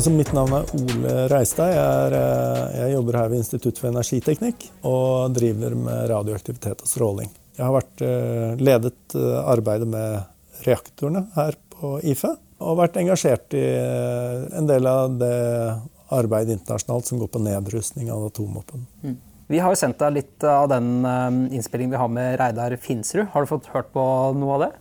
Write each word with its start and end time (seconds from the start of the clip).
Altså, 0.00 0.14
mitt 0.16 0.30
navn 0.32 0.54
er 0.56 0.70
Ole 0.78 1.14
Reistad. 1.28 1.74
Jeg, 1.74 2.12
eh, 2.16 2.76
jeg 2.78 2.92
jobber 2.94 3.16
her 3.18 3.26
ved 3.28 3.42
Institutt 3.42 3.76
for 3.76 3.90
energiteknikk 3.90 4.62
og 4.88 5.34
driver 5.36 5.74
med 5.76 6.06
radioaktivitet 6.08 6.80
og 6.80 6.88
stråling. 6.88 7.28
Jeg 7.58 7.66
har 7.66 7.74
vært, 7.74 8.00
eh, 8.06 8.54
ledet 8.56 9.16
eh, 9.20 9.42
arbeidet 9.44 9.90
med 9.92 10.24
reaktorene 10.64 11.26
her 11.34 11.52
på 11.68 12.00
IFE 12.00 12.32
og 12.64 12.78
vært 12.78 12.96
engasjert 12.96 13.52
i 13.52 13.66
en 14.56 14.66
del 14.72 14.88
av 14.88 15.18
det 15.20 15.36
arbeidet 16.16 16.56
internasjonalt 16.56 17.04
som 17.04 17.20
går 17.20 17.28
på 17.28 17.44
nedrustning 17.44 18.08
av 18.10 18.24
atomvåpen. 18.30 18.86
Mm. 19.04 19.18
Vi 19.48 19.58
har 19.58 19.68
jo 19.68 19.82
sendt 19.84 19.98
deg 19.98 20.16
litt 20.16 20.44
av 20.44 20.70
den 20.72 21.04
innspillingen 21.52 21.92
vi 21.92 22.00
har 22.00 22.08
med 22.08 22.38
Reidar 22.40 22.72
Finsrud. 22.80 23.28
Har 23.34 23.44
du 23.44 23.52
fått 23.52 23.68
hørt 23.74 23.92
på 23.92 24.00
noe 24.32 24.54
av 24.56 24.60
det? 24.64 24.72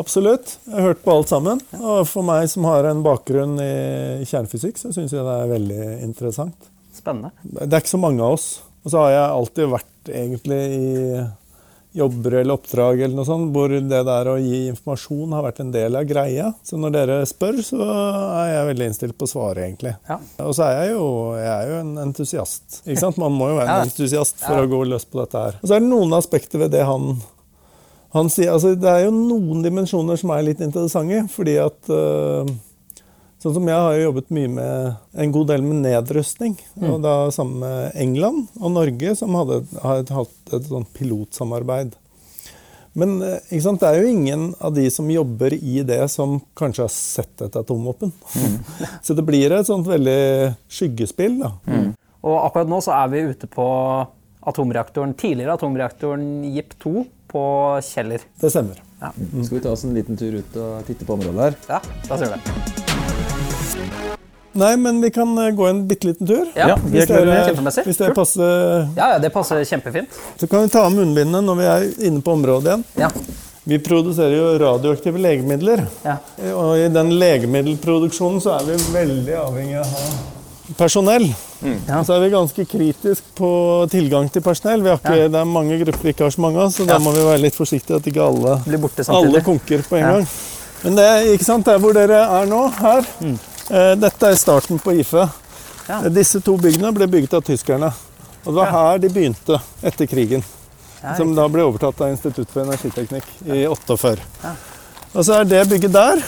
Absolutt. 0.00 0.56
Jeg 0.66 0.76
har 0.78 0.92
hørt 0.92 1.02
på 1.04 1.14
alt 1.14 1.30
sammen. 1.32 1.60
Og 1.78 2.06
for 2.08 2.26
meg 2.26 2.48
som 2.52 2.66
har 2.68 2.88
en 2.88 3.04
bakgrunn 3.04 3.58
i 3.60 4.24
kjernefysikk, 4.28 4.80
så 4.80 4.92
syns 4.94 5.12
jeg 5.12 5.26
det 5.26 5.36
er 5.36 5.52
veldig 5.52 5.88
interessant. 6.06 6.70
Spennende. 6.96 7.32
Det 7.42 7.68
er 7.68 7.82
ikke 7.82 7.96
så 7.96 8.00
mange 8.00 8.24
av 8.24 8.38
oss. 8.38 8.48
Og 8.82 8.92
så 8.92 9.04
har 9.04 9.14
jeg 9.14 9.36
alltid 9.36 9.72
vært 9.76 10.12
egentlig 10.12 10.62
i 10.74 11.22
jobber 11.92 12.38
eller 12.40 12.56
oppdrag 12.56 13.02
eller 13.02 13.16
noe 13.16 13.28
sånt, 13.28 13.50
hvor 13.52 13.72
det 13.72 14.00
der 14.08 14.30
å 14.32 14.38
gi 14.40 14.62
informasjon 14.70 15.34
har 15.36 15.44
vært 15.44 15.60
en 15.60 15.72
del 15.74 15.98
av 15.98 16.06
greia. 16.08 16.48
Så 16.64 16.78
når 16.80 16.94
dere 16.94 17.18
spør, 17.28 17.60
så 17.64 17.80
er 17.84 18.48
jeg 18.48 18.68
veldig 18.70 18.88
innstilt 18.88 19.18
på 19.18 19.28
å 19.28 19.32
svare, 19.32 19.66
egentlig. 19.66 19.92
Ja. 20.08 20.16
Og 20.46 20.54
så 20.56 20.70
er 20.70 20.78
jeg 20.78 20.94
jo, 20.94 21.04
jeg 21.36 21.52
er 21.52 21.68
jo 21.68 21.80
en 21.82 21.92
entusiast. 22.06 22.80
Man 23.20 23.36
må 23.36 23.52
jo 23.52 23.60
være 23.60 23.76
en 23.76 23.90
entusiast 23.90 24.40
for 24.40 24.56
ja. 24.56 24.64
å 24.64 24.72
gå 24.72 24.82
løs 24.88 25.04
på 25.04 25.20
dette 25.20 25.44
her. 25.46 25.60
Og 25.60 25.68
så 25.68 25.76
er 25.76 25.84
det 25.84 25.92
noen 25.92 26.16
aspekter 26.16 26.64
ved 26.64 26.72
det 26.74 26.86
han 26.88 27.12
han 28.12 28.28
sier, 28.32 28.52
altså, 28.52 28.74
det 28.76 28.90
er 28.90 29.06
jo 29.06 29.14
noen 29.14 29.62
dimensjoner 29.64 30.18
som 30.20 30.34
er 30.34 30.44
litt 30.50 30.60
interessante. 30.64 31.24
fordi 31.32 31.56
at 31.62 31.92
uh, 31.92 32.46
Sånn 33.42 33.56
som 33.56 33.64
Jeg 33.66 33.74
har 33.74 33.96
jo 33.96 34.04
jobbet 34.04 34.28
mye 34.30 34.50
med 34.54 34.98
en 35.18 35.32
god 35.34 35.48
del 35.50 35.64
med 35.66 35.80
nedrustning. 35.82 36.52
Mm. 36.76 36.84
og 36.92 37.00
da 37.02 37.14
Sammen 37.34 37.64
med 37.64 37.96
England 37.98 38.44
og 38.60 38.70
Norge, 38.76 39.16
som 39.18 39.34
hadde, 39.34 39.64
hadde 39.82 40.14
hatt 40.14 40.54
et 40.54 40.68
sånt 40.68 40.92
pilotsamarbeid. 40.94 41.96
Men 42.94 43.16
sant, 43.48 43.80
det 43.80 43.88
er 43.88 44.02
jo 44.02 44.12
ingen 44.12 44.44
av 44.60 44.74
de 44.76 44.84
som 44.92 45.08
jobber 45.10 45.56
i 45.56 45.80
det, 45.88 46.04
som 46.12 46.36
kanskje 46.58 46.84
har 46.84 46.92
sett 46.92 47.44
et 47.48 47.56
atomvåpen. 47.58 48.12
Mm. 48.36 48.56
så 49.08 49.16
det 49.16 49.26
blir 49.26 49.56
et 49.56 49.66
sånt 49.66 49.88
veldig 49.88 50.52
skyggespill. 50.70 51.40
da. 51.42 51.54
Mm. 51.66 51.88
Og 52.22 52.38
akkurat 52.44 52.70
nå 52.70 52.78
så 52.84 52.94
er 53.00 53.10
vi 53.10 53.24
ute 53.32 53.50
på 53.50 53.66
atomreaktoren, 54.52 55.16
tidligere 55.18 55.56
atomreaktoren 55.56 56.44
JIP 56.52 56.76
2 56.82 56.94
på 57.32 57.44
Kjeller. 57.86 58.22
Det 58.40 58.52
stemmer. 58.52 58.80
Ja. 59.00 59.10
Mm. 59.16 59.44
Skal 59.44 59.58
vi 59.58 59.64
ta 59.64 59.72
oss 59.74 59.84
en 59.88 59.96
liten 59.96 60.18
tur 60.20 60.38
ut 60.38 60.56
og 60.62 60.86
titte 60.86 61.08
på 61.08 61.16
området 61.18 61.48
her? 61.48 61.60
Ja, 61.68 61.82
da 62.08 62.18
ser 62.20 62.30
vi 62.30 62.38
det. 62.38 62.82
Nei, 64.52 64.74
men 64.76 65.00
vi 65.00 65.08
kan 65.10 65.30
eh, 65.38 65.50
gå 65.56 65.66
en 65.66 65.86
bitte 65.88 66.10
liten 66.10 66.28
tur. 66.28 66.50
Ja, 66.54 66.76
hvis, 66.76 67.08
dere, 67.08 67.38
hvis 67.86 68.00
det 68.00 68.10
passer. 68.16 68.50
Ja, 68.98 69.14
ja, 69.14 69.20
det 69.22 69.32
passer 69.32 69.64
kjempefint. 69.64 70.12
Så 70.36 70.46
kan 70.46 70.66
vi 70.66 70.72
ta 70.74 70.84
av 70.84 70.92
munnbindene 70.92 71.40
når 71.46 71.60
vi 71.60 71.70
er 71.70 71.86
inne 72.10 72.20
på 72.24 72.34
området 72.36 72.68
igjen. 72.68 72.84
Ja. 73.00 73.08
Vi 73.64 73.78
produserer 73.78 74.34
jo 74.36 74.50
radioaktive 74.60 75.22
legemidler. 75.22 75.86
Ja. 76.04 76.18
Og 76.58 76.82
i 76.82 76.90
den 76.92 77.14
legemiddelproduksjonen 77.16 78.42
så 78.42 78.58
er 78.58 78.66
vi 78.68 78.76
veldig 78.92 79.38
avhengig 79.38 79.78
av 79.80 79.86
å 79.86 80.02
ha 80.02 80.76
personell. 80.76 81.28
Mm. 81.62 81.78
Ja. 81.88 82.04
Så 82.04 82.14
er 82.14 82.20
vi 82.20 82.30
ganske 82.30 82.64
kritisk 82.64 83.34
på 83.38 83.50
tilgang 83.90 84.28
til 84.32 84.42
personell. 84.42 84.82
Ikke, 84.94 85.14
ja. 85.16 85.28
Det 85.30 85.40
er 85.40 85.48
mange 85.48 85.78
grupper 85.82 86.08
vi 86.08 86.14
ikke 86.14 86.26
har 86.26 86.34
så 86.34 86.42
mange 86.42 86.62
av, 86.62 86.72
så 86.74 86.86
da 86.88 86.98
må 87.02 87.14
vi 87.14 87.22
være 87.26 87.42
litt 87.44 87.58
forsiktige 87.58 88.00
at 88.00 88.08
ikke 88.10 88.24
alle, 88.24 88.56
alle 89.08 89.42
konker 89.46 89.84
på 89.88 90.00
en 90.00 90.08
gang. 90.08 90.26
Men 90.82 90.98
det 90.98 91.04
er 91.06 91.28
ikke 91.34 91.46
sant, 91.46 91.66
der 91.68 91.78
hvor 91.78 91.94
dere 91.94 92.24
er 92.40 92.48
nå, 92.50 92.62
her 92.80 93.06
mm. 93.22 93.36
eh, 93.70 93.92
Dette 94.02 94.32
er 94.32 94.40
starten 94.40 94.82
på 94.82 94.96
IFE. 94.98 95.28
Disse 96.14 96.40
to 96.42 96.56
byggene 96.58 96.90
ble 96.94 97.06
bygget 97.10 97.38
av 97.38 97.46
tyskerne. 97.46 97.92
Og 98.42 98.50
det 98.50 98.58
var 98.58 98.72
her 98.74 99.02
de 99.02 99.10
begynte 99.12 99.60
etter 99.82 100.10
krigen. 100.10 100.42
som 101.16 101.32
da 101.34 101.48
ble 101.50 101.64
overtatt 101.66 102.00
av 102.00 102.12
Institutt 102.12 102.50
for 102.50 102.62
energiteknikk 102.62 103.26
i 103.46 103.64
48. 103.66 104.22
Og 105.12 105.24
så 105.26 105.40
er 105.40 105.48
det 105.50 105.68
bygget 105.70 105.94
der 105.94 106.22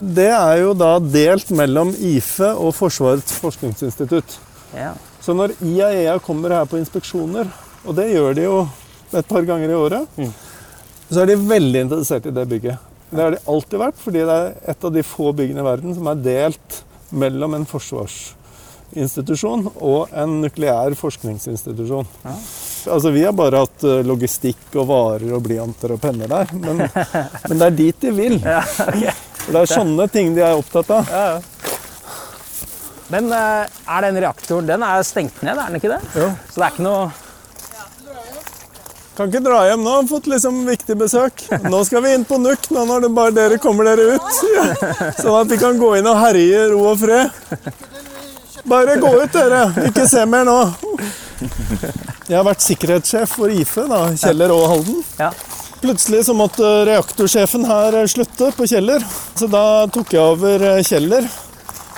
det 0.00 0.28
er 0.28 0.58
jo 0.60 0.74
da 0.76 0.98
delt 1.00 1.48
mellom 1.56 1.94
IFE 1.96 2.50
og 2.60 2.74
Forsvarets 2.76 3.38
forskningsinstitutt. 3.40 4.34
Ja. 4.76 4.92
Så 5.24 5.34
når 5.34 5.56
IAEA 5.64 6.18
kommer 6.22 6.54
her 6.54 6.68
på 6.70 6.78
inspeksjoner, 6.78 7.48
og 7.86 7.96
det 7.98 8.10
gjør 8.12 8.36
de 8.36 8.44
jo 8.44 8.58
et 9.16 9.28
par 9.28 9.46
ganger 9.46 9.72
i 9.72 9.78
året, 9.78 10.18
mm. 10.18 10.32
så 11.10 11.22
er 11.22 11.32
de 11.32 11.38
veldig 11.48 11.86
interessert 11.86 12.28
i 12.28 12.34
det 12.34 12.46
bygget. 12.50 12.92
Det 13.10 13.22
har 13.22 13.34
de 13.34 13.44
alltid 13.46 13.80
vært, 13.80 14.00
fordi 14.02 14.24
det 14.26 14.36
er 14.36 14.54
et 14.72 14.84
av 14.88 14.94
de 14.94 15.04
få 15.06 15.30
byggene 15.36 15.62
i 15.62 15.66
verden 15.66 15.94
som 15.94 16.10
er 16.10 16.22
delt 16.24 16.80
mellom 17.14 17.54
en 17.54 17.66
forsvarsinstitusjon 17.70 19.68
og 19.74 20.10
en 20.10 20.40
nukleær 20.42 20.96
forskningsinstitusjon. 20.98 22.08
Ja. 22.26 22.34
Altså, 22.86 23.10
vi 23.14 23.24
har 23.26 23.34
bare 23.34 23.64
hatt 23.64 23.82
eh, 23.86 24.02
logistikk 24.06 24.74
og 24.78 24.88
varer 24.90 25.32
og 25.34 25.42
blyanter 25.46 25.94
og 25.94 26.02
penner 26.02 26.30
der, 26.30 26.52
men, 26.54 26.84
men 26.86 27.56
det 27.58 27.66
er 27.66 27.78
dit 27.82 28.04
de 28.06 28.14
vil. 28.14 28.38
Ja, 28.46 28.62
okay. 28.62 29.14
For 29.46 29.54
det 29.54 29.60
er 29.62 29.70
sånne 29.70 30.08
ting 30.10 30.34
de 30.34 30.42
er 30.42 30.58
opptatt 30.58 30.90
av. 30.90 31.10
Ja, 31.10 31.26
ja. 31.36 31.74
Men 33.12 33.30
eh, 33.32 33.78
er 33.86 34.06
den 34.06 34.18
reaktoren 34.24 34.66
den 34.68 34.82
er 34.86 35.04
stengt 35.06 35.38
ned, 35.46 35.54
er 35.54 35.70
den 35.70 35.78
ikke 35.78 35.92
det? 35.94 36.00
Jo. 36.16 36.30
Så 36.50 36.60
det 36.60 36.66
er 36.66 36.74
ikke 36.74 36.86
noe 36.86 37.06
Kan 39.16 39.30
ikke 39.30 39.40
dra 39.46 39.62
hjem 39.64 39.80
nå. 39.80 39.92
Har 39.94 40.08
fått 40.10 40.26
liksom 40.28 40.58
viktig 40.68 40.92
besøk. 41.00 41.46
Nå 41.64 41.78
skal 41.88 42.02
vi 42.04 42.10
inn 42.12 42.26
på 42.28 42.36
NUK, 42.36 42.66
nå 42.76 42.82
når 42.84 43.06
det 43.06 43.12
bare 43.16 43.32
dere 43.32 43.56
kommer 43.62 43.88
dere 43.88 44.18
ut. 44.18 44.26
Sånn 45.22 45.38
at 45.38 45.48
vi 45.48 45.56
kan 45.62 45.78
gå 45.80 45.94
inn 45.96 46.08
og 46.10 46.18
herje 46.20 46.66
i 46.66 46.66
ro 46.74 46.82
og 46.90 46.98
fred. 47.00 47.32
Bare 48.68 48.98
gå 49.00 49.14
ut, 49.22 49.32
dere. 49.32 49.62
Ikke 49.88 50.04
se 50.10 50.20
mer 50.28 50.44
nå. 50.44 50.58
Jeg 52.26 52.36
har 52.36 52.44
vært 52.44 52.66
sikkerhetssjef 52.66 53.38
for 53.38 53.56
IFE, 53.56 53.86
da, 53.88 54.02
Kjeller 54.20 54.52
og 54.52 54.66
Halden. 54.74 55.00
Ja. 55.16 55.30
Plutselig 55.80 56.26
så 56.28 56.36
måtte 56.36 56.68
reaktorsjefen 56.88 57.64
her 57.68 57.98
slutte 58.10 58.50
på 58.56 58.68
Kjeller, 58.68 59.04
så 59.38 59.48
da 59.48 59.64
tok 59.96 60.12
jeg 60.12 60.22
over 60.22 60.68
eh, 60.74 60.84
Kjeller. 60.84 61.28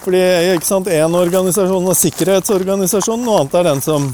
Fordi 0.04 0.20
én 0.20 1.18
organisasjon 1.18 1.90
er 1.90 1.98
sikkerhetsorganisasjonen, 1.98 3.26
noe 3.26 3.42
annet 3.42 3.58
er 3.58 3.68
den 3.68 3.82
som 3.84 4.08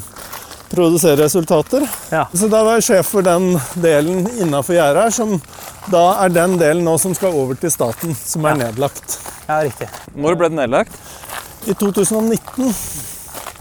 produserer 0.74 1.22
resultater. 1.22 1.86
Ja. 2.10 2.24
Så 2.32 2.48
da 2.50 2.64
var 2.66 2.78
jeg 2.78 2.88
sjef 2.88 3.12
for 3.14 3.26
den 3.26 3.54
delen 3.78 4.24
innafor 4.40 4.78
gjerdet 4.78 5.06
her, 5.06 5.14
som 5.14 5.36
da 5.92 6.04
er 6.24 6.32
den 6.34 6.56
delen 6.58 6.84
nå 6.86 6.96
som 6.98 7.14
skal 7.16 7.36
over 7.36 7.58
til 7.60 7.72
staten, 7.72 8.14
som 8.16 8.46
er 8.48 8.56
ja. 8.56 8.66
nedlagt. 8.66 9.18
Ja, 9.46 9.60
riktig. 9.66 9.88
Når 10.16 10.38
ble 10.40 10.50
den 10.50 10.60
nedlagt? 10.62 10.98
I 11.68 11.76
2019. 11.78 12.74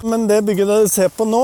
Men 0.09 0.27
det 0.27 0.41
bygget 0.47 0.67
dere 0.67 0.89
ser 0.91 1.11
på 1.13 1.27
nå, 1.27 1.43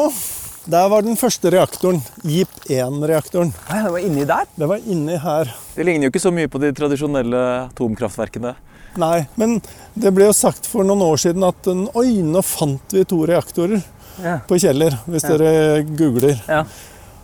der 0.69 0.89
var 0.91 1.06
den 1.06 1.18
første 1.19 1.51
reaktoren. 1.53 2.01
JIP 2.28 2.51
1-reaktoren. 2.69 3.53
Det 3.69 3.94
var 3.94 4.03
inni 4.03 4.25
der? 4.28 4.50
Det 4.56 4.68
var 4.69 4.81
inni 4.85 5.16
her. 5.22 5.53
Det 5.75 5.85
ligner 5.88 6.07
jo 6.07 6.13
ikke 6.13 6.23
så 6.23 6.34
mye 6.35 6.51
på 6.51 6.62
de 6.62 6.73
tradisjonelle 6.75 7.44
atomkraftverkene. 7.69 8.53
Nei, 8.97 9.27
men 9.35 9.59
det 9.94 10.11
ble 10.16 10.29
jo 10.29 10.35
sagt 10.35 10.67
for 10.69 10.88
noen 10.88 11.03
år 11.05 11.19
siden 11.22 11.45
at 11.45 11.67
oi, 11.69 12.22
nå 12.25 12.41
fant 12.45 12.95
vi 12.95 13.03
to 13.07 13.22
reaktorer 13.29 13.81
ja. 14.23 14.39
på 14.47 14.57
Kjeller, 14.59 14.97
hvis 15.05 15.27
ja. 15.27 15.35
dere 15.35 15.83
googler. 15.83 16.39
Ja. 16.47 16.63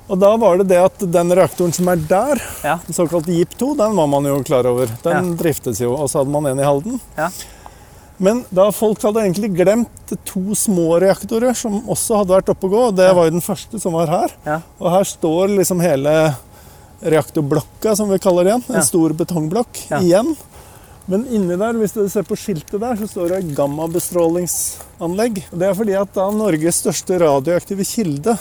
Og 0.05 0.19
da 0.21 0.29
var 0.37 0.59
det 0.59 0.67
det 0.69 0.77
at 0.83 1.01
den 1.09 1.33
reaktoren 1.33 1.73
som 1.73 1.89
er 1.89 2.01
der, 2.09 2.41
ja. 2.61 2.77
den 2.85 2.93
såkalt 2.93 3.27
JIP 3.31 3.57
2, 3.57 3.73
den 3.79 3.95
var 3.97 4.09
man 4.11 4.27
jo 4.29 4.37
klar 4.45 4.67
over. 4.69 4.91
Den 5.03 5.33
driftes 5.39 5.81
jo. 5.81 5.95
Og 5.97 6.11
så 6.11 6.21
hadde 6.21 6.33
man 6.33 6.45
en 6.51 6.61
i 6.61 6.67
Halden. 6.67 6.99
Ja. 7.17 7.31
Men 8.17 8.43
da 8.53 8.69
folk 8.71 9.01
hadde 9.03 9.25
egentlig 9.25 9.49
glemt 9.57 10.13
to 10.27 10.55
små 10.55 10.99
reaktorer 11.03 11.57
som 11.57 11.81
også 11.91 12.21
hadde 12.21 12.35
vært 12.37 12.51
oppe 12.53 12.69
å 12.69 12.71
gå. 12.71 12.83
Det 12.95 13.09
var 13.17 13.27
jo 13.27 13.33
den 13.35 13.43
første 13.43 13.81
som 13.81 13.97
var 13.97 14.11
her. 14.11 14.35
Ja. 14.45 14.59
Og 14.79 14.91
her 14.93 15.09
står 15.09 15.55
liksom 15.57 15.81
hele 15.83 16.13
reaktorblokka, 17.01 17.95
som 17.97 18.13
vi 18.13 18.21
kaller 18.21 18.45
det 18.45 18.53
igjen. 18.53 18.67
En 18.77 18.85
stor 18.85 19.15
betongblokk 19.17 19.81
ja. 19.89 19.99
igjen. 19.99 20.31
Men 21.11 21.25
inni 21.29 21.57
der, 21.59 21.77
hvis 21.77 21.93
du 21.93 22.01
ser 22.09 22.25
på 22.25 22.37
skiltet 22.39 22.79
der, 22.81 22.97
så 22.97 23.07
står 23.09 23.35
det 23.35 23.55
gammabestrålingsanlegg. 23.57 25.43
Det 25.51 25.67
er 25.67 25.75
fordi 25.77 25.97
at 25.99 26.15
da 26.15 26.29
Norges 26.33 26.81
største 26.81 27.19
radioaktive 27.21 27.85
kilde 27.85 28.33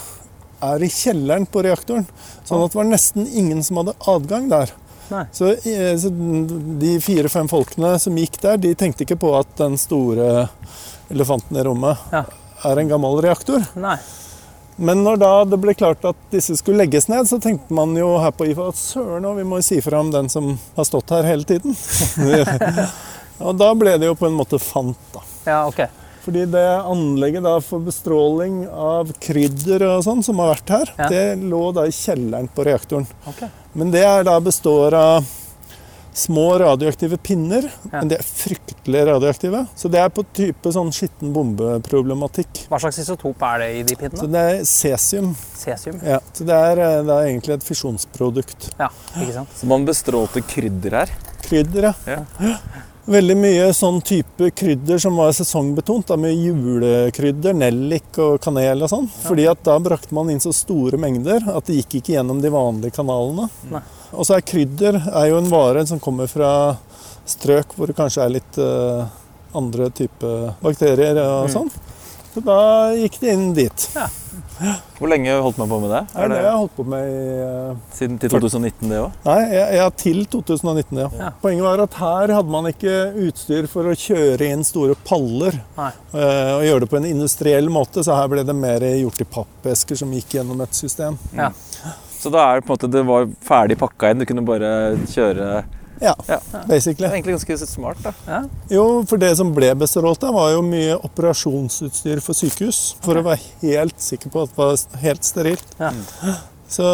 er 0.65 0.85
i 0.85 0.89
kjelleren 0.89 1.45
på 1.45 1.65
reaktoren. 1.67 2.07
Sånn 2.49 2.65
at 2.65 2.73
det 2.73 2.81
var 2.81 2.89
nesten 2.89 3.29
ingen 3.29 3.61
som 3.67 3.83
hadde 3.83 3.97
adgang 4.09 4.49
der. 4.53 4.73
Så, 5.37 5.51
eh, 5.69 5.93
så, 6.01 6.09
de 6.81 6.97
fire-fem 7.05 7.49
folkene 7.53 7.99
som 8.01 8.17
gikk 8.19 8.41
der, 8.41 8.57
de 8.57 8.73
tenkte 8.79 9.05
ikke 9.05 9.21
på 9.21 9.35
at 9.37 9.51
den 9.61 9.77
store 9.79 10.49
elefanten 11.13 11.61
i 11.61 11.65
rommet 11.67 12.01
ja. 12.15 12.25
er 12.65 12.81
en 12.81 12.93
gammel 12.97 13.21
reaktor. 13.27 13.67
Nei. 13.77 13.99
Men 14.77 15.05
når 15.07 15.21
da 15.23 15.33
det 15.47 15.59
ble 15.63 15.75
klart 15.79 16.05
at 16.09 16.19
disse 16.33 16.57
skulle 16.59 16.83
legges 16.83 17.07
ned, 17.11 17.29
så 17.31 17.39
tenkte 17.43 17.75
man 17.75 17.95
jo 17.99 18.17
her 18.23 18.33
på 18.35 18.49
IFA 18.51 18.71
at 18.73 18.79
søren 18.81 19.27
òg, 19.29 19.39
vi 19.39 19.47
må 19.47 19.61
si 19.63 19.79
fra 19.85 20.01
om 20.03 20.11
den 20.15 20.31
som 20.33 20.57
har 20.75 20.89
stått 20.89 21.15
her 21.15 21.29
hele 21.29 21.47
tiden. 21.47 21.77
og 23.47 23.61
da 23.61 23.71
ble 23.79 23.95
det 24.03 24.11
jo 24.11 24.17
på 24.19 24.27
en 24.29 24.39
måte 24.39 24.59
fant, 24.63 24.99
da. 25.15 25.23
Ja, 25.47 25.61
ok. 25.69 25.85
Fordi 26.25 26.47
det 26.49 26.65
anlegget 26.89 27.45
da 27.45 27.59
for 27.61 27.85
bestråling 27.85 28.63
av 28.71 29.13
krydder 29.21 29.85
og 29.91 30.05
sånn 30.07 30.23
som 30.25 30.41
har 30.41 30.55
vært 30.55 30.73
her, 30.73 30.93
ja. 30.97 31.09
det 31.13 31.25
lå 31.45 31.67
da 31.77 31.85
i 31.87 31.93
kjelleren 31.93 32.49
på 32.49 32.65
reaktoren. 32.65 33.07
Okay. 33.29 33.51
Men 33.77 33.93
det 33.93 34.07
er 34.09 34.25
da 34.27 34.39
består 34.43 34.97
av 34.97 35.29
små 36.15 36.59
radioaktive 36.63 37.17
pinner, 37.17 37.67
ja. 37.67 37.99
men 37.99 38.11
de 38.11 38.19
er 38.19 38.25
fryktelig 38.27 39.03
radioaktive. 39.09 39.65
Så 39.77 39.91
det 39.93 40.01
er 40.01 40.13
på 40.15 40.25
type 40.37 40.73
sånn 40.75 40.93
skitten 40.95 41.35
bombeproblematikk. 41.35 42.65
Hva 42.71 42.81
slags 42.83 43.01
isotop 43.03 43.43
er 43.51 43.65
det 43.65 43.69
i 43.75 43.83
de 43.91 43.99
pinnene? 43.99 44.23
Så 44.23 44.31
det 44.31 44.47
er 44.53 44.63
cesium. 44.71 45.35
Cesium? 45.59 46.01
Ja, 46.07 46.21
så 46.33 46.47
det 46.49 46.63
er, 46.71 46.83
eh, 46.87 46.97
det 47.05 47.19
er 47.19 47.31
egentlig 47.33 47.59
et 47.59 47.67
fisjonsprodukt. 47.67 48.71
Ja, 48.79 48.91
ikke 49.19 49.39
sant? 49.41 49.55
Så 49.59 49.71
man 49.71 49.87
bestrålte 49.89 50.45
krydder 50.55 51.01
her? 51.03 51.15
Krydder, 51.45 51.91
ja. 51.91 52.21
ja. 52.41 52.57
Veldig 53.05 53.35
mye 53.37 53.65
sånn 53.77 53.99
type 54.01 54.47
krydder 54.57 55.01
som 55.03 55.19
var 55.21 55.35
sesongbetont, 55.37 56.07
da, 56.09 56.17
med 56.17 56.33
julekrydder, 56.41 57.53
nellik 57.61 58.17
og 58.23 58.39
kanel 58.45 58.87
og 58.87 58.89
sånn. 58.89 59.11
Ja. 59.11 59.25
Fordi 59.27 59.45
at 59.51 59.61
da 59.67 59.77
brakte 59.85 60.17
man 60.17 60.31
inn 60.33 60.41
så 60.41 60.55
store 60.57 60.97
mengder 61.01 61.45
at 61.53 61.69
det 61.69 61.83
gikk 61.83 61.99
ikke 62.01 62.15
gjennom 62.17 62.41
de 62.41 62.53
vanlige 62.55 62.97
kanalene. 62.97 63.51
Nei. 63.69 63.83
Og 64.15 64.25
så 64.25 64.39
er 64.39 64.47
krydder 64.49 65.03
er 65.05 65.29
jo 65.29 65.37
en 65.43 65.53
vare 65.53 65.85
som 65.91 66.01
kommer 66.01 66.31
fra 66.31 66.51
strøk 67.29 67.77
hvor 67.77 67.91
det 67.91 67.99
kanskje 67.99 68.25
er 68.25 68.35
litt 68.39 68.59
uh, 68.61 69.05
andre 69.57 69.91
type 69.93 70.35
bakterier 70.65 71.21
og 71.21 71.51
mm. 71.51 71.53
sånn. 71.53 71.73
Så 72.35 72.43
da 72.45 72.61
gikk 72.97 73.21
det 73.21 73.37
inn 73.37 73.51
dit. 73.57 73.89
Ja. 73.95 74.09
Hvor 74.99 75.11
lenge 75.11 75.35
holdt 75.43 75.59
man 75.59 75.71
på 75.71 75.79
med 75.83 75.91
det? 75.91 76.01
Er 76.15 76.31
det, 76.31 76.39
jeg 76.45 76.59
holdt 76.61 76.75
på 76.77 76.87
med 76.89 77.09
i, 77.11 77.37
uh, 77.43 77.81
Siden 77.95 78.21
til 78.23 78.33
2019, 78.35 78.87
det 78.93 79.01
òg? 79.03 79.19
Nei, 79.27 79.39
ja, 79.51 79.65
ja, 79.81 79.89
til 80.05 80.23
2019, 80.31 81.01
ja. 81.03 81.09
ja. 81.19 81.31
Poenget 81.43 81.67
var 81.67 81.85
at 81.85 81.99
her 81.99 82.35
hadde 82.37 82.55
man 82.55 82.71
ikke 82.71 82.95
utstyr 83.27 83.69
for 83.71 83.91
å 83.91 83.97
kjøre 83.99 84.51
inn 84.55 84.65
store 84.67 84.97
paller 85.07 85.59
uh, 85.79 85.91
og 86.21 86.65
gjøre 86.69 86.85
det 86.85 86.91
på 86.93 87.01
en 87.01 87.11
industriell 87.11 87.71
måte, 87.73 88.07
så 88.07 88.19
her 88.21 88.31
ble 88.31 88.47
det 88.47 88.57
mer 88.57 88.87
gjort 88.95 89.25
i 89.25 89.29
pappesker 89.39 89.99
som 90.05 90.13
gikk 90.15 90.39
gjennom 90.39 90.63
et 90.65 90.79
system. 90.79 91.19
Ja. 91.35 91.51
Så 92.15 92.31
da 92.33 92.47
er 92.49 92.61
det 92.61 92.69
på 92.69 92.73
en 92.73 92.79
måte 92.79 92.93
det 92.95 93.03
var 93.05 93.27
ferdig 93.45 93.77
pakka 93.81 94.13
inn, 94.13 94.23
du 94.23 94.29
kunne 94.29 94.47
bare 94.47 94.71
kjøre 95.13 95.65
ja, 96.01 96.15
ja, 96.29 96.39
basically. 96.69 97.05
Det 97.05 97.11
er 97.11 97.19
egentlig 97.19 97.37
ganske 97.37 97.69
smart, 97.71 98.01
da. 98.05 98.15
Ja. 98.27 98.41
Jo, 98.73 98.87
for 99.09 99.21
det 99.21 99.35
som 99.39 99.53
ble 99.57 99.71
bestrålt 99.79 100.25
av, 100.27 100.35
var 100.37 100.55
jo 100.55 100.65
mye 100.67 100.97
operasjonsutstyr 101.07 102.23
for 102.25 102.39
sykehus. 102.39 102.83
For 103.05 103.19
okay. 103.19 103.23
å 103.23 103.29
være 103.31 103.77
helt 103.77 104.03
sikker 104.03 104.35
på 104.35 104.45
at 104.47 104.55
det 104.55 104.61
var 104.65 105.05
helt 105.05 105.31
sterilt. 105.31 105.79
Ja. 105.81 105.93
Så 106.75 106.85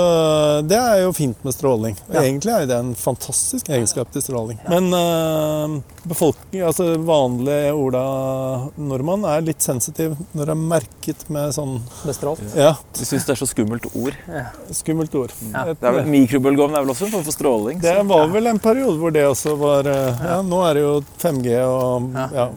det 0.69 0.77
er 0.77 0.99
jo 1.07 1.13
fint 1.17 1.39
med 1.47 1.55
stråling. 1.57 1.95
Og 2.09 2.17
ja. 2.19 2.25
Egentlig 2.27 2.53
er 2.53 2.67
det 2.69 2.77
en 2.77 2.93
fantastisk 2.99 3.71
egenskap 3.73 4.11
til 4.13 4.25
stråling. 4.25 4.59
Ja. 4.67 4.77
Men 4.77 4.93
uh, 4.93 6.03
befolkning, 6.05 6.65
altså 6.69 6.91
vanlig 7.07 7.59
Ola-nordmann 7.73 9.25
er 9.31 9.47
litt 9.47 9.65
sensitiv 9.65 10.19
når 10.37 10.51
det 10.51 10.57
er 10.57 10.67
merket 10.75 11.25
med 11.33 11.55
sånn 11.57 11.79
Bestrålt? 12.05 12.45
Ja. 12.59 12.75
Du 12.97 13.03
syns 13.07 13.25
det 13.29 13.37
er 13.37 13.41
så 13.41 13.49
skummelt 13.49 13.89
ord? 13.95 14.17
Ja. 14.29 14.49
Skummelt 14.77 15.17
ord. 15.17 15.33
Ja. 15.49 15.65
Det 15.73 15.81
er 15.81 15.97
vel 16.01 16.11
Mikrobølgeovn 16.13 16.77
er 16.77 16.85
vel 16.85 16.95
også 16.95 17.09
en 17.09 17.15
form 17.17 17.29
for 17.31 17.39
stråling? 17.39 17.81
Det 17.81 17.97
var 18.11 18.29
vel 18.35 18.53
en 18.53 18.61
periode 18.61 18.99
hvor 19.01 19.15
det 19.17 19.25
også 19.31 19.57
var 19.61 19.89
uh, 19.89 20.27
Ja, 20.27 20.41
nå 20.45 20.61
er 20.69 20.77
det 20.77 20.85
jo 20.85 20.97
5G 21.23 21.57
og 21.65 22.21
ja. 22.37 22.51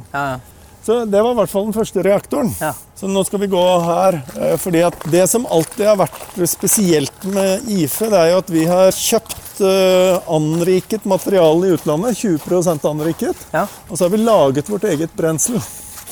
Så 0.84 1.06
det 1.06 1.22
var 1.22 1.32
i 1.32 1.38
hvert 1.38 1.52
fall 1.52 1.70
den 1.70 1.76
første 1.76 2.04
reaktoren. 2.04 2.50
Ja. 2.60 2.74
Så 3.00 3.08
nå 3.08 3.24
skal 3.24 3.40
vi 3.40 3.48
gå 3.52 3.64
her. 3.86 4.20
Eh, 4.40 4.56
fordi 4.60 4.84
at 4.84 5.06
det 5.12 5.24
som 5.32 5.46
alltid 5.48 5.86
har 5.88 6.00
vært 6.02 6.42
spesielt 6.50 7.24
med 7.24 7.70
IFE, 7.72 8.10
det 8.12 8.20
er 8.20 8.32
jo 8.34 8.42
at 8.42 8.52
vi 8.52 8.66
har 8.68 8.92
kjøpt 8.92 9.62
uh, 9.64 10.34
anriket 10.36 11.06
materiale 11.08 11.70
i 11.70 11.76
utlandet. 11.78 12.20
20 12.20 12.84
anriket. 12.90 13.48
Ja. 13.52 13.68
Og 13.88 13.98
så 13.98 14.06
har 14.06 14.12
vi 14.12 14.24
laget 14.24 14.72
vårt 14.72 14.84
eget 14.92 15.16
brensel. 15.16 15.62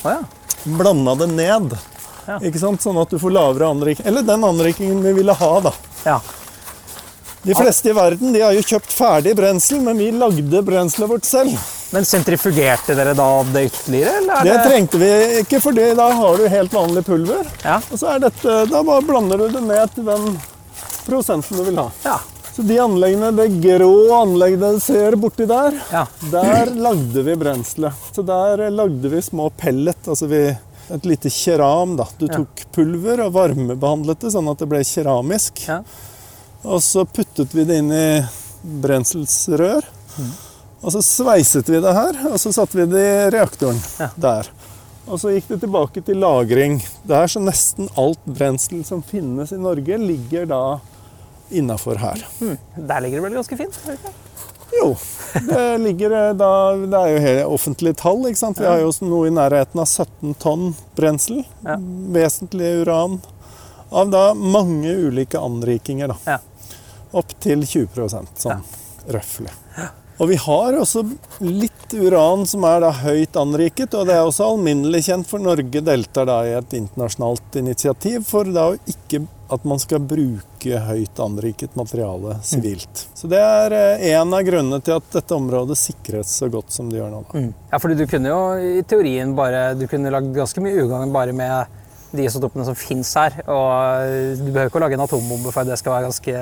Oh, 0.03 0.13
ja. 0.13 0.21
Blanda 0.63 1.15
det 1.19 1.27
ned. 1.33 1.75
Ja. 2.27 2.37
Ikke 2.39 2.61
sant? 2.61 2.83
Sånn 2.83 2.99
at 3.01 3.11
du 3.11 3.19
får 3.19 3.33
lavere 3.33 3.73
anriking. 3.73 4.07
Eller 4.07 4.23
den 4.23 4.45
anrikingen 4.47 5.03
vi 5.03 5.17
ville 5.19 5.35
ha, 5.35 5.53
da. 5.67 5.75
De 7.43 7.55
fleste 7.57 7.89
i 7.89 7.93
verden 7.93 8.33
de 8.33 8.41
har 8.43 8.53
jo 8.53 8.61
kjøpt 8.61 8.91
ferdig 8.93 9.33
brensel, 9.37 9.79
men 9.81 9.97
vi 9.97 10.11
lagde 10.13 10.61
brenselet 10.65 11.09
vårt 11.09 11.25
selv. 11.25 11.55
Men 11.91 12.05
sentrifugerte 12.05 12.95
dere 12.95 13.15
da 13.17 13.29
det 13.49 13.65
ytterligere? 13.71 14.13
Eller 14.21 14.45
det, 14.45 14.51
det 14.51 14.67
trengte 14.69 14.99
vi 15.01 15.09
ikke, 15.41 15.59
for 15.63 15.75
da 15.75 16.07
har 16.21 16.37
du 16.37 16.45
helt 16.53 16.75
vanlig 16.75 17.03
pulver. 17.07 17.49
Ja. 17.65 17.79
Og 17.89 17.99
så 17.99 18.13
er 18.13 18.21
dette, 18.27 18.59
Da 18.71 18.83
bare 18.87 19.03
blander 19.07 19.41
du 19.41 19.49
det 19.57 19.63
ned 19.65 19.95
til 19.95 20.05
den 20.07 20.37
prosenten 21.07 21.57
du 21.57 21.65
vil 21.67 21.81
ha. 21.81 21.89
Ja. 22.05 22.19
Så 22.51 22.63
de 22.67 22.77
anleggene, 22.83 23.31
det 23.35 23.47
grå 23.63 23.91
anlegget 24.15 24.61
du 24.61 24.79
ser 24.83 25.15
borti 25.19 25.47
der, 25.47 25.77
ja. 25.91 26.05
der 26.33 26.73
lagde 26.75 27.23
vi 27.23 27.35
brenselet. 27.39 28.09
Så 28.11 28.25
der 28.27 28.67
lagde 28.69 29.11
vi 29.11 29.21
små 29.23 29.49
pellet. 29.57 30.07
altså 30.07 30.27
vi 30.31 30.43
et 30.91 31.05
lite 31.05 31.29
keram. 31.29 31.95
da. 31.97 32.07
Du 32.19 32.27
tok 32.27 32.65
pulver 32.75 33.23
og 33.25 33.33
varmebehandlet 33.35 34.25
det 34.25 34.33
sånn 34.33 34.49
at 34.51 34.59
det 34.59 34.67
ble 34.71 34.83
keramisk. 34.87 35.63
Ja. 35.67 35.81
Og 36.61 36.83
så 36.83 37.05
puttet 37.05 37.55
vi 37.55 37.65
det 37.65 37.81
inn 37.81 37.91
i 37.93 38.07
brenselsrør. 38.61 39.85
Mm. 40.17 40.31
Og 40.81 40.93
så 40.95 41.01
sveiset 41.05 41.69
vi 41.69 41.81
det 41.81 41.93
her, 41.93 42.17
og 42.31 42.39
så 42.41 42.53
satte 42.53 42.77
vi 42.79 42.87
det 42.89 43.01
i 43.01 43.29
reaktoren 43.35 43.77
ja. 44.01 44.09
der. 44.15 44.49
Og 45.09 45.19
så 45.21 45.33
gikk 45.33 45.49
det 45.49 45.59
tilbake 45.63 46.01
til 46.05 46.21
lagring. 46.21 46.79
Der 47.09 47.29
så 47.29 47.41
nesten 47.41 47.89
alt 47.99 48.21
brensel 48.25 48.83
som 48.85 49.03
finnes 49.05 49.53
i 49.53 49.59
Norge, 49.61 49.97
ligger 49.97 50.49
da 50.49 50.63
innafor 51.51 52.01
her. 52.01 52.21
Mm. 52.39 52.57
Der 52.75 53.01
ligger 53.01 53.19
det 53.19 53.25
vel 53.27 53.39
ganske 53.41 53.57
fint? 53.57 53.79
Jo. 54.71 54.93
Det, 55.33 55.63
ligger 55.83 56.13
eh, 56.15 56.29
da, 56.39 56.51
det 56.77 56.99
er 57.01 57.09
jo 57.11 57.23
helt 57.25 57.55
offentlige 57.57 57.97
tall. 57.99 58.21
ikke 58.29 58.39
sant? 58.39 58.61
Vi 58.61 58.69
har 58.69 58.79
jo 58.81 58.93
noe 59.03 59.27
i 59.27 59.33
nærheten 59.35 59.81
av 59.83 59.89
17 59.89 60.37
tonn 60.41 60.69
brensel. 60.95 61.43
Ja. 61.65 61.75
Vesentlig 62.15 62.77
uran. 62.85 63.19
Av 63.91 64.07
da 64.13 64.29
mange 64.33 64.93
ulike 65.09 65.41
anrikinger. 65.41 66.13
da. 66.13 66.37
Ja 66.37 66.39
opp 67.11 67.33
til 67.43 67.65
20% 67.65 68.45
sånn 68.45 68.61
ja. 68.61 69.15
røftlig. 69.17 69.51
Og 70.21 70.29
vi 70.29 70.35
har 70.37 70.75
også 70.77 71.01
litt 71.41 71.93
uran 71.97 72.43
som 72.45 72.65
er 72.69 72.83
da 72.83 72.91
høyt 72.93 73.37
anriket, 73.41 73.95
og 73.97 74.05
det 74.05 74.13
er 74.13 74.27
også 74.27 74.51
alminnelig 74.51 75.07
kjent 75.07 75.25
for 75.25 75.41
Norge 75.41 75.81
deltar 75.81 76.27
da 76.29 76.35
i 76.45 76.51
et 76.59 76.75
internasjonalt 76.77 77.57
initiativ 77.57 78.27
for 78.27 78.51
da 78.53 78.67
ikke 78.85 79.23
at 79.51 79.65
man 79.67 79.81
skal 79.81 80.03
bruke 80.05 80.83
høyt 80.85 81.19
anriket 81.19 81.73
materiale 81.75 82.37
sivilt. 82.45 83.01
Mm. 83.01 83.17
Så 83.17 83.31
det 83.33 83.41
er 83.41 83.75
eh, 83.75 84.05
en 84.13 84.37
av 84.37 84.45
grunnene 84.47 84.79
til 84.85 84.95
at 84.95 85.09
dette 85.11 85.35
området 85.35 85.79
sikres 85.79 86.37
så 86.37 86.47
godt 86.53 86.71
som 86.71 86.93
det 86.93 87.01
gjør 87.01 87.11
nå. 87.11 87.25
Mm. 87.33 87.49
Ja, 87.73 87.81
fordi 87.81 87.97
du 87.99 88.05
kunne 88.13 88.31
jo 88.31 88.39
i 88.77 88.85
teorien 88.87 89.33
bare 89.35 89.71
Du 89.79 89.87
kunne 89.89 90.13
lagd 90.13 90.31
ganske 90.37 90.63
mye 90.63 90.85
ugagn 90.85 91.11
bare 91.11 91.33
med 91.35 91.80
de 92.11 92.25
isotopene 92.27 92.65
som 92.67 92.77
fins 92.77 93.13
her. 93.19 93.37
Og 93.45 94.41
du 94.41 94.49
behøver 94.49 94.69
ikke 94.69 94.79
å 94.79 94.83
lage 94.83 94.97
en 94.97 95.05
atombombe 95.05 95.53
for 95.53 95.63
at 95.63 95.71
det 95.71 95.79
skal 95.79 95.95
være 95.95 96.09
ganske 96.09 96.35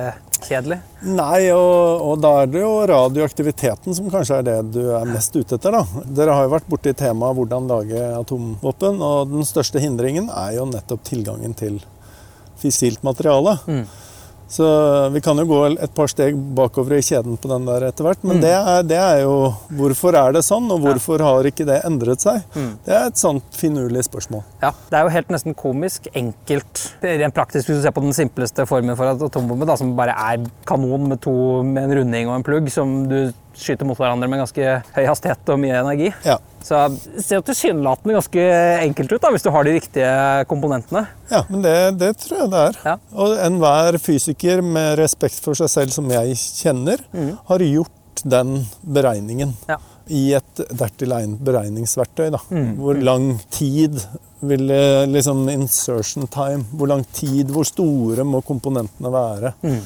kjedelig. 0.48 0.80
Nei, 1.06 1.50
og, 1.54 2.06
og, 2.06 2.16
da 2.24 2.34
er 2.42 2.52
det 2.52 2.64
jo 2.64 2.74
radioaktiviteten 2.90 3.98
som 3.98 4.10
kanskje 4.14 4.40
er 4.40 4.48
det 4.48 4.58
du 4.76 4.82
er 4.98 5.08
mest 5.10 5.36
ute 5.38 5.60
etter. 5.60 5.78
da. 5.78 6.04
Dere 6.20 6.36
har 6.38 6.48
jo 6.48 6.54
vært 6.56 6.70
borti 6.72 6.96
temaet 6.98 7.38
hvordan 7.38 7.70
lage 7.70 8.04
atomvåpen, 8.18 9.02
og 9.06 9.34
den 9.34 9.48
største 9.48 9.82
hindringen 9.84 10.32
er 10.34 10.58
jo 10.58 10.68
nettopp 10.70 11.06
tilgangen 11.08 11.56
til 11.58 11.80
fissilt 12.60 13.04
materiale. 13.08 13.58
Mm. 13.70 13.86
Så 14.50 14.66
vi 15.14 15.22
kan 15.22 15.38
jo 15.38 15.46
gå 15.46 15.60
et 15.70 15.92
par 15.94 16.10
steg 16.10 16.38
bakover 16.58 16.98
i 16.98 17.04
kjeden 17.06 17.38
på 17.38 17.52
den 17.52 17.68
der 17.68 17.86
etter 17.90 18.08
hvert. 18.08 18.24
Men 18.26 18.40
mm. 18.40 18.42
det, 18.42 18.54
er, 18.58 18.88
det, 18.90 18.98
er, 18.98 19.20
jo 19.22 19.36
Hvorfor 19.78 20.18
er 20.18 20.34
det 20.34 20.42
sånn, 20.48 20.66
og 20.74 20.82
hvorfor 20.84 21.22
har 21.22 21.46
ikke 21.46 21.68
det 21.70 21.78
endret 21.86 22.26
seg? 22.26 22.42
Mm. 22.58 22.72
Det 22.88 22.96
er 22.98 23.12
et 23.12 23.22
sånt 23.22 23.46
finurlig 23.60 24.08
spørsmål. 24.10 24.42
Ja, 24.64 24.74
Det 24.90 24.98
er 24.98 25.06
jo 25.06 25.14
helt 25.14 25.34
nesten 25.36 25.58
komisk 25.58 26.10
enkelt, 26.18 26.86
rent 27.06 27.38
praktisk, 27.38 27.70
hvis 27.70 27.84
du 27.84 27.86
ser 27.86 27.94
på 27.94 28.04
den 28.06 28.18
simpleste 28.18 28.66
formen 28.70 28.98
for 28.98 29.14
atombombe, 29.14 29.70
da, 29.70 29.78
som 29.78 29.94
bare 29.98 30.18
er 30.18 30.50
kanon 30.70 31.06
med, 31.12 31.22
to, 31.22 31.36
med 31.64 31.86
en 31.86 32.00
runding 32.02 32.32
og 32.32 32.40
en 32.40 32.48
plugg, 32.50 32.74
som 32.74 33.04
du 33.12 33.20
skyter 33.60 33.86
mot 33.86 33.98
hverandre 34.00 34.30
med 34.32 34.42
ganske 34.42 34.80
høy 34.96 35.04
hastighet 35.06 35.54
og 35.54 35.62
mye 35.62 35.78
energi. 35.84 36.10
Ja. 36.26 36.40
Så 36.66 36.80
det 36.92 37.24
ser 37.26 37.40
jo 37.40 37.46
tilsynelatende 37.48 38.18
ganske 38.18 38.48
enkelt 38.84 39.14
ut 39.14 39.24
da, 39.24 39.32
hvis 39.34 39.46
du 39.46 39.52
har 39.54 39.66
de 39.66 39.76
riktige 39.78 40.14
komponentene. 40.50 41.06
Ja, 41.32 41.44
men 41.50 41.64
det, 41.66 41.76
det 42.02 42.12
tror 42.24 42.44
jeg 42.44 42.52
det 42.54 42.64
er. 42.70 42.82
Ja. 42.92 42.96
Og 43.16 43.38
enhver 43.46 44.00
fysiker 44.02 44.64
med 44.66 44.98
respekt 45.00 45.40
for 45.44 45.58
seg 45.58 45.72
selv 45.72 45.96
som 45.96 46.10
jeg 46.14 46.36
kjenner, 46.38 47.04
mm. 47.14 47.32
har 47.52 47.66
gjort 47.66 48.26
den 48.28 48.58
beregningen. 48.82 49.56
Ja. 49.70 49.80
I 50.10 50.24
et 50.40 50.64
dertil 50.74 51.14
egnet 51.14 51.42
beregningsverktøy. 51.46 52.28
Da. 52.34 52.42
Mm. 52.50 52.74
Hvor 52.82 52.98
lang 52.98 53.30
tid 53.54 54.00
vil 54.40 54.72
liksom 55.12 55.46
Insertion 55.54 56.28
time. 56.32 56.66
Hvor 56.74 56.90
lang 56.90 57.06
tid, 57.14 57.52
hvor 57.54 57.68
store 57.68 58.26
må 58.28 58.42
komponentene 58.46 59.12
være? 59.14 59.54
Mm. 59.62 59.82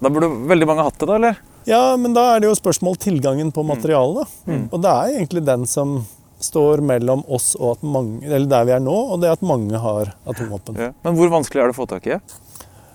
Da 0.00 0.08
burde 0.08 0.30
veldig 0.48 0.68
mange 0.68 0.84
hatt 0.86 1.00
det, 1.00 1.08
da? 1.10 1.16
eller? 1.18 1.40
Ja, 1.68 1.96
men 2.00 2.14
da 2.16 2.26
er 2.34 2.42
det 2.42 2.50
jo 2.50 2.56
spørsmål 2.58 2.96
tilgangen 3.00 3.52
på 3.52 3.64
materialet. 3.66 4.30
Mm. 4.48 4.68
Og 4.70 4.80
det 4.82 4.92
er 4.92 5.16
egentlig 5.18 5.44
den 5.46 5.66
som 5.68 6.00
står 6.40 6.80
mellom 6.84 7.20
oss 7.28 7.52
og 7.58 7.74
at 7.76 7.82
mange, 7.84 8.22
eller 8.24 8.48
der 8.48 8.68
vi 8.68 8.76
er 8.76 8.84
nå, 8.84 8.96
og 9.12 9.20
det 9.20 9.34
at 9.34 9.42
mange 9.44 9.80
har 9.80 10.14
atomvåpen. 10.24 10.78
Ja. 10.80 10.94
Men 11.04 11.18
hvor 11.18 11.32
vanskelig 11.32 11.62
er 11.62 11.70
det 11.70 11.76
å 11.76 11.82
få 11.82 11.90
tak 11.90 12.08
i? 12.08 12.16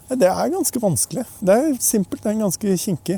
Det 0.05 0.27
er 0.29 0.49
ganske 0.53 0.79
vanskelig. 0.81 1.23
Det 1.41 1.53
er 1.53 1.69
simpelt, 1.81 2.21
det 2.21 2.29
er 2.29 2.41
ganske 2.43 2.73
kinkig. 2.77 3.15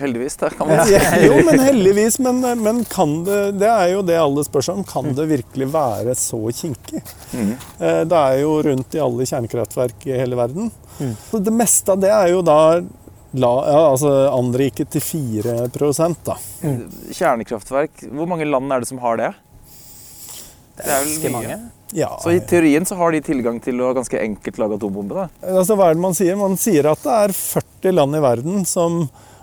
Heldigvis, 0.00 0.34
da, 0.40 0.48
kan 0.50 0.66
man 0.66 0.80
si. 0.88 0.96
Jo, 1.28 1.36
men 1.46 1.62
heldigvis. 1.62 2.18
Men, 2.22 2.40
men, 2.58 2.80
kan 2.90 3.20
det 3.26 3.36
Det 3.60 3.68
er 3.70 3.92
jo 3.92 4.00
det 4.06 4.16
alle 4.18 4.42
spør 4.42 4.66
seg 4.66 4.80
om. 4.80 4.86
Kan 4.88 5.12
det 5.14 5.28
virkelig 5.30 5.68
være 5.70 6.16
så 6.18 6.40
kinkig? 6.58 7.04
Mm. 7.30 7.52
Eh, 7.78 8.00
det 8.10 8.18
er 8.18 8.40
jo 8.42 8.56
rundt 8.66 8.98
i 8.98 9.02
alle 9.04 9.28
kjernekraftverk 9.30 10.08
i 10.10 10.18
hele 10.18 10.38
verden. 10.38 10.72
Mm. 10.98 11.14
Det 11.38 11.54
meste 11.54 11.94
av 11.94 12.02
det 12.02 12.10
er 12.10 12.32
jo 12.34 12.42
da 12.50 12.58
la, 13.32 13.52
ja, 13.68 13.80
altså 13.90 14.10
anriket 14.32 14.92
til 14.92 15.04
4 15.04 15.54
da. 15.72 16.36
Mm. 16.62 16.82
Kjernekraftverk, 17.12 18.04
hvor 18.12 18.28
mange 18.28 18.48
land 18.48 18.72
er 18.72 18.82
det 18.82 18.90
som 18.90 19.00
har 19.02 19.20
det? 19.20 19.32
Det 20.76 20.88
er 20.88 21.04
vel. 21.04 21.32
Mange. 21.32 21.58
Ja. 21.92 22.18
Så 22.22 22.30
i 22.32 22.40
teorien 22.40 22.86
så 22.88 22.96
har 22.96 23.12
de 23.12 23.20
tilgang 23.20 23.60
til 23.60 23.80
å 23.84 23.92
ganske 23.96 24.16
enkelt 24.20 24.58
lage 24.60 24.78
atombombe? 24.78 25.24
da? 25.24 25.52
Altså, 25.58 25.76
hva 25.76 25.90
er 25.90 25.98
det 25.98 26.04
man 26.04 26.16
sier? 26.16 26.38
Man 26.40 26.56
sier 26.60 26.88
at 26.92 27.04
det 27.04 27.18
er 27.26 27.34
40 27.36 27.96
land 27.98 28.16
i 28.16 28.22
verden 28.24 28.64
som, 28.68 29.02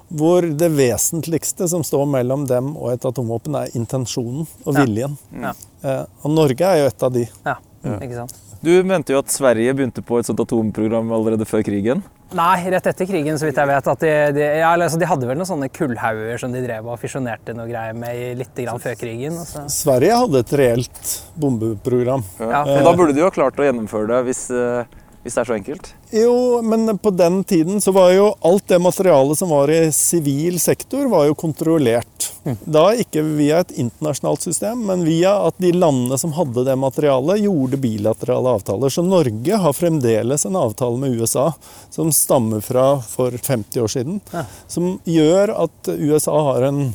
hvor 0.10 0.48
det 0.62 0.72
vesentligste 0.74 1.70
som 1.70 1.86
står 1.86 2.10
mellom 2.10 2.48
dem 2.50 2.74
og 2.74 2.96
et 2.96 3.06
atomvåpen, 3.06 3.60
er 3.62 3.78
intensjonen 3.78 4.48
og 4.66 4.80
viljen. 4.80 5.18
Ja. 5.38 5.54
Eh, 5.86 6.04
og 6.24 6.34
Norge 6.34 6.74
er 6.74 6.84
jo 6.84 6.90
et 6.90 7.06
av 7.06 7.14
de. 7.14 7.28
Ja, 7.46 7.60
ikke 8.00 8.16
sant? 8.24 8.38
Du 8.60 8.72
mente 8.84 9.14
jo 9.16 9.22
at 9.22 9.32
Sverige 9.32 9.72
begynte 9.76 10.04
på 10.04 10.18
et 10.20 10.28
sånt 10.28 10.40
atomprogram 10.44 11.12
allerede 11.16 11.46
før 11.48 11.64
krigen? 11.64 12.02
Nei, 12.36 12.58
rett 12.70 12.86
etter 12.92 13.08
krigen, 13.10 13.40
så 13.40 13.48
vidt 13.48 13.58
jeg 13.58 13.70
vet. 13.72 13.88
De, 14.02 14.10
de, 14.36 14.44
ja, 14.60 14.74
altså, 14.76 15.00
de, 15.02 15.08
hadde 15.10 15.30
vel 15.30 15.40
noen 15.40 15.50
sånne 15.50 15.70
kullhauger 15.74 16.42
som 16.42 16.54
de 16.54 16.62
drev 16.62 16.90
og 16.92 17.00
fisjonerte 17.02 17.56
noe 17.58 17.70
greier 17.72 17.96
med 17.98 18.38
litt 18.38 18.60
grann 18.60 18.82
før 18.84 18.98
krigen. 19.00 19.40
Altså. 19.40 19.64
Sverige 19.74 20.20
hadde 20.22 20.44
et 20.44 20.54
reelt 20.62 21.14
bombeprogram. 21.40 22.26
Ja. 22.44 22.66
Ja, 22.68 22.82
da 22.86 22.94
burde 23.00 23.16
de 23.16 23.24
jo 23.24 23.30
ha 23.32 23.34
klart 23.34 23.58
å 23.58 23.66
gjennomføre 23.66 24.12
det 24.12 24.20
hvis 24.28 24.44
uh, 24.54 24.84
hvis 25.24 25.36
det 25.36 25.42
er 25.42 25.48
så 25.50 25.56
enkelt? 25.58 25.88
Jo, 26.16 26.36
men 26.64 26.98
på 26.98 27.12
den 27.12 27.42
tiden 27.44 27.82
så 27.84 27.92
var 27.92 28.14
jo 28.14 28.30
alt 28.48 28.68
det 28.72 28.80
materialet 28.80 29.38
som 29.38 29.52
var 29.52 29.72
i 29.72 29.92
sivil 29.92 30.60
sektor, 30.64 31.10
var 31.12 31.28
jo 31.28 31.36
kontrollert. 31.36 32.30
Mm. 32.46 32.56
Da 32.64 32.86
ikke 32.96 33.26
via 33.28 33.60
et 33.60 33.74
internasjonalt 33.76 34.48
system, 34.48 34.86
men 34.88 35.04
via 35.08 35.34
at 35.50 35.60
de 35.60 35.74
landene 35.76 36.18
som 36.18 36.34
hadde 36.38 36.64
det 36.68 36.78
materialet, 36.80 37.44
gjorde 37.44 37.82
bilaterale 37.84 38.56
avtaler. 38.60 38.94
Så 38.94 39.04
Norge 39.04 39.60
har 39.66 39.76
fremdeles 39.76 40.48
en 40.48 40.60
avtale 40.60 41.02
med 41.02 41.20
USA 41.20 41.50
som 41.92 42.14
stammer 42.16 42.64
fra 42.64 42.94
for 43.04 43.36
50 43.36 43.84
år 43.84 43.92
siden, 43.92 44.22
ja. 44.32 44.46
som 44.68 44.96
gjør 45.04 45.52
at 45.66 45.92
USA 46.00 46.38
har 46.54 46.70
en 46.72 46.86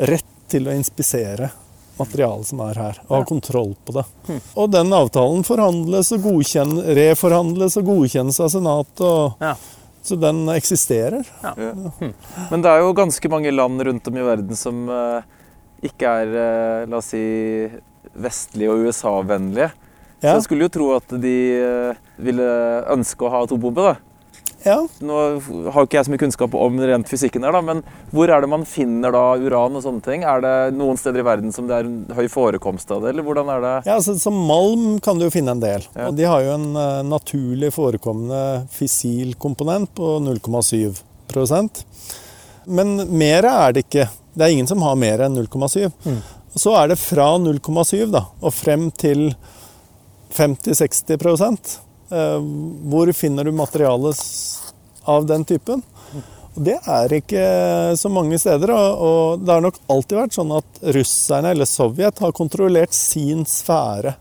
rett 0.00 0.32
til 0.48 0.68
å 0.68 0.74
inspisere 0.74 1.52
materialet 1.98 2.48
som 2.48 2.60
er 2.64 2.80
her, 2.80 2.98
og 3.06 3.14
ha 3.16 3.22
kontroll 3.28 3.74
på 3.86 3.94
det. 3.98 4.04
Mm. 4.28 4.40
Og 4.62 4.72
den 4.72 4.92
avtalen 4.96 5.46
forhandles 5.46 6.12
og 6.16 6.28
reforhandles 6.98 7.78
og 7.80 7.88
godkjennes 7.90 8.40
av 8.40 8.52
Senatet. 8.54 9.00
og 9.00 9.44
ja. 9.44 9.54
Så 10.04 10.18
den 10.20 10.42
eksisterer. 10.52 11.24
Ja. 11.42 11.54
Ja. 11.56 11.72
Men 12.50 12.60
det 12.60 12.68
er 12.68 12.82
jo 12.84 12.92
ganske 12.92 13.28
mange 13.32 13.50
land 13.54 13.80
rundt 13.86 14.08
om 14.10 14.18
i 14.20 14.26
verden 14.26 14.58
som 14.58 14.82
uh, 14.92 15.24
ikke 15.80 16.10
er 16.20 16.34
uh, 16.34 16.90
la 16.90 16.98
oss 16.98 17.08
si, 17.14 17.22
vestlige 18.12 18.74
og 18.74 18.84
USA-vennlige. 18.84 19.70
Så 20.20 20.34
jeg 20.34 20.44
skulle 20.44 20.68
jo 20.68 20.74
tro 20.76 20.90
at 20.98 21.16
de 21.22 21.38
uh, 21.56 22.02
ville 22.20 22.50
ønske 22.92 23.24
å 23.24 23.32
ha 23.32 23.40
atombombe. 23.46 23.94
da. 23.94 24.13
Ja. 24.64 24.78
Nå 25.04 25.18
har 25.74 25.86
ikke 25.86 25.98
jeg 25.98 26.06
så 26.06 26.12
mye 26.12 26.22
kunnskap 26.22 26.54
om 26.56 26.78
rent 26.80 27.10
fysikken, 27.10 27.44
her, 27.44 27.52
da, 27.54 27.60
men 27.64 27.82
hvor 28.14 28.30
er 28.32 28.44
det 28.44 28.50
man 28.50 28.64
finner 28.68 29.12
da 29.14 29.24
uran 29.40 29.76
og 29.76 29.84
sånne 29.84 30.04
ting? 30.04 30.24
Er 30.28 30.40
det 30.44 30.54
noen 30.78 30.98
steder 31.00 31.20
i 31.20 31.26
verden 31.26 31.52
som 31.54 31.68
det 31.68 31.76
er 31.76 31.88
en 31.88 32.16
høy 32.16 32.26
forekomst 32.32 32.90
av 32.94 33.04
det, 33.04 33.12
eller 33.12 33.26
hvordan 33.26 33.50
er 33.52 33.64
det? 33.64 33.74
Ja, 33.88 33.98
altså, 33.98 34.16
Som 34.20 34.40
malm 34.48 34.98
kan 35.04 35.20
du 35.20 35.26
jo 35.26 35.34
finne 35.34 35.54
en 35.54 35.62
del. 35.62 35.84
Ja. 35.92 36.08
Og 36.08 36.18
de 36.18 36.28
har 36.28 36.44
jo 36.44 36.54
en 36.56 36.70
uh, 36.78 37.04
naturlig 37.06 37.72
forekommende 37.76 38.64
fissilkomponent 38.72 39.92
på 39.98 40.16
0,7% 40.24 41.84
Men 42.64 42.96
mer 43.12 43.50
er 43.50 43.74
det 43.74 43.84
ikke. 43.84 44.08
Det 44.34 44.46
er 44.46 44.54
ingen 44.54 44.70
som 44.70 44.82
har 44.82 44.96
mer 44.98 45.26
enn 45.26 45.36
0,7. 45.36 45.90
Mm. 46.08 46.22
Så 46.56 46.72
er 46.78 46.88
det 46.92 47.02
fra 47.02 47.34
0,7 47.42 48.14
og 48.14 48.52
frem 48.54 48.88
til 48.94 49.34
50-60 50.34 51.14
Eh, 51.14 51.83
hvor 52.90 53.10
finner 53.16 53.44
du 53.48 53.52
materialet 53.56 54.20
av 55.10 55.26
den 55.28 55.44
typen? 55.48 55.82
Og 56.54 56.62
Det 56.68 56.76
er 56.86 57.12
ikke 57.16 57.44
så 57.98 58.10
mange 58.12 58.38
steder. 58.38 58.70
Og 58.74 59.42
det 59.42 59.52
har 59.52 59.64
nok 59.64 59.80
alltid 59.90 60.20
vært 60.20 60.36
sånn 60.36 60.52
at 60.54 60.84
russerne 60.94 61.50
eller 61.54 61.68
Sovjet 61.68 62.22
har 62.22 62.36
kontrollert 62.36 62.94
sin 62.94 63.42
sfære 63.48 64.14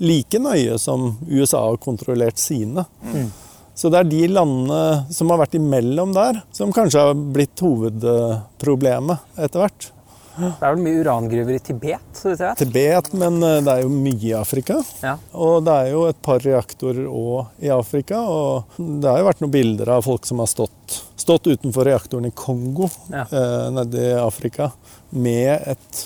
like 0.00 0.38
nøye 0.40 0.78
som 0.80 1.10
USA 1.28 1.66
har 1.66 1.76
kontrollert 1.76 2.40
sine. 2.40 2.86
Mm. 3.04 3.28
Så 3.76 3.90
det 3.92 3.98
er 4.00 4.08
de 4.08 4.22
landene 4.32 5.12
som 5.12 5.28
har 5.28 5.42
vært 5.42 5.58
imellom 5.58 6.14
der, 6.16 6.40
som 6.56 6.72
kanskje 6.72 7.02
har 7.02 7.18
blitt 7.36 7.60
hovedproblemet 7.60 9.36
etter 9.36 9.60
hvert. 9.60 9.90
Det 10.36 10.66
er 10.66 10.74
vel 10.74 10.82
mye 10.84 11.02
urangruver 11.02 11.56
i 11.56 11.60
Tibet? 11.64 12.02
så 12.16 12.30
vidt 12.30 12.42
jeg 12.42 12.48
vet. 12.48 12.62
Tibet, 12.62 13.12
men 13.16 13.38
eh, 13.42 13.60
det 13.64 13.74
er 13.74 13.84
jo 13.84 13.92
mye 13.92 14.18
i 14.20 14.34
Afrika. 14.36 14.80
Ja. 15.04 15.14
Og 15.32 15.62
det 15.66 15.76
er 15.82 15.92
jo 15.92 16.02
et 16.10 16.18
par 16.24 16.42
reaktorer 16.44 17.06
òg 17.08 17.64
i 17.64 17.72
Afrika. 17.72 18.20
Og 18.20 18.76
det 18.80 19.10
har 19.10 19.22
jo 19.22 19.28
vært 19.30 19.44
noen 19.44 19.54
bilder 19.54 19.94
av 19.96 20.04
folk 20.06 20.28
som 20.28 20.42
har 20.42 20.50
stått, 20.50 20.98
stått 21.16 21.48
utenfor 21.48 21.88
reaktoren 21.88 22.28
i 22.28 22.34
Kongo 22.36 22.90
ja. 23.12 23.24
eh, 23.24 23.70
nede 23.76 24.10
i 24.10 24.12
Afrika 24.20 24.70
med 25.16 25.72
et 25.72 26.04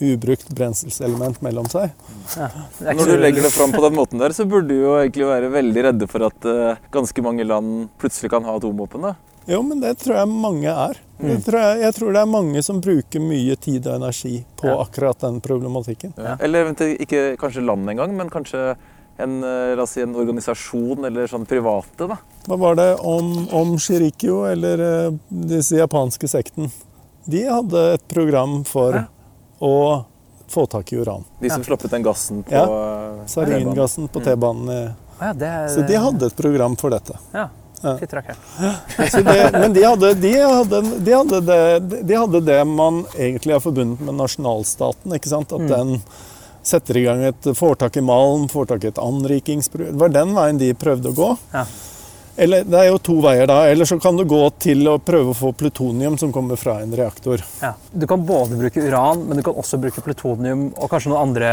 ubrukt 0.00 0.48
brenselselement 0.56 1.42
mellom 1.44 1.66
seg. 1.68 1.92
Ja, 2.36 2.48
Når 2.80 3.04
du 3.04 3.16
legger 3.20 3.44
det 3.44 3.52
fram 3.52 3.72
på 3.74 3.82
den 3.84 3.98
måten 3.98 4.22
der, 4.22 4.32
så 4.32 4.46
burde 4.48 4.72
du 4.72 4.78
jo 4.80 4.94
egentlig 4.96 5.28
være 5.28 5.50
veldig 5.52 5.84
redde 5.90 6.08
for 6.10 6.24
at 6.30 6.48
uh, 6.48 6.80
ganske 6.94 7.24
mange 7.24 7.44
land 7.44 7.90
plutselig 8.00 8.32
kan 8.32 8.46
ha 8.48 8.56
atomvåpen. 8.56 9.10
Jo, 9.50 9.60
men 9.66 9.82
det 9.84 9.98
tror 10.00 10.22
jeg 10.22 10.32
mange 10.32 10.72
er. 10.72 11.00
Mm. 11.20 11.34
Jeg, 11.34 11.42
tror 11.44 11.60
jeg, 11.82 11.94
tror 11.96 12.14
det 12.16 12.20
er 12.22 12.30
mange 12.30 12.62
som 12.64 12.80
bruker 12.80 13.20
mye 13.20 13.56
tid 13.60 13.84
og 13.86 13.98
energi 13.98 14.38
på 14.56 14.70
ja. 14.70 14.78
akkurat 14.80 15.20
den 15.20 15.40
problematikken. 15.44 16.14
Ja. 16.16 16.38
Eller 16.40 16.72
ikke 16.96 17.34
kanskje 17.40 17.64
land 17.64 17.92
engang, 17.92 18.14
men 18.16 18.32
kanskje 18.32 18.74
en, 19.20 19.44
eh, 19.44 19.86
si, 19.86 20.00
en, 20.00 20.16
organisasjon 20.16 21.04
eller 21.04 21.28
sånn 21.28 21.44
private. 21.46 22.08
da. 22.08 22.16
Hva 22.46 22.56
var 22.56 22.78
det 22.80 22.94
om, 23.04 23.34
om 23.52 23.74
Shirikyo, 23.78 24.44
eller 24.48 24.80
uh, 24.80 25.18
disse 25.28 25.76
japanske 25.76 26.28
sekten? 26.28 26.70
De 27.28 27.44
hadde 27.44 27.84
et 27.98 28.06
program 28.08 28.62
for 28.64 28.96
ja. 28.96 29.04
å 29.60 29.76
få 30.50 30.64
tak 30.66 30.92
i 30.92 31.02
uran. 31.02 31.26
De 31.40 31.50
som 31.52 31.64
slapp 31.64 31.84
ut 31.84 31.92
den 31.92 32.02
gassen 32.02 32.42
på 32.42 32.56
ja. 32.56 32.64
Saringassen 33.28 34.08
på 34.08 34.24
T-banen. 34.24 34.96
Mm. 35.20 35.68
Så 35.68 35.84
de 35.84 35.98
hadde 36.00 36.26
et 36.26 36.36
program 36.36 36.74
for 36.80 36.90
dette. 36.90 37.18
Ja. 37.36 37.50
Men 39.56 39.76
de 39.76 39.84
hadde, 39.84 40.14
de, 40.20 40.32
hadde, 40.38 40.82
de, 40.98 41.14
hadde 41.14 41.40
det, 41.46 42.00
de 42.08 42.18
hadde, 42.18 42.42
det, 42.46 42.58
man 42.68 43.04
egentlig 43.16 43.56
har 43.56 43.62
forbundet 43.64 44.02
med 44.04 44.18
nasjonalstaten. 44.20 45.14
ikke 45.16 45.32
sant? 45.32 45.54
At 45.56 45.64
mm. 45.64 45.70
den 45.70 46.02
setter 46.62 46.98
i 47.00 47.06
gang 47.06 47.22
et 47.24 47.52
foretak 47.56 47.96
i 47.96 48.04
malm, 48.04 48.48
foretak 48.52 48.84
i 48.84 48.90
et 48.90 49.00
anrikingsprøv. 49.00 49.94
Det 49.94 50.02
var 50.02 50.12
den 50.12 50.34
veien 50.36 50.60
de 50.60 50.74
prøvde 50.76 51.12
å 51.12 51.16
gå. 51.16 51.30
Ja. 51.54 51.64
Eller, 52.40 52.64
det 52.64 52.78
er 52.78 52.86
jo 52.88 53.00
to 53.04 53.16
veier 53.20 53.48
da. 53.50 53.62
Eller 53.68 53.88
så 53.88 53.98
kan 54.00 54.16
du 54.16 54.24
gå 54.28 54.42
til 54.62 54.86
å 54.88 54.98
prøve 55.04 55.32
å 55.32 55.36
få 55.36 55.50
plutonium 55.56 56.16
som 56.20 56.32
kommer 56.32 56.60
fra 56.60 56.78
en 56.80 56.94
reaktor. 56.96 57.42
Ja. 57.60 57.74
Du 57.92 58.06
kan 58.08 58.22
både 58.26 58.56
bruke 58.60 58.84
uran, 58.84 59.26
men 59.28 59.40
du 59.40 59.44
kan 59.44 59.58
også 59.60 59.80
bruke 59.82 60.04
plutonium 60.04 60.70
og 60.70 60.88
kanskje 60.92 61.12
noen 61.12 61.26
andre 61.28 61.50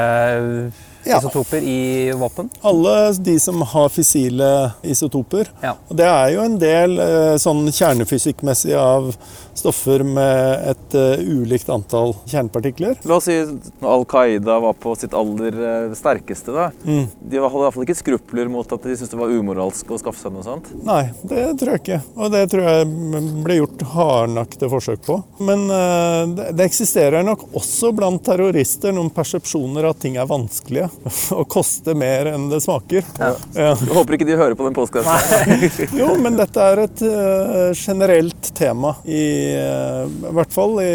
ja. 1.03 1.17
isotoper 1.17 1.63
i 1.63 2.11
våpen? 2.11 2.49
Alle 2.61 2.95
de 3.13 3.39
som 3.39 3.61
har 3.61 3.89
fissile 3.89 4.71
isotoper. 4.81 5.51
Ja. 5.61 5.75
Og 5.87 5.99
det 5.99 6.07
er 6.09 6.31
jo 6.35 6.45
en 6.45 6.57
del 6.61 6.97
eh, 7.03 7.35
sånn 7.41 7.67
kjernefysikkmessig 7.71 8.75
av 8.77 9.11
stoffer 9.57 10.03
med 10.05 10.69
et 10.69 10.95
uh, 10.95 11.17
ulikt 11.17 11.69
antall 11.73 12.13
kjernepartikler. 12.29 12.97
La 13.09 13.17
oss 13.17 13.25
si 13.25 13.37
Al 13.81 14.05
Qaida 14.09 14.59
var 14.61 14.75
på 14.77 14.93
sitt 14.99 15.15
aller 15.17 15.57
uh, 15.57 15.95
sterkeste. 15.97 16.53
da. 16.53 16.69
Mm. 16.85 17.07
De 17.19 17.41
hadde 17.41 17.63
iallfall 17.63 17.87
ikke 17.87 17.97
skrupler 17.97 18.51
mot 18.53 18.69
at 18.73 18.85
de 18.85 18.93
syntes 18.95 19.13
det 19.13 19.19
var 19.19 19.33
umoralsk 19.33 19.91
å 19.91 19.99
skaffe 20.01 20.21
seg 20.21 20.35
noe 20.35 20.45
sånt? 20.45 20.69
Nei, 20.85 21.07
det 21.25 21.47
tror 21.59 21.73
jeg 21.73 21.83
ikke. 21.83 21.99
Og 22.17 22.33
det 22.35 22.43
tror 22.53 22.69
jeg 22.69 23.23
ble 23.47 23.59
gjort 23.59 23.87
hardnakte 23.95 24.71
forsøk 24.71 25.03
på. 25.07 25.19
Men 25.49 25.65
uh, 25.71 26.23
det, 26.37 26.51
det 26.57 26.69
eksisterer 26.69 27.25
nok 27.25 27.47
også 27.57 27.93
blant 27.97 28.23
terrorister 28.27 28.93
noen 28.95 29.09
persepsjoner 29.13 29.89
at 29.89 30.01
ting 30.03 30.21
er 30.21 30.29
vanskelige 30.29 30.86
og 31.37 31.45
koste 31.51 31.95
mer 31.97 32.31
enn 32.33 32.47
det 32.51 32.61
smaker. 32.63 33.05
Ja. 33.19 33.31
Ja. 33.55 33.71
Jeg 33.77 33.95
håper 33.95 34.17
ikke 34.17 34.27
de 34.29 34.37
hører 34.39 34.57
på 34.57 34.67
den 34.67 34.75
postkassen. 34.77 35.97
jo, 36.01 36.11
men 36.21 36.39
dette 36.39 36.67
er 36.73 36.83
et 36.85 37.03
uh, 37.05 37.71
generelt 37.77 38.51
tema 38.57 38.95
i, 39.05 39.23
uh, 39.57 40.31
hvert 40.37 40.53
fall 40.53 40.77
i, 40.83 40.93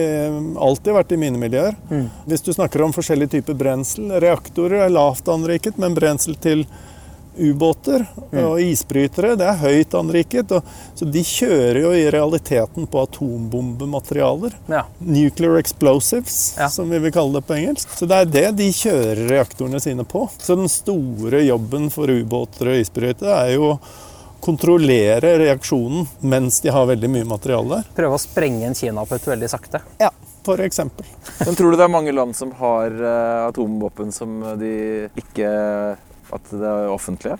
alltid 0.56 0.96
vært 0.98 1.16
i 1.16 1.20
mine 1.24 1.40
miljøer. 1.40 1.76
Mm. 1.90 2.08
Hvis 2.30 2.46
du 2.46 2.52
snakker 2.54 2.84
om 2.84 2.94
forskjellige 2.94 3.38
typer 3.38 3.58
brensel 3.58 4.10
Reaktorer 4.22 4.86
er 4.86 4.94
lavt 4.94 5.28
anriket, 5.32 5.78
men 5.80 5.96
brensel 5.96 6.36
til 6.42 6.66
ubåter 7.36 8.06
mm. 8.32 8.44
og 8.44 8.60
isbrytere. 8.60 9.34
Det 9.40 9.48
er 9.48 9.60
høyt 9.62 9.96
anriket. 9.98 10.52
Og, 10.52 10.74
så 10.98 11.08
de 11.08 11.24
kjører 11.26 11.80
jo 11.84 11.92
i 11.96 12.04
realiteten 12.12 12.86
på 12.90 13.02
atombombematerialer. 13.06 14.56
Ja. 14.72 14.84
Nuclear 14.98 15.58
explosives, 15.60 16.54
ja. 16.58 16.68
som 16.72 16.90
vi 16.90 17.00
vil 17.02 17.14
kalle 17.14 17.40
det 17.40 17.46
på 17.48 17.58
engelsk. 17.58 17.92
Så 17.98 18.08
det 18.10 18.22
er 18.22 18.32
det 18.38 18.46
de 18.60 18.70
kjører 18.76 19.26
reaktorene 19.32 19.82
sine 19.82 20.06
på. 20.08 20.26
Så 20.38 20.56
den 20.58 20.70
store 20.72 21.44
jobben 21.46 21.90
for 21.94 22.10
ubåter 22.10 22.72
og 22.72 22.82
isbrytere 22.82 23.44
er 23.46 23.54
jo 23.56 23.76
kontrollere 24.42 25.36
reaksjonen 25.38 26.08
mens 26.26 26.60
de 26.64 26.72
har 26.74 26.88
veldig 26.90 27.10
mye 27.10 27.26
materiale 27.30 27.78
der. 27.78 27.90
Prøve 27.94 28.18
å 28.18 28.22
sprenge 28.22 28.66
en 28.66 28.74
kinaputt 28.74 29.28
veldig 29.30 29.50
sakte. 29.50 29.78
Ja, 30.02 30.10
for. 30.42 30.58
Men 31.46 31.54
tror 31.54 31.70
du 31.70 31.76
det 31.78 31.84
er 31.84 31.92
mange 31.92 32.12
land 32.12 32.34
som 32.34 32.50
har 32.58 32.90
uh, 32.90 33.46
atomvåpen 33.46 34.10
som 34.12 34.40
de 34.58 34.72
ikke 35.22 35.52
at 36.32 36.52
det 36.52 36.68
er 36.68 36.92
offentlige? 36.92 37.38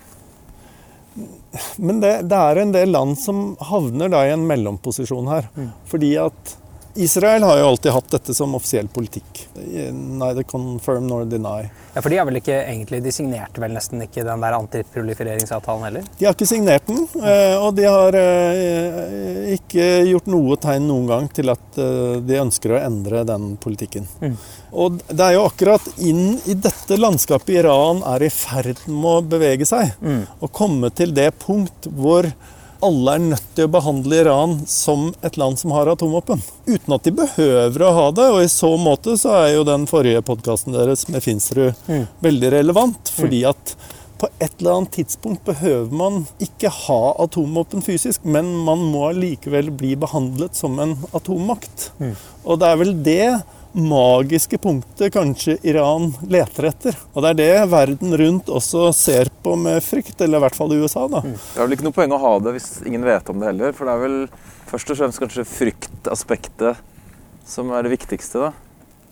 Men 1.77 1.99
det, 2.01 2.13
det, 2.29 2.37
er 2.37 2.59
en 2.61 2.73
del 2.73 2.89
land 2.93 3.17
som 3.21 3.53
havner 3.61 4.09
da 4.09 4.23
i 4.25 4.33
en 4.33 4.47
mellomposisjon 4.49 5.29
her. 5.29 5.49
Mm. 5.53 5.69
Fordi 5.89 6.15
at 6.21 6.55
Israel 6.95 7.43
har 7.43 7.57
jo 7.57 7.67
alltid 7.67 7.91
hatt 7.91 8.11
dette 8.11 8.33
som 8.33 8.55
offisiell 8.55 8.87
politikk. 8.87 9.47
Neither 9.93 10.43
confirm 10.43 11.07
nor 11.07 11.25
deny. 11.25 11.69
Ja, 11.93 12.01
For 12.01 12.09
de 12.09 12.17
har 12.17 12.25
vel 12.25 12.37
ikke 12.37 12.55
egentlig, 12.59 13.01
de 13.05 13.13
signerte 13.13 13.61
vel 13.61 13.73
nesten 13.73 14.01
ikke 14.05 14.25
den 14.25 14.45
der 14.45 14.57
antiprolifereringsavtalen 14.57 15.87
heller? 15.87 16.05
De 16.17 16.27
har 16.27 16.37
ikke 16.37 16.49
signert 16.49 16.85
den, 16.89 17.03
eh, 17.21 17.55
og 17.57 17.73
de 17.77 17.87
har 17.89 18.17
eh, 18.17 19.51
ikke 19.57 19.87
gjort 20.11 20.29
noe 20.33 20.57
tegn 20.61 20.87
noen 20.89 21.09
gang 21.09 21.29
til 21.33 21.53
at 21.53 21.81
eh, 21.81 22.17
de 22.25 22.41
ønsker 22.41 22.75
å 22.75 22.81
endre 22.81 23.25
den 23.29 23.53
politikken. 23.61 24.09
Mm. 24.21 24.37
Og 24.73 25.01
det 25.09 25.27
er 25.27 25.37
jo 25.37 25.45
akkurat 25.49 25.85
inn 26.01 26.39
i 26.49 26.57
dette 26.57 26.97
landskapet 26.97 27.61
Iran 27.61 28.01
er 28.13 28.25
i 28.25 28.33
ferd 28.33 28.85
med 28.89 29.11
å 29.11 29.21
bevege 29.35 29.69
seg. 29.69 29.93
Mm. 30.01 30.25
Og 30.41 30.53
komme 30.53 30.93
til 30.93 31.13
det 31.13 31.31
punkt 31.41 31.89
hvor 31.89 32.29
alle 32.83 33.15
er 33.15 33.23
nødt 33.31 33.49
til 33.55 33.67
å 33.67 33.71
behandle 33.73 34.19
Iran 34.23 34.55
som 34.69 35.09
et 35.25 35.37
land 35.39 35.59
som 35.61 35.73
har 35.75 35.91
atomvåpen. 35.91 36.41
Uten 36.67 36.95
at 36.95 37.07
de 37.07 37.15
behøver 37.15 37.85
å 37.85 37.95
ha 37.97 38.05
det. 38.15 38.27
Og 38.35 38.43
i 38.43 38.51
så 38.51 38.73
måte 38.79 39.17
så 39.19 39.33
er 39.41 39.49
jo 39.55 39.65
den 39.67 39.87
forrige 39.89 40.23
podkasten 40.25 40.75
deres 40.75 41.07
med 41.09 41.23
Finsrud 41.25 41.73
mm. 41.87 42.05
veldig 42.23 42.53
relevant. 42.57 43.13
Fordi 43.15 43.43
at 43.49 43.75
på 44.23 44.29
et 44.39 44.53
eller 44.61 44.77
annet 44.77 44.93
tidspunkt 44.95 45.43
behøver 45.47 45.91
man 45.99 46.21
ikke 46.43 46.71
ha 46.71 47.01
atomvåpen 47.25 47.83
fysisk, 47.83 48.23
men 48.23 48.53
man 48.63 48.79
må 48.93 49.09
likevel 49.17 49.71
bli 49.75 49.97
behandlet 49.99 50.55
som 50.55 50.77
en 50.79 50.95
atommakt. 51.11 51.89
Mm. 51.99 52.13
Og 52.45 52.61
det 52.61 52.69
er 52.69 52.79
vel 52.79 52.93
det 53.03 53.25
magiske 53.73 54.57
punktet 54.57 55.13
kanskje 55.13 55.57
Iran 55.67 56.11
leter 56.29 56.69
etter. 56.69 56.97
Og 57.13 57.25
det 57.25 57.33
er 57.33 57.39
det 57.39 57.71
verden 57.71 58.17
rundt 58.19 58.51
også 58.53 58.91
ser 58.95 59.31
på 59.43 59.55
med 59.59 59.81
frykt, 59.83 60.19
eller 60.21 60.39
i 60.39 60.45
hvert 60.45 60.57
fall 60.57 60.73
i 60.75 60.79
USA. 60.81 61.07
da. 61.11 61.23
Mm. 61.25 61.37
Det 61.37 61.59
er 61.59 61.65
vel 61.65 61.77
ikke 61.77 61.87
noe 61.89 61.97
poeng 61.97 62.15
å 62.15 62.21
ha 62.21 62.33
det 62.45 62.55
hvis 62.57 62.69
ingen 62.85 63.05
vet 63.07 63.29
om 63.33 63.41
det 63.41 63.49
heller, 63.51 63.75
for 63.77 63.89
det 63.89 63.95
er 63.95 64.03
vel 64.05 64.19
først 64.69 64.93
og 64.93 65.01
fremst 65.01 65.23
kanskje 65.23 65.47
fryktaspektet 65.49 66.83
som 67.49 67.73
er 67.75 67.85
det 67.85 67.95
viktigste, 67.97 68.47
da? 68.47 68.53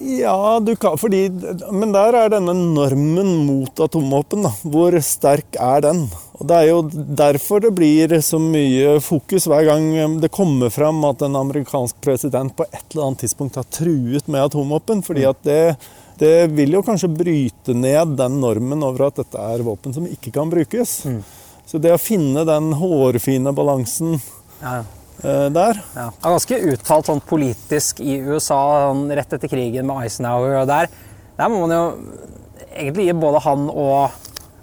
Ja, 0.01 0.59
du 0.59 0.73
kan, 0.75 0.97
fordi, 0.97 1.27
men 1.71 1.91
der 1.93 2.15
er 2.17 2.31
denne 2.33 2.55
normen 2.57 3.31
mot 3.45 3.79
atomvåpen. 3.85 4.47
Hvor 4.73 4.97
sterk 5.05 5.57
er 5.61 5.83
den? 5.85 6.05
Og 6.39 6.47
Det 6.49 6.57
er 6.57 6.69
jo 6.71 6.79
derfor 7.21 7.61
det 7.61 7.73
blir 7.77 8.15
så 8.25 8.39
mye 8.41 8.95
fokus 9.03 9.45
hver 9.45 9.67
gang 9.67 10.17
det 10.21 10.31
kommer 10.33 10.73
fram 10.73 11.03
at 11.05 11.21
en 11.21 11.37
amerikansk 11.37 11.99
president 12.01 12.55
på 12.57 12.65
et 12.71 12.81
eller 12.93 13.11
annet 13.11 13.21
tidspunkt 13.27 13.59
har 13.61 13.67
truet 13.69 14.27
med 14.27 14.47
atomvåpen. 14.47 15.03
fordi 15.05 15.27
at 15.29 15.43
det, 15.45 15.75
det 16.17 16.49
vil 16.55 16.73
jo 16.79 16.81
kanskje 16.81 17.11
bryte 17.13 17.75
ned 17.77 18.17
den 18.17 18.39
normen 18.41 18.81
over 18.83 19.07
at 19.07 19.21
dette 19.21 19.37
er 19.37 19.61
våpen 19.61 19.93
som 19.93 20.07
ikke 20.09 20.33
kan 20.33 20.49
brukes. 20.49 21.03
Mm. 21.05 21.21
Så 21.65 21.77
det 21.77 21.93
å 21.93 22.01
finne 22.01 22.41
den 22.47 22.73
hårfine 22.73 23.53
balansen 23.53 24.17
ja. 24.61 24.81
Der 25.21 25.79
ja. 25.79 26.07
Det 26.09 26.25
er 26.25 26.35
ganske 26.35 26.59
uttalt 26.73 27.09
sånn 27.11 27.23
politisk 27.29 28.01
i 28.03 28.17
USA 28.25 28.61
sånn, 28.87 29.05
rett 29.13 29.37
etter 29.37 29.51
krigen 29.51 29.87
med 29.89 30.07
Eisenhower. 30.07 30.61
og 30.63 30.67
der, 30.71 30.91
der 31.37 31.51
må 31.51 31.63
man 31.65 31.75
jo 31.75 31.85
egentlig 32.71 33.07
gi 33.09 33.17
både 33.21 33.45
han 33.45 33.69
og 33.69 34.19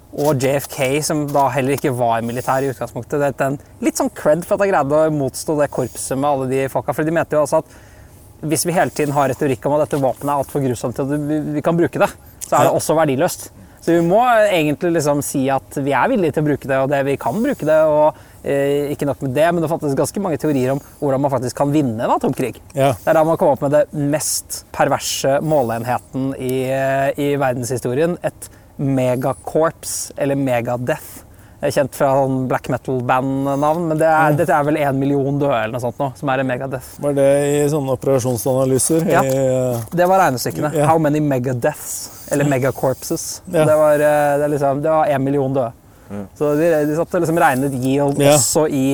og 0.09 0.41
JFK, 0.41 1.03
som 1.05 1.27
da 1.29 1.45
heller 1.53 1.75
ikke 1.77 1.91
var 1.93 2.23
militær 2.25 2.65
i 2.65 2.71
utgangspunktet. 2.71 3.21
Det 3.21 3.27
er 3.29 3.51
en 3.51 3.59
litt 3.85 3.99
sånn 3.99 4.09
cred 4.09 4.41
for 4.41 4.57
at 4.57 4.63
de 4.63 4.71
greide 4.71 5.01
å 5.05 5.13
motstå 5.13 5.53
det 5.59 5.69
korpset 5.69 6.17
med 6.17 6.29
alle 6.31 6.47
de 6.49 6.63
folka. 6.73 6.95
For 6.97 7.05
de 7.05 7.13
mente 7.13 7.37
jo 7.37 7.43
også 7.43 7.61
at 7.61 7.75
hvis 8.49 8.65
vi 8.65 8.73
hele 8.73 8.93
tiden 8.95 9.13
har 9.13 9.29
retorikk 9.29 9.67
om 9.67 9.75
at 9.77 9.85
dette 9.85 10.01
våpenet 10.01 10.31
er 10.31 10.41
altfor 10.41 10.63
grusomt 10.63 10.97
til 10.97 11.05
at 11.13 11.53
vi 11.53 11.63
kan 11.65 11.77
bruke 11.77 12.01
det, 12.01 12.09
så 12.47 12.55
er 12.57 12.67
det 12.67 12.73
også 12.79 12.95
verdiløst. 12.97 13.49
Så 13.89 13.95
vi 13.97 14.05
må 14.05 14.19
egentlig 14.21 14.91
liksom 14.99 15.23
si 15.25 15.47
at 15.49 15.79
vi 15.81 15.95
er 15.97 16.11
villige 16.11 16.35
til 16.35 16.43
å 16.43 16.45
bruke 16.45 16.69
det, 16.69 16.77
og 16.77 16.91
det 16.91 16.99
vi 17.07 17.15
kan 17.17 17.39
bruke 17.41 17.65
det. 17.65 17.77
og 17.89 18.19
eh, 18.45 18.91
Ikke 18.93 19.07
nok 19.09 19.23
med 19.25 19.33
det, 19.33 19.47
men 19.49 19.63
det 19.65 19.69
fantes 19.71 19.95
ganske 19.97 20.21
mange 20.21 20.37
teorier 20.37 20.75
om 20.75 20.81
hvordan 20.99 21.23
man 21.23 21.33
faktisk 21.33 21.57
kan 21.57 21.73
vinne 21.73 22.05
en 22.05 22.13
atomkrig. 22.13 22.59
Ja. 22.77 22.91
Det 22.93 23.09
er 23.09 23.17
da 23.17 23.23
man 23.25 23.39
kom 23.41 23.55
opp 23.55 23.63
med 23.65 23.73
det 23.73 23.81
mest 24.13 24.59
perverse 24.77 25.39
måleenheten 25.41 26.35
i, 26.37 26.53
eh, 26.69 27.09
i 27.17 27.31
verdenshistorien. 27.41 28.13
Et 28.21 28.51
megakorps, 28.77 30.11
eller 30.21 30.37
Megadeath. 30.37 31.25
Kjent 31.59 31.91
fra 31.91 32.13
sånn 32.15 32.45
black 32.47 32.69
metal-band-navn, 32.71 33.89
men 33.89 33.99
det 33.99 34.07
er, 34.07 34.31
mm. 34.31 34.37
dette 34.39 34.55
er 34.55 34.63
vel 34.63 34.77
én 34.79 34.95
million 34.95 35.41
døde 35.41 35.57
eller 35.57 35.75
noe 35.75 35.83
sånt 35.83 35.99
nå, 35.99 36.07
som 36.15 36.31
er 36.31 36.39
en 36.39 36.47
Megadeath. 36.47 36.93
Var 37.03 37.17
det 37.17 37.25
i 37.49 37.57
sånne 37.73 37.97
operasjonsanalyser? 37.97 39.03
Ja, 39.11 39.25
i, 39.27 39.33
uh... 39.35 39.83
det 39.91 40.07
var 40.07 40.23
regnestykkene. 40.23 40.71
Yeah. 40.77 40.87
How 40.87 41.01
many 41.03 41.19
megadeaths? 41.19 42.29
Eller 42.31 42.47
megacorpses. 42.47 43.27
Yeah. 43.51 43.67
Det 43.67 43.75
var 43.75 43.99
én 43.99 44.45
eh, 44.45 44.49
liksom, 44.55 44.83
million 45.25 45.53
døde. 45.53 45.73
Mm. 46.09 46.25
Så 46.39 46.53
de, 46.55 46.69
de 46.87 46.95
satt 46.97 47.19
og 47.19 47.25
liksom 47.25 47.41
regnet 47.43 47.75
yield 47.75 48.21
yeah. 48.23 48.37
også 48.39 48.67
i 48.71 48.85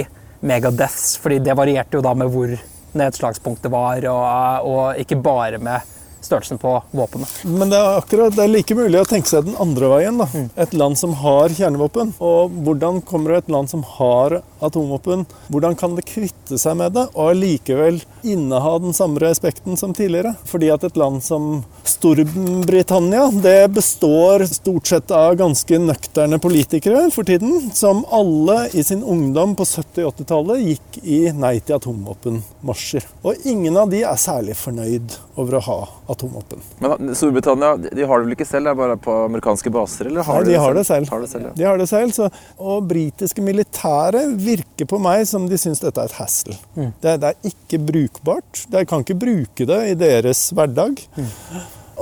megadeaths, 0.45 1.19
fordi 1.21 1.43
det 1.45 1.53
varierte 1.57 1.99
jo 1.99 2.03
da 2.05 2.15
med 2.17 2.33
hvor 2.33 2.57
nedslagspunktet 2.95 3.69
var, 3.71 4.01
og, 4.09 4.71
og 4.71 5.05
ikke 5.05 5.21
bare 5.21 5.61
med 5.61 5.94
størrelsen 6.25 6.59
på 6.61 6.73
våpenet. 6.95 7.31
Men 7.45 7.71
det 7.71 7.79
er 7.79 7.99
akkurat, 7.99 8.35
det 8.35 8.43
er 8.45 8.51
like 8.51 8.77
mulig 8.77 9.01
å 9.01 9.07
tenke 9.09 9.29
seg 9.29 9.47
den 9.47 9.57
andre 9.61 9.91
veien. 9.93 10.19
da. 10.21 10.27
Mm. 10.33 10.49
Et 10.65 10.75
land 10.77 10.99
som 10.99 11.15
har 11.21 11.53
kjernevåpen. 11.55 12.15
Og 12.19 12.57
hvordan 12.65 13.01
kommer 13.05 13.37
et 13.37 13.51
land 13.51 13.71
som 13.71 13.85
har 13.97 14.39
atomvåpen, 14.67 15.25
hvordan 15.51 15.77
kan 15.79 15.95
det 15.97 16.07
kvitte 16.09 16.59
seg 16.61 16.77
med 16.79 16.95
det 16.97 17.07
og 17.13 17.35
likevel 17.37 18.01
inneha 18.25 18.75
den 18.81 18.95
samme 18.97 19.21
respekten 19.23 19.77
som 19.79 19.93
tidligere? 19.95 20.35
Fordi 20.49 20.71
at 20.73 20.85
et 20.87 20.99
land 20.99 21.23
som 21.25 21.63
Storbritannia 21.85 23.27
det 23.43 23.71
består 23.75 24.45
stort 24.49 24.89
sett 24.89 25.11
av 25.13 25.35
ganske 25.39 25.79
nøkterne 25.81 26.39
politikere 26.41 27.07
for 27.13 27.27
tiden, 27.27 27.69
som 27.73 28.03
alle 28.13 28.69
i 28.73 28.83
sin 28.83 29.03
ungdom 29.03 29.55
på 29.55 29.67
70- 29.67 30.05
80-tallet 30.11 30.63
gikk 30.65 30.99
i 31.03 31.19
nei 31.35 31.57
til 31.59 31.77
atomvåpenmarsjer. 31.77 33.05
Og 33.25 33.47
ingen 33.47 33.77
av 33.77 33.91
de 33.91 34.01
er 34.05 34.19
særlig 34.19 34.57
fornøyd 34.59 35.17
over 35.39 35.57
å 35.59 35.63
ha 35.65 35.77
atomvåpen. 36.13 36.61
Men 36.83 37.15
Storbritannia 37.17 37.75
de 37.77 38.07
har 38.07 38.21
det 38.21 38.27
vel 38.27 38.37
ikke 38.37 38.47
selv, 38.47 38.69
det 38.69 38.73
er 38.73 38.79
bare 38.79 38.97
på 39.01 39.15
amerikanske 39.25 39.71
baser? 39.73 40.09
eller 40.11 40.25
har 40.27 40.41
Nei, 40.41 40.51
de, 40.51 40.59
har 40.61 40.77
det 40.77 40.85
selv. 40.87 41.09
Har 41.11 41.23
det 41.23 41.31
selv 41.31 41.49
ja. 41.49 41.53
De 41.55 41.67
har 41.67 41.81
det 41.81 41.87
selv, 41.91 42.13
så, 42.15 42.29
Og 42.59 42.87
britiske 42.89 43.43
militære 43.43 44.25
virker 44.55 44.89
på 44.89 44.99
meg 45.01 45.25
som 45.29 45.47
de 45.49 45.59
syns 45.59 45.83
dette 45.83 46.01
er 46.01 46.09
et 46.09 46.19
hassle. 46.19 46.57
Mm. 46.75 46.91
Det, 47.01 47.15
det, 47.21 47.31
er 47.31 47.49
ikke 47.51 47.81
brukbart. 47.91 48.65
De 48.71 48.83
kan 48.87 49.05
ikke 49.05 49.17
bruke 49.19 49.67
det 49.69 49.81
i 49.91 49.97
deres 49.99 50.47
hverdag. 50.55 51.01
Mm. 51.17 51.31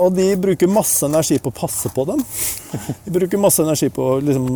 Og 0.04 0.16
de 0.18 0.26
bruker 0.42 0.72
masse 0.72 1.06
energi 1.06 1.38
på 1.42 1.52
å 1.52 1.56
passe 1.56 1.92
på 1.94 2.06
dem. 2.10 2.24
De 3.06 3.14
bruker 3.14 3.42
masse 3.42 3.62
energi 3.62 3.92
på 3.94 4.16
å 4.16 4.22
liksom, 4.26 4.48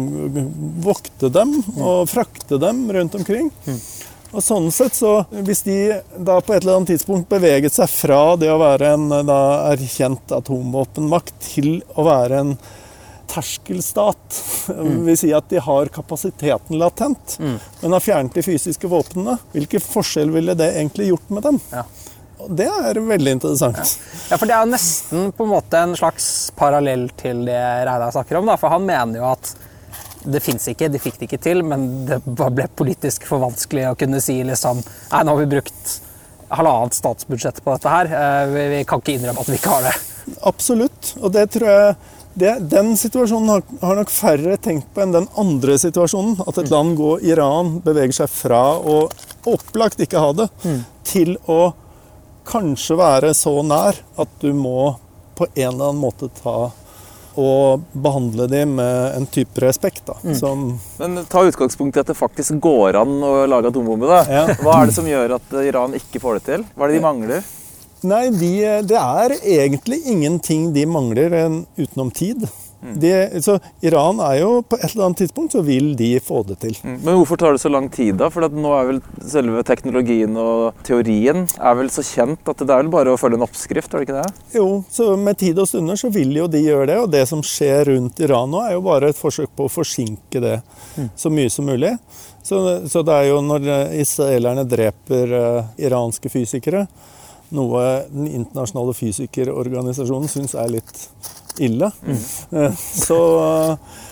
vokte 0.85 1.29
dem 1.33 1.53
og 1.77 2.07
frakte 2.09 2.57
dem 2.61 2.87
rundt 2.93 3.17
omkring. 3.19 3.51
Mm. 3.67 3.81
Og 4.35 4.43
sånn 4.43 4.71
sett 4.75 4.97
så, 4.97 5.21
Hvis 5.31 5.63
de 5.63 5.77
da 6.17 6.39
på 6.41 6.55
et 6.55 6.65
eller 6.65 6.79
annet 6.79 6.95
tidspunkt 6.95 7.29
beveget 7.31 7.77
seg 7.77 7.91
fra 7.91 8.35
det 8.39 8.49
å 8.51 8.59
være 8.59 8.95
en 8.97 9.07
da, 9.29 9.39
erkjent 9.71 10.33
atomvåpenmakt 10.35 11.37
til 11.53 11.79
å 11.95 12.07
være 12.07 12.41
en 12.43 12.57
terskelstat, 13.27 14.41
mm. 14.69 15.05
vil 15.05 15.19
si 15.19 15.31
at 15.35 15.49
de 15.51 15.61
har 15.63 15.91
kapasiteten 15.93 16.79
latent, 16.79 17.37
mm. 17.39 17.55
men 17.81 17.95
har 17.97 18.03
fjernet 18.03 18.37
de 18.37 18.43
fysiske 18.45 18.89
våpnene, 18.91 19.37
hvilken 19.53 19.83
forskjell 19.83 20.33
ville 20.33 20.57
det 20.57 20.73
egentlig 20.75 21.11
gjort 21.11 21.33
med 21.37 21.47
dem? 21.49 21.61
Ja. 21.73 21.85
Det 22.47 22.67
er 22.69 22.99
veldig 23.01 23.31
interessant. 23.39 23.79
Ja. 23.81 23.85
ja. 24.31 24.37
for 24.37 24.47
det 24.47 24.55
er 24.55 24.69
nesten 24.69 25.31
på 25.35 25.47
en 25.47 25.51
måte 25.51 25.79
en 25.81 25.95
slags 25.97 26.27
parallell 26.55 27.07
til 27.17 27.41
det 27.47 27.57
Reidar 27.57 28.13
snakker 28.13 28.39
om. 28.39 28.47
Da. 28.47 28.55
For 28.61 28.71
han 28.71 28.85
mener 28.87 29.19
jo 29.19 29.25
at 29.31 29.55
det 30.27 30.41
fins 30.43 30.67
ikke, 30.69 30.89
de 30.91 31.01
fikk 31.01 31.17
det 31.19 31.27
ikke 31.27 31.41
til, 31.43 31.63
men 31.65 31.87
det 32.07 32.19
ble 32.25 32.67
politisk 32.77 33.25
for 33.27 33.41
vanskelig 33.43 33.87
å 33.89 33.95
kunne 33.99 34.21
si 34.23 34.37
liksom 34.45 34.83
Nei, 34.83 35.23
nå 35.23 35.33
har 35.33 35.41
vi 35.41 35.49
brukt 35.55 35.95
halvannet 36.47 36.95
statsbudsjett 36.95 37.63
på 37.63 37.73
dette 37.75 37.91
her. 37.91 38.11
Eh, 38.19 38.43
vi, 38.53 38.67
vi 38.75 38.83
kan 38.87 39.01
ikke 39.01 39.17
innrømme 39.17 39.43
at 39.43 39.51
vi 39.51 39.57
ikke 39.59 39.73
har 39.73 39.89
det. 39.89 39.95
Absolutt. 40.47 41.13
Og 41.21 41.33
det 41.35 41.47
tror 41.55 41.67
jeg 41.71 41.95
det, 42.37 42.53
Den 42.69 42.93
situasjonen 42.97 43.49
har, 43.49 43.63
har, 43.81 43.97
nok 43.97 44.13
færre 44.13 44.57
tenkt 44.61 44.89
på 44.93 45.01
enn 45.01 45.15
den 45.15 45.27
andre 45.41 45.77
situasjonen. 45.81 46.37
At 46.45 46.59
et 46.61 46.71
land 46.73 46.97
går 46.99 47.25
Iran 47.25 47.77
beveger 47.85 48.21
seg 48.21 48.31
fra 48.31 48.61
å 48.77 49.07
opplagt 49.47 50.01
ikke 50.03 50.21
ha 50.21 50.33
det, 50.37 50.49
mm. 50.63 50.81
til 51.07 51.37
å 51.49 51.61
kanskje 52.47 52.97
være 52.99 53.33
så 53.35 53.57
nær 53.65 53.97
at 54.21 54.35
du 54.41 54.51
må 54.55 54.93
på 55.37 55.47
en 55.53 55.71
eller 55.71 55.89
annen 55.89 56.01
måte 56.01 56.29
ta 56.41 56.69
og 57.37 57.83
behandle 57.93 58.47
dem 58.49 58.71
med 58.79 59.17
en 59.17 59.27
type 59.29 59.61
respekt. 59.61 60.07
Da, 60.07 60.15
mm. 60.23 60.71
Men 60.97 61.25
ta 61.29 61.43
utgangspunkt 61.45 61.97
i 61.97 62.01
at 62.01 62.09
det 62.09 62.17
faktisk 62.17 62.57
går 62.63 62.97
an 62.97 63.13
å 63.21 63.33
lage 63.49 63.69
atombombe. 63.69 64.09
da. 64.09 64.23
Ja. 64.25 64.57
Hva 64.57 64.79
er 64.81 64.89
det 64.89 64.97
som 64.97 65.09
gjør 65.09 65.37
at 65.37 65.53
Iran 65.61 65.93
ikke 65.97 66.21
får 66.23 66.39
det 66.39 66.45
til? 66.47 66.65
Hva 66.73 66.87
er 66.87 66.93
det 66.93 66.97
de 66.97 67.05
mangler? 67.05 67.53
Nei, 68.05 68.27
de, 68.29 68.53
Det 68.87 68.99
er 68.99 69.35
egentlig 69.41 70.03
ingenting 70.05 70.71
de 70.75 70.85
mangler 70.85 71.33
utenom 71.77 72.11
tid. 72.13 72.47
Mm. 72.81 72.99
De, 72.99 73.41
så 73.41 73.55
Iran 73.81 74.19
er 74.21 74.35
jo 74.43 74.49
På 74.61 74.77
et 74.77 74.91
eller 74.91 75.07
annet 75.07 75.23
tidspunkt 75.23 75.55
så 75.55 75.63
vil 75.65 75.95
de 75.97 76.11
få 76.21 76.43
det 76.45 76.59
til. 76.61 76.75
Mm. 76.83 76.99
Men 77.01 77.17
hvorfor 77.17 77.39
tar 77.41 77.55
det 77.55 77.61
så 77.63 77.71
lang 77.73 77.89
tid, 77.93 78.13
da? 78.19 78.29
For 78.33 78.45
nå 78.45 78.73
er 78.77 78.91
vel 78.91 79.01
selve 79.25 79.63
teknologien 79.65 80.37
og 80.37 80.77
teorien 80.85 81.47
er 81.57 81.79
vel 81.79 81.89
så 81.93 82.05
kjent 82.05 82.45
at 82.45 82.61
det 82.61 82.69
er 82.69 82.83
vel 82.83 82.93
bare 82.93 83.15
å 83.15 83.19
følge 83.19 83.39
en 83.39 83.47
oppskrift, 83.47 83.93
er 83.93 84.03
det 84.03 84.07
ikke 84.07 84.21
det? 84.21 84.45
Jo, 84.59 84.67
så 84.93 85.09
med 85.17 85.39
tid 85.41 85.57
og 85.57 85.69
stunder 85.69 85.97
så 85.97 86.11
vil 86.13 86.37
jo 86.37 86.47
de 86.51 86.61
gjøre 86.61 86.89
det. 86.91 86.99
Og 87.01 87.11
det 87.17 87.25
som 87.29 87.41
skjer 87.45 87.89
rundt 87.89 88.21
Iran 88.21 88.53
nå, 88.53 88.61
er 88.61 88.77
jo 88.77 88.85
bare 88.85 89.11
et 89.11 89.19
forsøk 89.19 89.55
på 89.57 89.65
å 89.65 89.73
forsinke 89.73 90.43
det 90.43 90.59
mm. 90.99 91.11
så 91.17 91.33
mye 91.33 91.53
som 91.53 91.67
mulig. 91.67 91.95
Så, 92.45 92.61
så, 92.87 93.01
det 93.03 93.15
er 93.15 93.31
jo 93.31 93.41
når 93.43 93.65
israelerne 93.99 94.63
dreper 94.69 95.33
uh, 95.33 95.71
iranske 95.81 96.29
fysikere, 96.31 96.85
noe 97.55 97.83
den 98.11 98.27
internasjonale 98.29 98.95
fysikerorganisasjonen 98.97 100.31
syns 100.31 100.55
er 100.57 100.71
litt 100.77 101.07
ille, 101.63 101.89
mm. 102.05 102.19
uh, 102.53 102.73
så, 102.77 103.19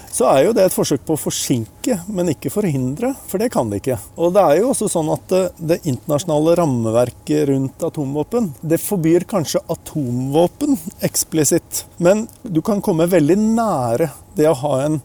så, 0.09 0.29
er 0.31 0.47
jo 0.47 0.53
det 0.57 0.65
et 0.65 0.75
forsøk 0.75 1.03
på 1.05 1.13
å 1.13 1.21
forsinke, 1.21 1.99
men 2.09 2.31
ikke 2.31 2.53
forhindre. 2.53 3.11
For 3.29 3.41
det 3.41 3.51
kan 3.53 3.69
det 3.69 3.83
ikke. 3.83 3.99
Og 4.17 4.33
det 4.33 4.45
er 4.45 4.61
jo 4.61 4.71
også 4.71 4.89
sånn 4.89 5.11
at 5.13 5.27
det, 5.29 5.43
det 5.59 5.81
internasjonale 5.83 6.55
rammeverket 6.61 7.45
rundt 7.51 7.85
atomvåpen, 7.85 8.49
det 8.65 8.81
forbyr 8.81 9.27
kanskje 9.29 9.61
atomvåpen 9.75 10.79
eksplisitt, 11.05 11.85
men 12.01 12.25
du 12.41 12.63
kan 12.65 12.81
komme 12.85 13.09
veldig 13.11 13.37
nære 13.43 14.09
det 14.35 14.49
å 14.49 14.57
ha 14.65 14.79
en 14.87 14.99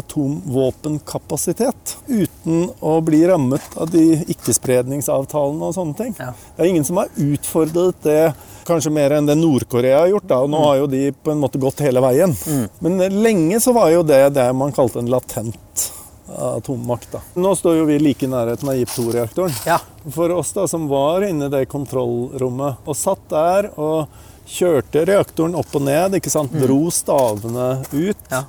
atomvåpenkapasitet 0.00 1.96
uten 2.08 2.70
å 2.80 2.96
bli 3.04 3.22
rammet 3.28 3.76
av 3.80 3.90
de 3.92 4.20
ikkespredningsavtalene 4.34 5.70
og 5.70 5.76
sånne 5.76 5.98
ting. 5.98 6.14
Ja. 6.18 6.32
Det 6.56 6.64
er 6.64 6.72
ingen 6.72 6.86
som 6.88 7.00
har 7.00 7.12
utfordret 7.16 8.02
det 8.06 8.32
kanskje 8.68 8.92
mer 8.94 9.14
enn 9.16 9.28
det 9.28 9.38
Nord-Korea 9.38 10.02
har 10.02 10.12
gjort. 10.12 10.28
Da. 10.30 10.42
og 10.44 10.50
Nå 10.52 10.64
har 10.64 10.82
jo 10.82 10.90
de 10.90 11.06
på 11.12 11.32
en 11.32 11.40
måte 11.42 11.60
gått 11.62 11.82
hele 11.84 12.02
veien. 12.04 12.34
Mm. 12.46 12.66
Men 12.84 13.22
lenge 13.22 13.60
så 13.60 13.74
var 13.76 13.90
jo 13.94 14.04
det 14.06 14.22
det 14.36 14.50
man 14.56 14.74
kalte 14.76 15.02
en 15.02 15.10
latent 15.10 15.90
atommakt. 16.38 17.12
Da. 17.12 17.20
Nå 17.34 17.54
står 17.56 17.80
jo 17.80 17.84
vi 17.84 17.98
like 17.98 18.26
i 18.26 18.30
nærheten 18.30 18.68
av 18.68 18.78
JIP 18.78 18.88
2-reaktoren. 18.88 19.54
Ja. 19.66 19.80
For 20.14 20.30
oss 20.30 20.52
da, 20.56 20.68
som 20.68 20.88
var 20.88 21.26
inne 21.26 21.48
i 21.48 21.52
det 21.52 21.66
kontrollrommet 21.70 22.86
og 22.86 22.96
satt 22.96 23.26
der 23.32 23.72
og 23.76 24.06
kjørte 24.50 25.04
reaktoren 25.06 25.54
opp 25.58 25.74
og 25.78 25.84
ned, 25.86 26.16
ikke 26.18 26.32
sant? 26.32 26.54
Mm. 26.54 26.62
dro 26.64 26.80
stavene 26.94 27.68
ut. 27.92 28.24
Ja. 28.30 28.44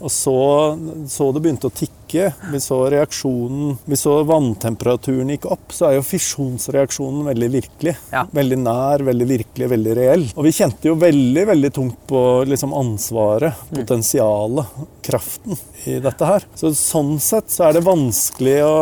Og 0.00 0.10
så, 0.10 0.38
så 1.08 1.28
det 1.32 1.42
begynte 1.44 1.70
å 1.70 1.74
tikke. 1.74 2.30
Vi 2.52 2.60
så 2.62 2.76
reaksjonen 2.92 3.72
Vi 3.90 3.96
så 3.98 4.20
vanntemperaturen 4.26 5.32
gikk 5.34 5.48
opp. 5.50 5.72
Så 5.74 5.88
er 5.88 5.96
jo 5.98 6.04
fisjonsreaksjonen 6.06 7.24
veldig 7.30 7.48
virkelig. 7.54 7.96
Ja. 8.14 8.24
Veldig 8.34 8.60
nær, 8.62 9.04
veldig 9.06 9.28
virkelig, 9.30 9.70
veldig 9.72 9.96
reell. 9.98 10.26
Og 10.34 10.48
vi 10.48 10.54
kjente 10.54 10.90
jo 10.90 10.98
veldig 11.00 11.46
veldig 11.52 11.72
tungt 11.74 12.04
på 12.10 12.20
liksom 12.50 12.74
ansvaret, 12.76 13.64
mm. 13.70 13.74
potensialet, 13.80 14.78
kraften 15.04 15.58
i 15.90 15.98
dette 16.04 16.30
her. 16.30 16.46
Så 16.58 16.74
sånn 16.78 17.16
sett 17.22 17.52
så 17.52 17.68
er 17.68 17.78
det 17.78 17.86
vanskelig 17.86 18.60
å 18.66 18.76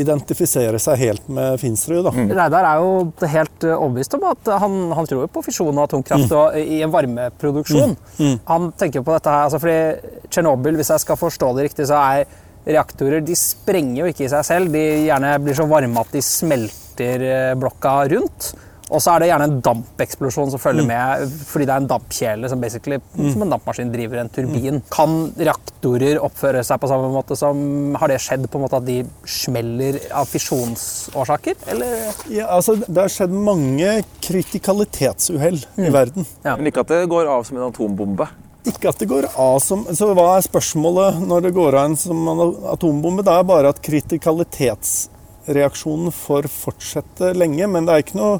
identifisere 0.00 0.78
seg 0.82 1.00
helt 1.00 1.26
med 1.32 1.58
Finsrud. 1.62 2.02
Da. 2.06 2.12
Mm. 2.14 2.32
Reidar 2.34 2.68
er 2.68 2.82
jo 2.82 3.28
helt 3.34 3.66
eh, 3.66 3.74
overbevist 3.74 4.16
om 4.18 4.26
at 4.30 4.52
han, 4.62 4.78
han 4.98 5.10
tror 5.10 5.28
på 5.32 5.44
fisjon 5.46 5.74
og 5.74 5.84
atomkraft 5.86 6.30
mm. 6.30 6.38
og, 6.38 6.58
i 6.58 6.80
en 6.84 6.94
varmeproduksjon. 6.94 7.94
Mm. 7.94 8.24
mm. 8.24 8.38
Han 8.50 8.70
tenker 8.80 9.04
på 9.06 9.14
dette 9.14 9.34
her, 9.34 9.46
altså 9.48 9.60
fordi 9.62 10.24
Tsjernobyl, 10.30 10.78
hvis 10.80 10.92
jeg 10.94 11.04
skal 11.04 11.20
forstå 11.20 11.52
det 11.56 11.68
riktig, 11.68 11.88
så 11.90 12.00
er 12.00 12.26
reaktorer 12.64 13.24
de 13.24 13.36
sprenger 13.36 14.02
jo 14.02 14.10
ikke 14.10 14.26
i 14.26 14.30
seg 14.32 14.46
selv. 14.46 14.72
De 14.74 14.84
gjerne 15.06 15.34
blir 15.44 15.56
så 15.58 15.66
varme 15.68 16.00
at 16.00 16.14
de 16.14 16.22
smelter 16.24 17.26
eh, 17.28 17.56
blokka 17.60 17.96
rundt. 18.14 18.54
Og 18.94 19.02
så 19.02 19.14
er 19.14 19.24
det 19.24 19.30
gjerne 19.30 19.48
en 19.50 19.58
dampeksplosjon 19.64 20.52
som 20.54 20.62
følger 20.62 20.86
mm. 20.86 20.92
med, 20.92 21.34
fordi 21.50 21.68
det 21.68 21.74
er 21.74 21.82
en 21.82 21.90
dampkjele 21.90 22.50
som 22.52 22.62
basically, 22.62 23.00
mm. 23.14 23.30
som 23.34 23.44
en 23.44 23.54
dampmaskin 23.56 23.92
driver 23.94 24.22
en 24.22 24.32
turbin. 24.32 24.78
Mm. 24.78 24.84
Kan 24.94 25.16
reaktorer 25.38 26.22
oppføre 26.22 26.62
seg 26.66 26.80
på 26.82 26.90
samme 26.90 27.10
måte 27.12 27.36
som 27.38 27.56
Har 27.98 28.10
det 28.10 28.20
skjedd 28.22 28.46
på 28.50 28.58
en 28.58 28.64
måte 28.64 28.78
at 28.78 28.86
de 28.86 28.98
smeller 29.28 29.98
av 30.14 30.28
fisjonsårsaker, 30.30 31.54
eller? 31.74 31.90
Ja, 32.32 32.46
altså, 32.56 32.72
det 32.86 33.00
har 33.00 33.12
skjedd 33.12 33.34
mange 33.34 34.02
kritikalitetsuhell 34.24 35.58
mm. 35.76 35.84
i 35.84 35.92
verden. 35.94 36.26
Ja. 36.46 36.56
Men 36.56 36.66
ikke 36.70 36.84
at 36.84 36.92
det 36.94 37.10
går 37.10 37.24
av 37.30 37.42
som 37.48 37.56
en 37.58 37.68
atombombe? 37.68 38.26
Ikke 38.64 38.88
at 38.88 38.96
det 39.00 39.08
går 39.10 39.26
av 39.36 39.58
som 39.60 39.86
Så 39.92 40.14
hva 40.16 40.38
er 40.38 40.42
spørsmålet 40.46 41.26
når 41.28 41.40
det 41.46 41.56
går 41.56 41.72
av 41.76 41.84
en 41.90 41.96
som 42.00 42.28
en 42.32 42.40
atombombe? 42.72 43.22
Det 43.26 43.34
er 43.34 43.44
bare 43.48 43.68
at 43.74 43.82
kritikalitetsreaksjonen 43.84 46.10
får 46.14 46.42
fortsette 46.52 47.26
lenge. 47.36 47.66
Men 47.68 47.84
det 47.84 47.92
er 47.92 47.98
ikke 48.06 48.20
noe 48.20 48.34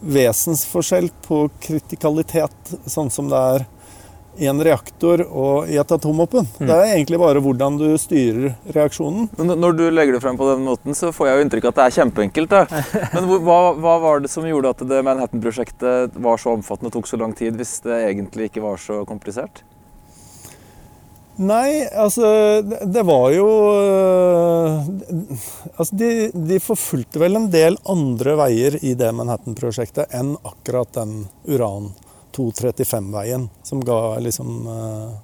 vesensforskjell 0.00 1.10
på 1.26 1.48
kritikalitet, 1.62 2.76
sånn 2.86 3.10
som 3.10 3.30
det 3.30 3.42
er 3.54 3.66
i 4.38 4.46
en 4.46 4.60
reaktor 4.62 5.24
og 5.26 5.70
i 5.70 5.76
et 5.80 5.92
atomvåpen. 5.92 6.46
Mm. 6.60 6.66
Det 6.68 6.74
er 6.74 6.92
egentlig 6.92 7.18
bare 7.18 7.42
hvordan 7.42 7.78
du 7.80 7.86
styrer 7.98 8.52
reaksjonen. 8.74 9.26
Men 9.38 9.56
når 9.58 9.74
du 9.78 9.84
legger 9.90 10.14
det 10.14 10.22
frem 10.22 10.38
på 10.38 10.46
den 10.52 10.62
måten, 10.66 10.94
så 10.94 11.10
får 11.14 11.28
jeg 11.28 11.38
jo 11.38 11.46
inntrykk 11.46 11.66
av 11.66 11.72
at 11.72 11.80
det 11.80 11.86
er 11.86 11.96
kjempeenkelt. 11.96 12.54
Da. 12.54 12.82
Men 13.16 13.26
hva, 13.32 13.58
hva, 13.74 13.96
var 14.04 14.22
det 14.22 14.30
som 14.30 14.46
gjorde 14.46 14.74
at 14.76 14.84
det 14.92 15.02
Manhattan-prosjektet 15.08 16.20
var 16.22 16.38
så 16.38 16.54
omfattende 16.54 16.92
og 16.92 17.00
tok 17.00 17.10
så 17.10 17.18
lang 17.20 17.34
tid, 17.38 17.58
hvis 17.58 17.80
det 17.86 17.98
egentlig 18.12 18.52
ikke 18.52 18.62
var 18.62 18.78
så 18.82 19.02
komplisert? 19.08 19.64
Nei, 21.38 21.86
altså 21.86 22.26
Det 22.66 23.02
var 23.06 23.28
jo 23.30 23.46
øh, 23.70 24.88
Altså, 25.76 25.94
de, 25.94 26.08
de, 26.34 26.58
forfulgte 26.58 27.20
vel 27.22 27.38
en 27.38 27.46
del 27.52 27.78
andre 27.86 28.34
veier 28.40 28.78
i 28.82 28.96
det 28.98 29.12
Manhattan-prosjektet 29.14 30.10
enn 30.18 30.34
akkurat 30.42 30.90
den 30.98 31.20
uran 31.46 31.92
235-veien 32.34 33.46
som 33.66 33.80
ga 33.86 34.18
liksom 34.22 34.66
uh, 34.66 35.14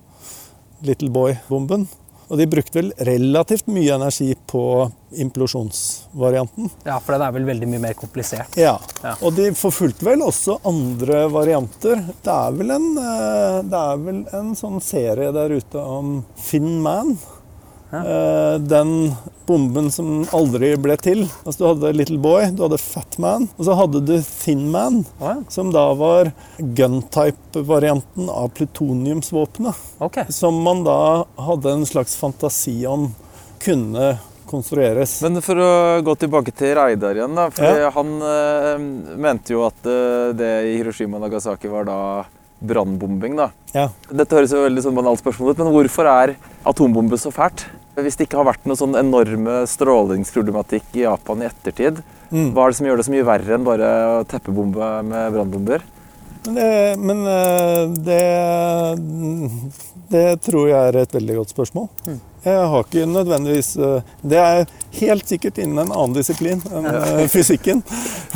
Little 0.87 1.11
Boy-bomben. 1.11 1.89
Og 2.29 2.41
de 2.41 2.47
brukte 2.51 2.79
vel 2.79 2.93
relativt 3.07 3.69
mye 3.73 3.95
energi 3.95 4.31
på 4.51 4.65
implosjonsvarianten. 5.21 6.71
Ja, 6.87 6.99
for 7.01 7.15
den 7.15 7.27
er 7.27 7.35
vel 7.37 7.47
veldig 7.49 7.69
mye 7.71 7.83
mer 7.85 7.99
komplisert. 7.99 8.57
Ja, 8.59 8.75
ja. 9.03 9.15
og 9.21 9.37
de 9.37 9.51
forfulgte 9.59 10.09
vel 10.09 10.25
også 10.25 10.59
andre 10.67 11.25
varianter. 11.33 12.01
Det 12.25 12.35
er 12.35 12.57
vel 12.59 12.75
en, 12.75 12.89
eh, 12.99 13.61
det 13.69 13.85
er 13.85 14.03
vel 14.09 14.25
en 14.41 14.53
sånn 14.59 14.81
serie 14.85 15.31
der 15.35 15.55
ute 15.55 15.85
om 15.99 16.19
Finn 16.41 16.81
Man. 16.85 17.15
Ja. 17.95 18.03
Eh, 18.03 18.59
den 18.59 19.15
bomben 19.47 19.91
som 19.95 20.25
aldri 20.35 20.73
ble 20.81 20.97
til. 21.01 21.25
Altså 21.45 21.61
Du 21.61 21.67
hadde 21.69 21.93
Little 21.97 22.19
Boy, 22.19 22.49
du 22.57 22.65
hadde 22.67 22.81
Fat 22.81 23.19
Man, 23.23 23.49
og 23.57 23.69
så 23.69 23.77
hadde 23.79 24.03
du 24.05 24.15
Thin 24.25 24.67
Man. 24.73 25.03
Oh, 25.21 25.31
ja. 25.31 25.37
Som 25.53 25.73
da 25.75 25.87
var 25.99 26.33
guntype-varianten 26.59 28.31
av 28.33 28.53
plutoniumsvåpenet. 28.59 29.83
Okay. 30.05 30.31
Som 30.33 30.63
man 30.65 30.85
da 30.87 31.25
hadde 31.49 31.79
en 31.79 31.89
slags 31.89 32.17
fantasi 32.21 32.81
om 32.91 33.13
kunne 33.65 34.15
konstrueres. 34.51 35.17
Men 35.25 35.41
for 35.43 35.59
å 35.61 35.73
gå 36.05 36.15
tilbake 36.21 36.55
til 36.57 36.75
Reidar 36.79 37.17
igjen, 37.17 37.37
da. 37.37 37.49
For 37.55 37.85
ja. 37.85 37.91
han 37.95 38.15
øh, 38.23 38.87
mente 39.21 39.55
jo 39.55 39.65
at 39.67 39.87
øh, 39.89 40.33
det 40.37 40.53
i 40.69 40.77
Hiroshima 40.79 41.19
og 41.19 41.27
Nagasaki 41.27 41.71
var 41.73 41.89
da 41.89 41.99
brannbombing. 42.67 43.37
da. 43.39 43.51
Ja. 43.75 43.89
Dette 44.11 44.39
høres 44.39 44.55
jo 44.55 44.65
veldig 44.65 44.85
sånn 44.85 44.99
banalt 44.99 45.23
spørsmål 45.23 45.55
ut, 45.55 45.63
men 45.63 45.73
hvorfor 45.75 46.11
er 46.11 46.37
atombombe 46.67 47.19
så 47.21 47.33
fælt? 47.35 47.67
Hvis 47.95 48.19
det 48.19 48.27
ikke 48.27 48.41
har 48.41 48.49
vært 48.49 48.65
noe 48.67 48.79
sånn 48.79 48.97
enorme 48.99 49.61
strålingsproblematikk 49.71 50.97
i 50.99 51.05
Japan 51.05 51.45
i 51.45 51.49
ettertid, 51.49 52.01
mm. 52.31 52.51
hva 52.55 52.67
er 52.67 52.73
det 52.73 52.79
som 52.81 52.89
gjør 52.89 53.01
det 53.01 53.07
så 53.07 53.15
mye 53.15 53.27
verre 53.29 53.55
enn 53.55 53.67
bare 53.67 53.91
å 54.17 54.23
teppebombe 54.31 54.89
med 55.07 55.37
brannbomber? 55.37 55.85
Det, 56.45 56.97
men 57.01 57.27
eh, 57.27 57.89
det, 58.05 58.25
det 60.13 60.27
tror 60.45 60.69
jeg 60.69 60.91
er 60.91 60.99
et 61.01 61.15
veldig 61.17 61.39
godt 61.39 61.55
spørsmål. 61.55 61.89
Mm. 62.05 62.19
Jeg 62.45 62.67
har 62.69 62.85
ikke 62.85 63.07
nødvendigvis 63.09 63.71
eh, 63.81 64.11
Det 64.21 64.41
er 64.41 64.67
helt 64.99 65.31
sikkert 65.31 65.61
innen 65.63 65.81
en 65.87 65.95
annen 65.95 66.17
disiplin 66.19 66.61
enn. 66.69 66.89
Eh, 66.91 67.25
fysikken. 67.33 67.81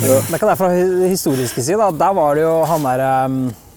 Ja. 0.01 0.21
Men 0.31 0.41
kan 0.41 0.53
jeg 0.55 0.61
fra 0.63 0.71
historiske 1.05 1.65
side, 1.65 1.77
da, 1.83 1.91
der 2.07 2.17
var 2.17 2.39
det 2.39 2.47
jo 2.47 2.55
han 2.71 2.89
derre 2.89 3.13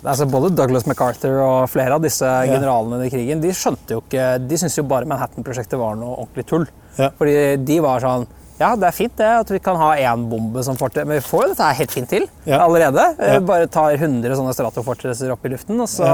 altså 0.03 0.27
både 0.29 0.51
Douglas 0.57 0.87
MacArthur 0.89 1.39
og 1.45 1.69
flere 1.71 1.97
av 1.97 2.03
disse 2.03 2.25
ja. 2.25 2.49
generalene 2.49 3.07
i 3.07 3.13
krigen 3.13 3.41
de 3.43 3.53
skjønte 3.55 3.97
jo 3.97 4.03
ikke, 4.03 4.27
de 4.43 4.59
syntes 4.59 4.77
jo 4.79 4.85
bare 4.89 5.09
Manhattan-prosjektet 5.09 5.79
var 5.79 5.97
noe 5.99 6.15
ordentlig 6.17 6.47
tull. 6.49 6.67
Ja. 6.97 7.11
Fordi 7.17 7.35
de 7.65 7.81
var 7.83 8.03
sånn 8.03 8.27
Ja, 8.61 8.75
det 8.77 8.89
er 8.89 8.93
fint 8.93 9.15
det 9.17 9.29
at 9.39 9.49
vi 9.49 9.61
kan 9.63 9.79
ha 9.79 9.93
én 9.97 10.27
bombe 10.29 10.61
som 10.65 10.77
fortsetter, 10.77 11.07
men 11.09 11.17
vi 11.17 11.25
får 11.25 11.45
jo 11.45 11.53
dette 11.53 11.69
her 11.69 11.79
helt 11.79 11.95
fint 11.95 12.11
til 12.11 12.27
ja. 12.45 12.59
allerede. 12.61 13.07
Bare 13.47 13.69
tar 13.71 13.95
100 13.95 14.37
sånne 14.37 14.53
Stratofortresser 14.53 15.33
opp 15.33 15.47
i 15.47 15.53
luften, 15.55 15.81
og 15.81 15.89
så 15.89 16.11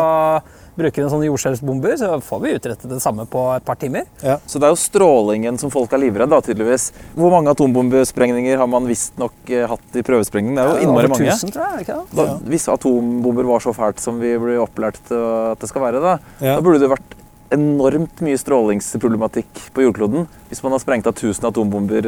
bruker 0.78 1.04
en 1.04 1.12
sånn 1.12 1.26
jordskjelvsbomber, 1.26 1.96
så 2.00 2.12
får 2.24 2.42
vi 2.44 2.54
utrettet 2.58 2.92
det 2.92 3.00
samme 3.04 3.26
på 3.30 3.44
et 3.56 3.66
par 3.66 3.80
timer. 3.82 4.08
Ja. 4.22 4.38
Så 4.46 4.62
det 4.62 4.70
er 4.70 4.76
jo 4.76 4.80
strålingen 4.82 5.60
som 5.62 5.74
folk 5.74 5.94
er 5.96 6.04
livredd 6.06 6.32
da, 6.34 6.42
tydeligvis. 6.46 6.90
Hvor 7.18 7.34
mange 7.34 7.54
atombombesprengninger 7.54 8.62
har 8.62 8.70
man 8.72 8.90
visstnok 8.90 9.52
eh, 9.52 9.66
hatt 9.70 9.98
i 9.98 10.06
prøvesprengning? 10.06 10.58
Det 10.58 10.64
er 10.66 10.74
jo 10.74 10.88
innmari 10.88 11.12
mange. 11.14 11.30
Tusen, 11.34 11.54
tror 11.54 11.78
jeg, 11.78 11.88
ikke 11.88 12.02
da, 12.18 12.28
hvis 12.48 12.68
atombomber 12.72 13.48
var 13.50 13.64
så 13.64 13.74
fælt 13.76 14.02
som 14.04 14.22
vi 14.22 14.36
blir 14.42 14.62
opplært 14.64 15.00
til 15.10 15.24
at 15.54 15.62
det 15.62 15.70
skal 15.72 15.88
være, 15.90 16.04
da, 16.04 16.18
ja. 16.40 16.58
da 16.58 16.62
burde 16.64 16.82
det 16.84 16.92
vært 16.94 17.18
enormt 17.54 18.22
mye 18.26 18.38
strålingsproblematikk 18.40 19.62
på 19.74 19.86
jordkloden 19.86 20.28
hvis 20.48 20.62
man 20.64 20.74
har 20.74 20.80
sprengt 20.80 21.08
av 21.10 21.16
1000 21.16 21.48
atombomber, 21.50 22.08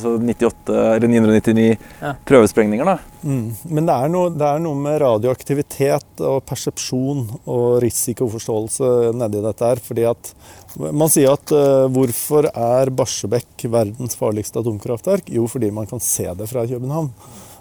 så 0.00 0.14
98 0.16 0.76
eller 0.96 1.08
999 1.08 1.66
ja. 2.00 2.14
prøvesprengninger. 2.24 2.88
da. 2.88 2.96
Mm. 3.24 3.50
Men 3.68 3.88
det 3.88 3.96
er, 3.96 4.12
noe, 4.12 4.30
det 4.32 4.46
er, 4.48 4.62
noe, 4.64 4.78
med 4.86 4.96
radioaktivitet 5.02 6.22
og 6.24 6.42
persepsjon 6.48 7.26
og 7.44 7.66
risikoforståelse 7.84 8.90
nedi 9.20 9.42
dette 9.44 9.68
her. 9.68 9.82
fordi 9.84 10.06
at 10.08 10.32
man 10.74 11.12
sier 11.12 11.36
at 11.36 11.52
uh, 11.54 11.86
hvorfor 11.92 12.48
er 12.50 12.92
Barsebekk 12.96 13.66
verdens 13.70 14.16
farligste 14.18 14.62
atomkraftverk? 14.64 15.28
Jo, 15.32 15.46
fordi 15.50 15.70
man 15.74 15.88
kan 15.90 16.02
se 16.02 16.26
det 16.36 16.48
fra 16.50 16.64
København. 16.68 17.12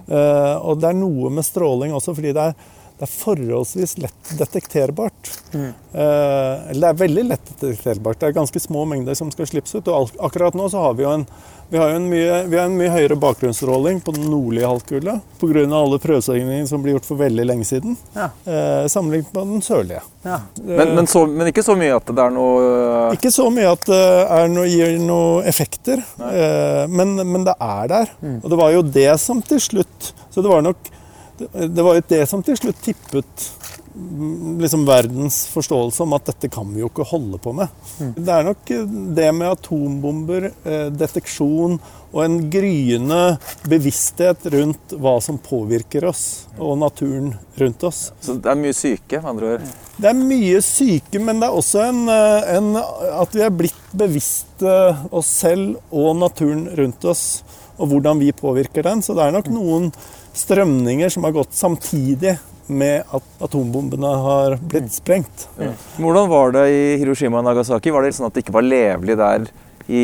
Uh, 0.07 0.55
og 0.63 0.79
det 0.79 0.89
er 0.89 0.99
noe 0.99 1.31
med 1.31 1.45
stråling 1.47 1.93
også, 1.95 2.15
fordi 2.15 2.33
det 2.35 2.47
er 2.49 2.79
det 3.03 3.09
er 3.09 3.19
forholdsvis 3.19 3.97
lett 3.99 4.29
detekterbart. 4.39 5.31
Mm. 5.51 5.73
Eh, 5.91 6.69
eller 6.71 6.79
det 6.79 6.91
er 6.93 6.99
veldig 7.01 7.23
lett 7.33 7.49
detekterbart. 7.59 8.21
Det 8.21 8.29
er 8.29 8.37
ganske 8.37 8.61
små 8.63 8.85
mengder 8.87 9.17
som 9.19 9.31
skal 9.33 9.49
slippes 9.49 9.75
ut. 9.75 9.89
Og 9.91 10.13
akkurat 10.23 10.55
nå 10.55 10.69
så 10.71 10.85
har 10.85 10.95
vi 10.95 11.03
jo 11.03 11.09
en, 11.11 11.25
vi 11.67 11.81
har 11.81 11.91
en, 11.91 12.05
mye, 12.07 12.37
vi 12.47 12.61
har 12.61 12.69
en 12.69 12.77
mye, 12.79 12.93
høyere 12.93 13.17
bakgrunnsstråling 13.19 13.99
på 14.05 14.13
den 14.15 14.29
nordlige 14.31 14.69
halvkula 14.71 15.17
pga. 15.41 15.65
alle 15.81 15.99
prøvesegningene 15.99 16.69
som 16.69 16.85
ble 16.85 16.95
gjort 16.95 17.09
for 17.09 17.19
veldig 17.19 17.47
lenge 17.49 17.67
siden, 17.67 17.99
ja. 18.15 18.29
eh, 18.45 18.87
sammenlignet 18.87 19.35
med 19.35 19.51
den 19.51 19.67
sørlige. 19.67 20.05
Ja. 20.23 20.39
Men, 20.63 20.95
men, 20.95 21.07
så, 21.11 21.25
men, 21.27 21.51
ikke 21.51 21.65
så 21.67 21.75
mye 21.75 21.99
at 21.99 22.07
det 22.07 22.23
er 22.23 22.35
noe. 22.39 22.73
Ikke 23.17 23.35
så 23.35 23.49
mye 23.51 23.75
at 23.75 23.87
det 23.89 24.41
noe, 24.55 24.67
gir 24.71 24.95
noen 25.03 25.51
effekter, 25.51 26.07
eh, 26.31 26.83
men, 26.87 27.17
men, 27.19 27.43
det 27.43 27.59
er 27.59 27.95
der. 27.97 28.17
Mm. 28.23 28.39
Og 28.39 28.51
det 28.53 28.63
var 28.63 28.75
jo 28.79 28.89
det 28.95 29.11
som 29.19 29.43
til 29.43 29.59
slutt 29.59 30.13
Så 30.31 30.39
det 30.39 30.47
var 30.47 30.63
nok 30.63 30.93
det 31.37 31.83
var 31.83 31.97
jo 31.97 32.05
det 32.07 32.25
som 32.29 32.43
til 32.45 32.57
slutt 32.59 32.81
tippet 32.85 33.47
mm, 33.95 34.59
liksom 34.61 34.85
verdens 34.85 35.39
forståelse 35.53 36.03
om 36.05 36.13
at 36.17 36.29
dette 36.29 36.49
kan 36.53 36.69
vi 36.73 36.83
jo 36.83 36.89
ikke 36.91 37.07
holde 37.09 37.39
på 37.41 37.55
med. 37.57 37.71
Mm. 37.99 38.13
Det 38.17 38.35
er 38.35 38.47
nok 38.47 38.73
det 39.17 39.29
med 39.33 39.49
atombomber, 39.49 40.49
eh, 40.63 40.87
deteksjon 40.93 41.79
og 42.13 42.19
en 42.21 42.37
gryende 42.53 43.21
bevissthet 43.69 44.45
rundt 44.53 44.93
hva 45.01 45.15
som 45.25 45.39
påvirker 45.41 46.05
oss, 46.05 46.45
og 46.61 46.77
naturen 46.83 47.33
rundt 47.57 47.85
oss. 47.89 48.05
Så 48.21 48.37
det 48.37 48.51
er 48.51 48.59
mye 48.59 48.77
syke, 48.77 49.17
med 49.17 49.31
andre 49.33 49.55
ord? 49.55 49.67
Det 49.97 50.09
er 50.09 50.19
mye 50.21 50.61
syke, 50.65 51.21
men 51.21 51.41
det 51.41 51.49
er 51.49 51.57
også 51.57 51.87
en, 51.87 52.03
eh, 52.13 52.53
en, 52.57 52.75
at 53.23 53.33
vi 53.33 53.45
er 53.45 53.53
blitt 53.53 53.81
bevisste 53.93 54.73
oss 55.11 55.29
selv 55.41 55.79
og 55.89 56.15
naturen 56.21 56.67
rundt 56.77 57.05
oss, 57.09 57.43
og 57.77 57.89
hvordan 57.89 58.19
vi 58.21 58.31
påvirker 58.31 58.85
den. 58.85 59.01
Så 59.01 59.15
det 59.17 59.25
er 59.25 59.33
nok 59.33 59.49
noen 59.49 59.89
strømninger 60.37 61.11
som 61.13 61.25
har 61.27 61.35
gått 61.35 61.53
samtidig 61.57 62.37
med 62.71 63.03
at 63.11 63.25
atombombene 63.43 64.07
har 64.23 64.55
blitt 64.61 64.93
sprengt. 64.95 65.47
Mm. 65.59 65.73
Hvordan 65.99 66.29
var 66.31 66.53
det 66.55 66.63
i 66.71 66.83
Hiroshima 67.01 67.41
og 67.41 67.47
Nagasaki? 67.49 67.91
Var 67.91 68.05
det 68.05 68.15
sånn 68.15 68.29
at 68.29 68.37
det 68.37 68.45
ikke 68.45 68.55
var 68.55 68.65
levelig 68.65 69.17
der 69.19 69.49
i 69.91 70.03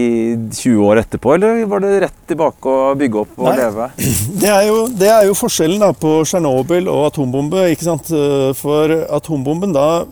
20 0.51 0.81
år 0.83 0.99
etterpå, 0.99 1.37
eller 1.37 1.61
var 1.71 1.79
det 1.79 2.01
rett 2.03 2.17
tilbake 2.27 2.67
å 2.67 2.89
bygge 2.99 3.21
opp 3.21 3.37
og 3.39 3.47
Nei. 3.47 3.55
leve? 3.61 3.87
Det 4.43 4.49
er, 4.51 4.65
jo, 4.67 4.81
det 4.91 5.07
er 5.11 5.25
jo 5.29 5.37
forskjellen 5.39 5.79
da, 5.81 5.93
på 5.95 6.17
Tsjernobyl 6.27 6.87
og 6.91 7.05
atombombe. 7.09 7.63
ikke 7.71 7.87
sant? 7.87 8.11
For 8.59 8.91
atombomben, 9.15 9.71
da 9.75 10.03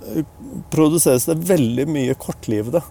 produseres 0.71 1.27
det 1.27 1.36
veldig 1.47 1.86
mye 1.91 2.15
kortlivede 2.19 2.82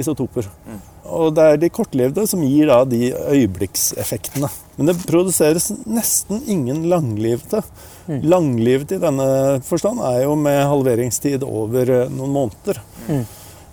isotoper. 0.00 0.48
Mm. 0.68 0.80
Og 1.12 1.34
det 1.36 1.44
er 1.44 1.60
de 1.60 1.70
kortlivede 1.72 2.24
som 2.28 2.42
gir 2.46 2.70
da 2.70 2.82
de 2.88 3.12
øyeblikkseffektene. 3.12 4.48
Men 4.78 4.88
det 4.88 4.98
produseres 5.04 5.68
nesten 5.84 6.42
ingen 6.50 6.86
langlivede. 6.90 7.62
Mm. 8.06 8.20
Langlivet 8.26 8.96
i 8.96 9.00
denne 9.02 9.28
forstand 9.66 10.02
er 10.02 10.24
jo 10.24 10.34
med 10.38 10.64
halveringstid 10.72 11.44
over 11.46 11.92
eh, 12.00 12.10
noen 12.10 12.32
måneder. 12.34 12.80
Mm. 13.06 13.24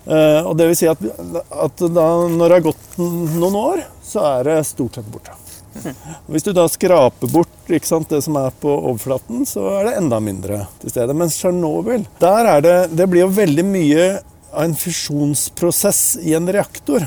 Eh, 0.06 0.42
og 0.44 0.56
det 0.60 0.70
vil 0.70 0.78
si 0.78 0.90
at, 0.92 1.02
at 1.02 1.86
da, 1.88 2.08
når 2.30 2.44
det 2.44 2.58
har 2.58 2.66
gått 2.68 2.98
noen 3.00 3.58
år, 3.58 3.86
så 4.06 4.26
er 4.36 4.52
det 4.52 4.58
stort 4.70 5.00
sett 5.00 5.10
borte. 5.10 5.36
Mm. 5.80 5.96
Hvis 6.34 6.46
du 6.46 6.52
da 6.54 6.66
skraper 6.70 7.32
bort 7.32 7.56
sant, 7.86 8.10
det 8.10 8.24
som 8.26 8.38
er 8.42 8.54
på 8.60 8.72
overflaten, 8.74 9.46
så 9.46 9.68
er 9.78 9.90
det 9.90 9.98
enda 10.00 10.18
mindre 10.24 10.64
til 10.82 10.92
stede. 10.92 11.16
Mens 11.16 11.38
Tsjernobyl, 11.38 12.08
der 12.20 12.50
er 12.56 12.64
det 12.66 12.78
Det 12.98 13.06
blir 13.10 13.28
jo 13.28 13.34
veldig 13.38 13.66
mye 13.70 14.06
av 14.50 14.64
en 14.66 14.76
fusjonsprosess 14.76 16.18
i 16.26 16.34
en 16.34 16.50
reaktor 16.50 17.06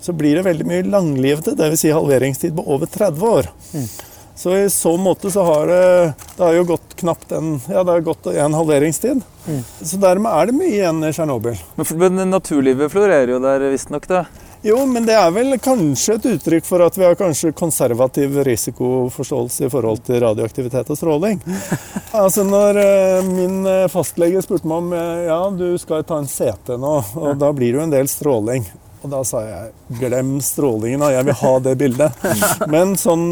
så 0.00 0.14
blir 0.16 0.38
det 0.38 0.46
veldig 0.46 0.66
mye 0.68 0.88
langlivede, 0.88 1.56
dvs. 1.58 1.80
Si 1.80 1.92
halveringstid 1.94 2.56
på 2.56 2.66
over 2.74 2.90
30 2.90 3.30
år. 3.30 3.50
Mm. 3.74 3.88
Så 4.36 4.56
i 4.58 4.70
så 4.70 4.96
måte 4.96 5.30
så 5.30 5.44
har 5.46 5.66
det, 5.70 6.12
det 6.36 6.42
har 6.42 6.54
jo 6.56 6.64
gått 6.74 6.96
knapt 7.00 7.32
en, 7.32 7.60
ja, 7.70 7.84
det 7.84 7.92
har 7.92 8.00
gått 8.00 8.26
en 8.26 8.54
halveringstid. 8.54 9.22
Mm. 9.46 9.60
Så 9.80 10.00
dermed 10.02 10.32
er 10.32 10.50
det 10.50 10.56
mye 10.58 10.72
igjen 10.72 11.04
i 11.06 11.12
Tsjernobyl. 11.14 11.60
Men, 11.78 11.92
men 12.02 12.32
naturlivet 12.32 12.92
florerer 12.92 13.36
jo 13.36 13.42
der 13.44 13.68
visstnok, 13.70 14.08
da? 14.10 14.24
Jo, 14.64 14.78
men 14.88 15.04
det 15.04 15.12
er 15.12 15.28
vel 15.28 15.58
kanskje 15.60 16.14
et 16.16 16.26
uttrykk 16.30 16.64
for 16.64 16.80
at 16.80 16.94
vi 16.96 17.04
har 17.04 17.18
kanskje 17.20 17.50
konservativ 17.52 18.38
risikoforståelse 18.46 19.66
i 19.66 19.68
forhold 19.68 20.00
til 20.06 20.22
radioaktivitet 20.24 20.88
og 20.88 20.96
stråling. 20.96 21.42
altså 22.22 22.46
Når 22.48 22.80
uh, 22.80 23.28
min 23.28 23.58
eh, 23.68 23.90
fastlege 23.92 24.40
spurte 24.40 24.70
meg 24.70 24.80
om 24.80 24.94
uh, 24.96 25.20
ja, 25.26 25.36
du 25.52 25.76
skal 25.78 26.06
ta 26.08 26.16
en 26.16 26.30
CT 26.30 26.78
nå, 26.80 26.94
og 27.20 27.36
da 27.42 27.52
blir 27.52 27.74
det 27.74 27.80
jo 27.82 27.84
en 27.84 27.92
del 27.92 28.08
stråling. 28.08 28.64
Og 29.04 29.10
da 29.12 29.20
sa 29.28 29.42
jeg 29.44 29.98
glem 30.00 30.36
strålingen, 30.44 31.02
da. 31.04 31.10
Jeg 31.12 31.28
vil 31.28 31.38
ha 31.42 31.52
det 31.66 31.74
bildet. 31.80 32.22
Men 32.74 32.94
sånn 33.00 33.26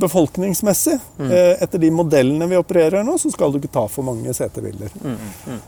befolkningsmessig, 0.00 0.96
mm. 1.18 1.26
eh, 1.28 1.52
etter 1.66 1.82
de 1.82 1.90
modellene 1.92 2.48
vi 2.50 2.60
opererer 2.60 3.04
nå, 3.06 3.18
så 3.20 3.32
skal 3.34 3.52
du 3.52 3.60
ikke 3.60 3.74
ta 3.74 3.84
for 3.92 4.06
mange 4.06 4.32
CT-bilder. 4.32 4.94
Mm, 5.02 5.18
mm. 5.50 5.60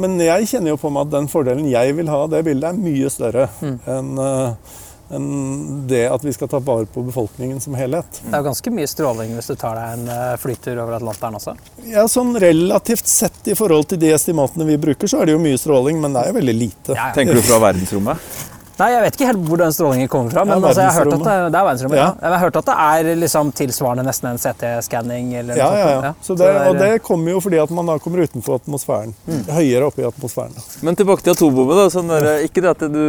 Men 0.00 0.20
jeg 0.22 0.52
kjenner 0.52 0.74
jo 0.74 0.78
på 0.80 0.92
meg 0.94 1.08
at 1.08 1.16
den 1.16 1.26
fordelen 1.32 1.66
jeg 1.70 1.96
vil 1.98 2.12
ha 2.12 2.22
av 2.24 2.30
det 2.30 2.44
bildet, 2.46 2.70
er 2.70 2.86
mye 2.86 3.10
større 3.10 3.48
enn 3.60 4.14
uh, 4.20 4.78
enn 5.10 5.86
det 5.88 6.04
at 6.08 6.24
vi 6.24 6.32
skal 6.32 6.48
ta 6.48 6.58
vare 6.62 6.86
på 6.86 7.02
befolkningen 7.02 7.60
som 7.60 7.74
helhet. 7.74 8.20
Det 8.22 8.30
er 8.30 8.42
jo 8.42 8.46
ganske 8.46 8.72
mye 8.74 8.90
stråling 8.90 9.34
hvis 9.34 9.50
du 9.50 9.56
tar 9.58 9.78
deg 9.78 9.96
en 9.96 10.12
eh, 10.14 10.36
flytur 10.40 10.78
over 10.84 10.98
Atlanteren 11.00 11.38
også? 11.40 11.56
Ja, 11.90 12.06
sånn 12.10 12.36
relativt 12.40 13.10
sett 13.10 13.50
i 13.50 13.56
forhold 13.58 13.90
til 13.90 14.00
de 14.02 14.12
estimatene 14.14 14.68
vi 14.68 14.78
bruker, 14.80 15.10
så 15.10 15.20
er 15.20 15.30
det 15.30 15.36
jo 15.36 15.42
mye 15.42 15.58
stråling, 15.58 15.98
men 16.02 16.14
det 16.14 16.22
er 16.22 16.32
jo 16.32 16.38
veldig 16.38 16.56
lite. 16.56 16.94
Ja, 16.94 17.10
ja. 17.10 17.12
Tenker 17.16 17.38
du 17.38 17.42
fra 17.42 17.58
verdensrommet? 17.66 18.30
Nei, 18.80 18.88
Jeg 18.94 19.02
vet 19.04 19.18
ikke 19.18 19.28
helt 19.28 19.42
hvor 19.48 19.60
den 19.60 19.74
strålingen 19.76 20.08
kommer 20.12 20.32
fra. 20.32 20.44
Men 20.48 20.64
altså, 20.64 20.80
jeg, 20.80 20.94
har 20.94 21.04
hørt 21.04 21.12
at 21.12 21.24
det, 21.26 21.34
det 21.52 21.60
er. 21.60 21.96
Ja. 21.98 22.06
Jeg 22.16 22.32
har 22.32 22.42
hørt 22.44 22.58
at 22.60 22.70
det 22.70 22.76
er 22.86 23.20
liksom 23.20 23.52
tilsvarende 23.56 24.06
nesten 24.06 24.30
en 24.30 24.40
CT-skanning. 24.40 25.34
Ja, 25.36 25.58
ja, 25.58 25.90
ja. 26.06 26.14
Så 26.24 26.36
det, 26.38 26.48
og 26.70 26.80
det 26.80 26.90
kommer 27.04 27.36
jo 27.36 27.42
fordi 27.44 27.60
at 27.60 27.74
man 27.76 27.92
da 27.92 27.98
kommer 28.00 28.24
utenfor 28.24 28.60
atmosfæren. 28.60 29.12
Mm. 29.28 29.44
Høyere 29.52 29.90
oppe 29.90 30.04
i 30.04 30.08
atmosfæren. 30.08 30.56
Men 30.86 30.96
tilbake 30.98 31.26
til 31.26 31.36
atombombe. 31.36 31.86
Sånn 31.92 32.10
ikke 32.46 32.64
det 32.64 32.72
at 32.72 32.88
du 32.90 33.04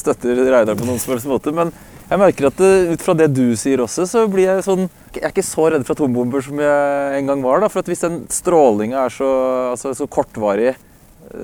støtter 0.00 0.46
Reidar 0.46 0.78
på 0.78 0.86
noen 0.86 1.02
som 1.02 1.16
helst 1.16 1.28
måte, 1.30 1.54
men 1.54 1.74
jeg 2.06 2.22
merker 2.22 2.46
at 2.52 2.60
det, 2.60 2.72
ut 2.94 3.02
fra 3.02 3.16
det 3.18 3.26
du 3.34 3.56
sier 3.58 3.80
også, 3.82 4.04
så 4.06 4.20
blir 4.30 4.46
jeg 4.46 4.62
sånn 4.62 4.84
Jeg 5.16 5.24
er 5.24 5.32
ikke 5.32 5.42
så 5.42 5.64
redd 5.72 5.82
for 5.88 5.96
atombomber 5.96 6.44
som 6.44 6.60
jeg 6.62 7.16
en 7.18 7.30
gang 7.32 7.42
var. 7.42 7.64
da, 7.64 7.70
for 7.72 7.82
at 7.82 7.90
Hvis 7.90 8.04
den 8.04 8.20
strålinga 8.30 9.08
er 9.08 9.14
så, 9.14 9.30
altså, 9.72 9.90
så 9.96 10.06
kortvarig 10.06 10.76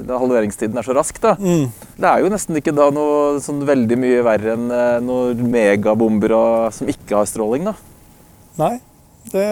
da 0.07 0.19
halveringstiden 0.21 0.79
er 0.79 0.87
så 0.87 0.95
rask. 0.97 1.19
da. 1.23 1.35
Mm. 1.39 1.69
Det 1.97 2.09
er 2.09 2.23
jo 2.23 2.31
nesten 2.33 2.59
ikke 2.59 2.75
da 2.77 2.89
noe 2.95 3.41
sånn 3.45 3.63
veldig 3.69 3.99
mye 4.01 4.23
verre 4.27 4.57
enn 4.57 4.71
eh, 4.73 5.01
noen 5.05 5.43
megabomber 5.53 6.37
som 6.75 6.91
ikke 6.91 7.21
har 7.21 7.29
stråling. 7.31 7.69
da. 7.71 7.77
Nei, 8.61 8.75
det, 9.33 9.47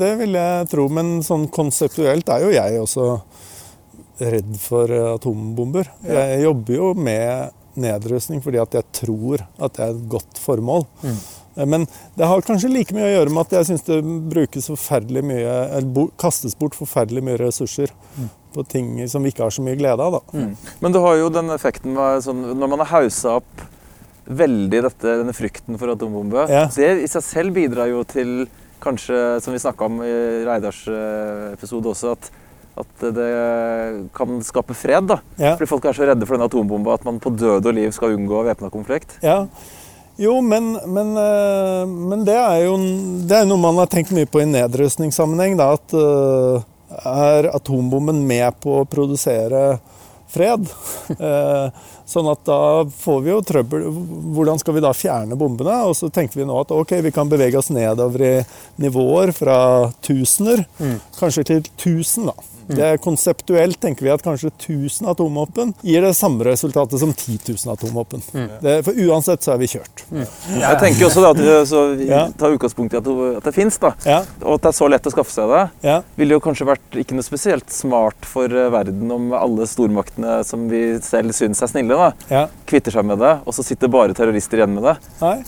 det, 0.00 0.12
vil 0.22 0.38
jeg 0.38 0.70
tro. 0.72 0.88
Men 0.92 1.18
sånn 1.26 1.48
konseptuelt 1.52 2.28
er 2.32 2.46
jo 2.46 2.54
jeg 2.54 2.80
også 2.82 3.08
redd 4.16 4.52
for 4.60 4.92
atombomber. 5.16 5.90
Ja. 6.06 6.28
Jeg 6.32 6.46
jobber 6.46 6.78
jo 6.78 6.92
med 6.96 7.56
nedrustning 7.76 8.40
fordi 8.44 8.60
at 8.62 8.72
jeg 8.78 8.86
tror 8.96 9.42
at 9.60 9.76
det 9.76 9.84
er 9.84 9.92
et 9.92 10.06
godt 10.16 10.40
formål. 10.40 10.86
Mm. 11.04 11.18
Men 11.64 11.86
det 12.18 12.28
har 12.28 12.44
kanskje 12.44 12.68
like 12.68 12.92
mye 12.96 13.06
å 13.06 13.14
gjøre 13.14 13.32
med 13.32 13.46
at 13.46 13.54
jeg 13.56 13.68
syns 13.70 13.86
det 13.86 14.00
brukes 14.32 14.68
forferdelig 14.68 15.22
mye, 15.24 15.54
eller 15.78 16.10
kastes 16.20 16.56
bort 16.58 16.76
forferdelig 16.76 17.24
mye 17.24 17.40
ressurser 17.40 17.94
mm 18.18 18.28
på 18.56 18.64
ting 18.64 19.08
som 19.08 19.24
vi 19.24 19.32
ikke 19.32 19.44
har 19.44 19.54
så 19.54 19.64
mye 19.64 19.76
glede 19.78 20.02
av. 20.02 20.20
Mm. 20.32 20.54
Men 20.80 20.94
du 20.94 21.00
har 21.04 21.18
jo 21.20 21.32
den 21.32 21.52
effekten 21.54 21.96
med 21.96 22.24
sånn, 22.24 22.42
når 22.56 22.72
man 22.72 22.82
har 22.84 22.92
haussa 22.94 23.36
opp 23.42 23.66
veldig 24.26 24.80
dette, 24.88 25.18
denne 25.20 25.34
frykten 25.36 25.78
for 25.78 25.92
atombombe. 25.92 26.48
Ja. 26.50 26.64
Det 26.72 26.88
i 27.04 27.10
seg 27.10 27.24
selv 27.26 27.56
bidrar 27.58 27.90
jo 27.92 28.02
til 28.08 28.48
kanskje, 28.82 29.38
som 29.44 29.54
vi 29.54 29.62
snakka 29.62 29.86
om 29.86 30.02
i 30.04 30.16
Reidars 30.46 30.82
eh, 30.90 31.52
episode 31.52 31.92
også, 31.92 32.16
at, 32.16 32.30
at 32.82 33.06
det 33.16 33.30
kan 34.16 34.40
skape 34.46 34.76
fred. 34.78 35.06
da. 35.12 35.20
Ja. 35.36 35.54
Fordi 35.54 35.70
folk 35.70 35.86
er 35.86 35.96
så 35.96 36.08
redde 36.08 36.26
for 36.26 36.36
denne 36.36 36.48
atombomba 36.50 36.96
at 36.96 37.06
man 37.06 37.20
på 37.22 37.32
død 37.36 37.70
og 37.70 37.76
liv 37.76 37.94
skal 37.94 38.16
unngå 38.16 38.42
væpna 38.48 38.72
konflikt. 38.74 39.18
Ja. 39.24 39.44
Jo, 40.16 40.38
men, 40.40 40.72
men, 40.86 41.16
eh, 41.16 41.82
men, 41.86 42.24
det 42.24 42.36
er 42.36 42.62
jo 42.64 42.76
det 43.28 43.42
er 43.42 43.48
noe 43.48 43.60
man 43.60 43.76
har 43.82 43.90
tenkt 43.92 44.14
mye 44.16 44.28
på 44.28 44.40
i 44.40 44.48
nedrustningssammenheng. 44.48 45.58
Da, 45.60 45.74
at 45.76 45.92
uh, 45.96 46.64
er 47.02 47.50
atombomben 47.52 48.22
med 48.26 48.56
på 48.62 48.80
å 48.80 48.88
produsere 48.88 49.76
fred. 50.32 50.68
Eh, 51.16 51.84
sånn 52.06 52.26
at 52.28 52.40
da 52.46 52.84
får 52.90 53.20
vi 53.22 53.30
jo 53.30 53.38
trøbbel. 53.46 53.84
Hvordan 54.34 54.58
skal 54.58 54.74
vi 54.76 54.82
da 54.82 54.90
fjerne 54.94 55.38
bombene? 55.38 55.76
Og 55.86 55.94
så 55.98 56.10
tenkte 56.12 56.40
vi 56.40 56.46
nå 56.46 56.56
at 56.60 56.72
ok, 56.74 56.96
vi 57.06 57.12
kan 57.14 57.30
bevege 57.30 57.58
oss 57.60 57.70
nedover 57.74 58.24
i 58.26 58.32
nivåer 58.82 59.30
fra 59.34 59.56
tusener, 60.04 60.64
mm. 60.78 60.98
kanskje 61.18 61.46
til 61.50 61.70
tusen, 61.78 62.26
da. 62.30 62.55
Det 62.66 62.86
er 62.86 63.00
Konseptuelt 63.02 63.78
tenker 63.80 64.06
vi 64.06 64.12
at 64.12 64.24
kanskje 64.24 64.50
1000 64.50 65.08
atomvåpen 65.12 65.72
gir 65.86 66.02
det 66.02 66.12
samme 66.18 66.44
resultatet 66.48 67.00
som 67.00 67.12
10 67.12 67.38
000 67.48 67.74
atomvåpen. 67.74 68.22
Mm. 68.32 68.48
For 68.86 69.00
uansett 69.06 69.46
så 69.46 69.54
er 69.54 69.60
vi 69.62 69.70
kjørt. 69.70 70.04
Mm. 70.10 70.24
Jeg 70.60 70.80
tenker 70.82 71.06
også 71.06 71.24
at 71.28 71.42
vi 72.00 72.08
tar 72.38 72.56
utgangspunkt 72.56 72.96
i 72.96 73.00
at, 73.00 73.10
det 73.44 73.54
fins, 73.54 73.78
ja. 74.06 74.22
og 74.42 74.56
at 74.56 74.66
det 74.66 74.72
er 74.72 74.78
så 74.78 74.90
lett 74.90 75.06
å 75.06 75.14
skaffe 75.14 75.34
seg 75.34 75.52
det. 75.52 75.62
Ja. 75.86 76.00
Ville 76.18 76.38
jo 76.38 76.42
kanskje 76.42 76.68
vært 76.68 76.98
ikke 77.02 77.18
noe 77.18 77.26
spesielt 77.26 77.70
smart 77.72 78.26
for 78.26 78.50
eh, 78.50 78.70
verden 78.72 79.12
om 79.12 79.30
alle 79.36 79.68
stormaktene 79.68 80.40
som 80.46 80.66
vi 80.70 80.82
selv 81.04 81.36
syns 81.36 81.62
er 81.62 81.70
snille, 81.70 81.96
da, 81.96 82.10
ja. 82.32 82.44
kvitter 82.68 82.98
seg 82.98 83.06
med 83.06 83.22
det, 83.22 83.36
og 83.44 83.56
så 83.56 83.64
sitter 83.66 83.92
bare 83.92 84.16
terrorister 84.16 84.62
igjen 84.62 84.76
med 84.78 84.90
det. 84.90 84.98
Nei 85.22 85.38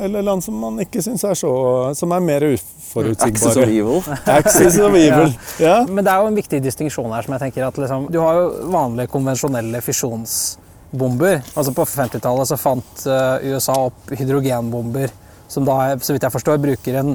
eller 0.00 0.22
land 0.22 0.44
som 0.44 0.56
man 0.56 0.78
ikke 0.82 1.02
syns 1.02 1.24
er 1.26 1.34
så 1.34 1.50
Som 1.98 2.12
er 2.14 2.22
mer 2.24 2.44
uforutsigbare. 2.92 3.32
Axis 3.32 3.56
of 3.56 3.68
evil. 3.68 4.04
Axis 4.24 4.78
of 4.78 4.94
evil. 4.94 5.34
Ja. 5.58 5.86
Men 5.88 6.04
det 6.04 6.12
er 6.12 6.20
jo 6.20 6.30
en 6.30 6.36
viktig 6.36 6.62
distinksjon 6.64 7.12
her. 7.12 7.22
som 7.22 7.36
jeg 7.36 7.46
tenker 7.46 7.66
at 7.66 7.78
liksom, 7.78 8.06
Du 8.12 8.20
har 8.20 8.38
jo 8.38 8.70
vanlige 8.72 9.10
konvensjonelle 9.12 9.80
fisjonsbomber. 9.80 11.42
Altså 11.54 11.72
På 11.72 11.86
50-tallet 11.88 12.48
så 12.48 12.60
fant 12.60 13.04
uh, 13.06 13.42
USA 13.52 13.76
opp 13.88 14.12
hydrogenbomber, 14.12 15.12
som 15.48 15.64
da, 15.68 15.96
så 16.00 16.14
vidt 16.14 16.28
jeg 16.28 16.34
forstår, 16.34 16.60
bruker 16.62 17.00
en 17.00 17.14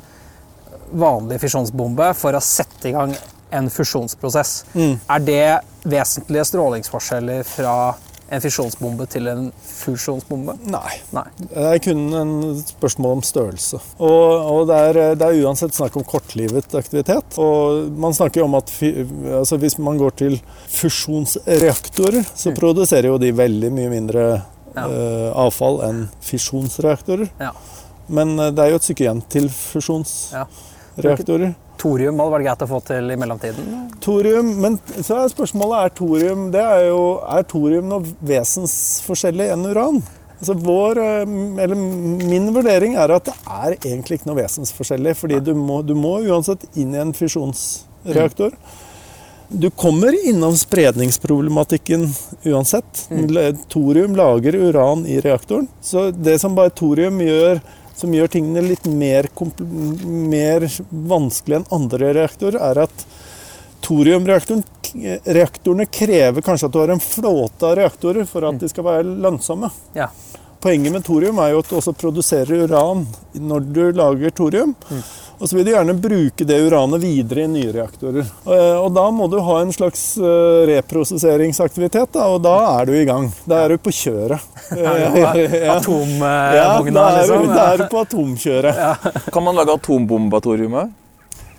vanlig 0.88 1.42
fisjonsbombe 1.44 2.14
for 2.16 2.38
å 2.38 2.44
sette 2.44 2.90
i 2.90 2.96
gang 2.96 3.16
en 3.50 3.70
fusjonsprosess. 3.72 4.66
Mm. 4.76 5.00
Er 5.08 5.24
det 5.24 5.48
vesentlige 5.88 6.46
strålingsforskjeller 6.50 7.44
fra 7.48 7.74
en 8.28 8.42
fisjonsbombe 8.44 9.06
til 9.12 9.28
en 9.32 9.46
fusjonsbombe? 9.64 10.58
Nei. 10.68 10.98
Nei. 11.16 11.26
Det 11.40 11.64
er 11.64 11.78
kun 11.84 12.02
en 12.18 12.34
spørsmål 12.60 13.12
om 13.18 13.24
størrelse. 13.26 13.80
Og, 14.04 14.32
og 14.52 14.68
det, 14.70 14.78
er, 14.90 14.94
det, 15.16 15.26
er, 15.28 15.46
uansett 15.48 15.76
snakk 15.78 15.96
om 16.00 16.06
kortlivet 16.08 16.76
aktivitet. 16.78 17.38
Og 17.42 17.88
man 17.96 18.16
snakker 18.18 18.44
om 18.44 18.54
at 18.60 18.68
altså 19.40 19.56
hvis 19.62 19.78
man 19.80 20.00
går 20.02 20.12
til 20.24 20.36
fusjonsreaktorer, 20.76 22.24
så 22.34 22.52
mm. 22.52 22.56
produserer 22.60 23.08
jo 23.12 23.18
de 23.22 23.32
veldig 23.38 23.72
mye 23.78 23.90
mindre 23.94 24.24
ja. 24.76 24.84
uh, 24.84 25.30
avfall 25.46 25.82
enn 25.88 26.00
fisjonsreaktorer. 26.26 27.28
Ja. 27.42 27.52
Men 28.12 28.36
uh, 28.40 28.52
det 28.52 28.62
er 28.64 28.70
jo 28.74 28.80
et 28.82 28.88
stykke 28.90 29.04
igjen 29.08 29.24
til 29.32 29.46
fusjonsreaktorer. 29.54 31.50
Ja. 31.54 31.67
Thorium 31.78 32.20
hadde 32.22 32.34
vært 32.34 32.48
greit 32.48 32.64
å 32.66 32.70
få 32.70 32.80
til 32.88 33.12
i 33.14 33.18
mellomtiden? 33.20 33.74
Thorium, 34.04 34.54
men 34.64 34.78
så 34.96 35.22
er 35.22 35.34
spørsmålet 35.34 35.84
er 35.84 35.94
thorium 35.98 36.48
det 36.54 36.64
er 36.64 36.88
jo, 36.90 37.02
er 37.30 37.46
thorium 37.50 37.92
noe 37.92 38.16
vesensforskjellig 38.28 39.52
enn 39.54 39.68
uran. 39.70 40.02
Altså 40.38 40.54
vår, 40.62 41.00
eh, 41.02 41.22
eller 41.64 41.76
Min 41.76 42.52
vurdering 42.54 42.98
er 42.98 43.14
at 43.16 43.30
det 43.30 43.38
er 43.46 43.78
egentlig 43.78 44.20
ikke 44.20 44.32
noe 44.32 44.42
vesensforskjellig. 44.44 45.16
fordi 45.16 45.40
du 45.40 45.54
må, 45.54 45.82
du 45.82 45.96
må 45.96 46.20
uansett 46.22 46.66
inn 46.76 46.94
i 46.94 47.02
en 47.02 47.14
fisjonsreaktor. 47.14 48.54
Du 49.50 49.70
kommer 49.70 50.14
innom 50.28 50.58
spredningsproblematikken 50.58 52.10
uansett. 52.46 53.08
Mm. 53.10 53.58
Thorium 53.72 54.16
lager 54.16 54.56
uran 54.56 55.06
i 55.08 55.22
reaktoren. 55.22 55.68
Så 55.82 56.12
det 56.12 56.40
som 56.40 56.56
bare 56.56 56.70
thorium 56.70 57.22
gjør 57.24 57.62
som 57.98 58.14
gjør 58.14 58.28
tingene 58.32 58.62
litt 58.62 58.86
mer, 58.90 59.28
mer 60.06 60.68
vanskelig 60.90 61.56
enn 61.60 61.70
andre 61.74 62.14
reaktorer, 62.18 62.60
er 62.62 62.78
at 62.86 63.06
thoriumreaktorene 63.86 65.86
krever 65.94 66.42
kanskje 66.46 66.68
at 66.68 66.74
du 66.74 66.80
har 66.82 66.92
en 66.94 67.04
flåte 67.04 67.68
av 67.68 67.78
reaktorer 67.80 68.26
for 68.30 68.42
at 68.48 68.60
de 68.62 68.68
skal 68.70 68.84
være 68.88 69.16
lønnsomme. 69.26 69.70
Ja. 69.98 70.08
Poenget 70.62 70.94
med 70.94 71.06
thorium 71.06 71.38
er 71.42 71.50
jo 71.54 71.60
at 71.62 71.70
du 71.70 71.76
også 71.78 71.94
produserer 71.98 72.66
uran 72.66 73.00
når 73.38 73.60
du 73.74 73.84
lager 73.96 74.30
thorium. 74.36 74.72
Mm. 74.90 75.04
Og 75.38 75.50
så 75.50 75.58
vil 75.58 75.68
du 75.68 75.72
gjerne 75.72 75.94
bruke 76.02 76.46
det 76.50 76.58
uranet 76.66 77.02
videre 77.04 77.44
i 77.46 77.50
nye 77.52 77.74
reaktorer. 77.76 78.26
Eh, 78.26 78.78
og 78.82 78.90
da 78.96 79.06
må 79.14 79.28
du 79.30 79.38
ha 79.46 79.60
en 79.62 79.74
slags 79.74 80.02
eh, 80.18 80.62
reprosesseringsaktivitet, 80.72 82.10
da, 82.16 82.26
og 82.34 82.42
da 82.46 82.56
er 82.72 82.90
du 82.90 82.96
i 82.98 83.06
gang. 83.06 83.30
Da 83.46 83.62
er 83.64 83.76
du 83.76 83.82
på 83.82 83.94
kjøret. 83.94 84.42
Atomvogna, 85.78 86.32
ja, 86.58 86.70
da 86.82 87.06
er, 87.12 87.20
liksom? 87.22 87.52
Da 87.54 87.68
er 87.68 87.84
du 87.84 87.86
på 87.92 88.02
atomkjøret. 88.02 88.82
Ja. 88.82 88.96
Kan 89.34 89.46
man 89.46 89.62
lage 89.62 89.78
atombombatoriumet? 89.78 91.04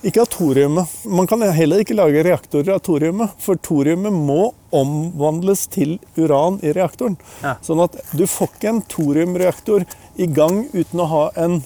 Ikke 0.06 0.22
av 0.22 0.28
thoriumet. 0.30 0.90
Man 1.10 1.26
kan 1.26 1.42
heller 1.42 1.82
ikke 1.82 1.96
lage 1.98 2.22
reaktorer 2.26 2.76
av 2.76 2.84
thoriumet, 2.86 3.34
for 3.42 3.58
thoriumet 3.62 4.14
må 4.14 4.52
omvandles 4.74 5.66
til 5.74 5.96
uran 6.18 6.60
i 6.62 6.74
reaktoren. 6.74 7.16
Ja. 7.42 7.56
Sånn 7.62 7.82
at 7.82 7.98
du 8.14 8.26
får 8.30 8.52
ikke 8.52 8.70
en 8.74 8.86
thoriumreaktor 8.90 9.86
i 10.18 10.28
gang 10.30 10.64
uten 10.74 11.02
å 11.02 11.08
ha 11.10 11.24
en 11.38 11.62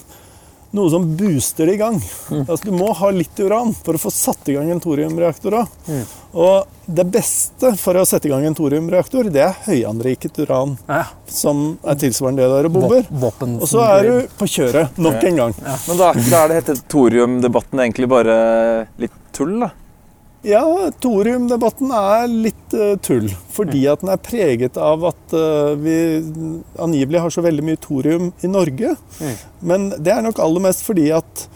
noe 0.73 0.89
som 0.89 1.05
booster 1.17 1.69
det 1.69 1.77
i 1.77 1.81
gang. 1.81 1.99
Mm. 2.29 2.43
Altså, 2.47 2.65
du 2.65 2.71
må 2.75 2.89
ha 2.97 3.09
litt 3.13 3.39
uran 3.39 3.73
for 3.77 3.97
å 3.97 4.01
få 4.01 4.11
satt 4.13 4.49
i 4.49 4.55
gang 4.57 4.71
en 4.73 4.81
thoriumreaktor. 4.83 5.59
Mm. 5.85 6.01
Og 6.43 6.87
det 6.97 7.05
beste 7.13 7.75
for 7.79 7.99
å 7.99 8.05
sette 8.09 8.27
i 8.27 8.33
gang 8.33 8.45
en 8.47 8.57
thoriumreaktor, 8.57 9.29
det 9.33 9.43
er 9.45 9.59
høyanriket 9.67 10.41
uran. 10.43 10.75
Ja. 10.89 11.03
Som 11.29 11.77
er 11.85 11.99
tilsvarende 12.01 12.43
det 12.43 12.55
der 12.55 12.69
og 12.69 12.75
bomber. 12.79 13.05
Og 13.59 13.69
så 13.69 13.85
er 13.85 14.09
du 14.09 14.33
på 14.39 14.49
kjøret 14.49 14.97
nok 14.97 15.29
en 15.29 15.39
gang. 15.43 15.55
Ja. 15.61 15.77
Men 15.87 16.01
da, 16.01 16.09
da 16.17 16.41
er 16.41 16.51
det 16.51 16.59
hele 16.59 16.79
thoriumdebatten 16.95 17.85
egentlig 17.85 18.09
bare 18.11 18.35
litt 19.01 19.21
tull, 19.35 19.59
da? 19.61 19.71
Ja, 20.43 20.63
thoriumdebatten 20.99 21.91
er 21.95 22.27
litt 22.27 22.75
uh, 22.75 22.93
tull. 22.99 23.29
Fordi 23.55 23.85
at 23.87 24.03
den 24.03 24.11
er 24.11 24.19
preget 24.19 24.77
av 24.79 25.05
at 25.13 25.35
uh, 25.35 25.71
vi 25.79 25.95
angivelig 26.83 27.21
har 27.23 27.33
så 27.33 27.43
veldig 27.45 27.63
mye 27.63 27.79
thorium 27.79 28.31
i 28.43 28.51
Norge. 28.51 28.95
Mm. 29.23 29.35
Men 29.71 29.89
det 30.03 30.11
er 30.11 30.25
nok 30.25 30.41
aller 30.43 30.65
mest 30.67 30.83
fordi 30.83 31.07
at 31.15 31.47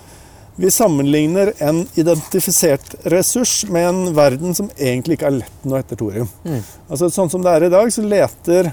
vi 0.58 0.72
sammenligner 0.74 1.52
en 1.62 1.84
identifisert 2.00 2.96
ressurs 3.14 3.60
med 3.70 3.90
en 3.90 4.16
verden 4.18 4.56
som 4.58 4.72
egentlig 4.74 5.20
ikke 5.20 5.28
er 5.30 5.36
lett 5.44 5.68
noe 5.68 5.84
etter 5.84 6.00
thorium. 6.00 6.32
Mm. 6.48 6.64
Altså, 6.88 7.12
sånn 7.14 7.30
som 7.30 7.44
det 7.46 7.54
er 7.54 7.68
i 7.68 7.74
dag, 7.76 7.92
så 7.94 8.02
leter 8.02 8.72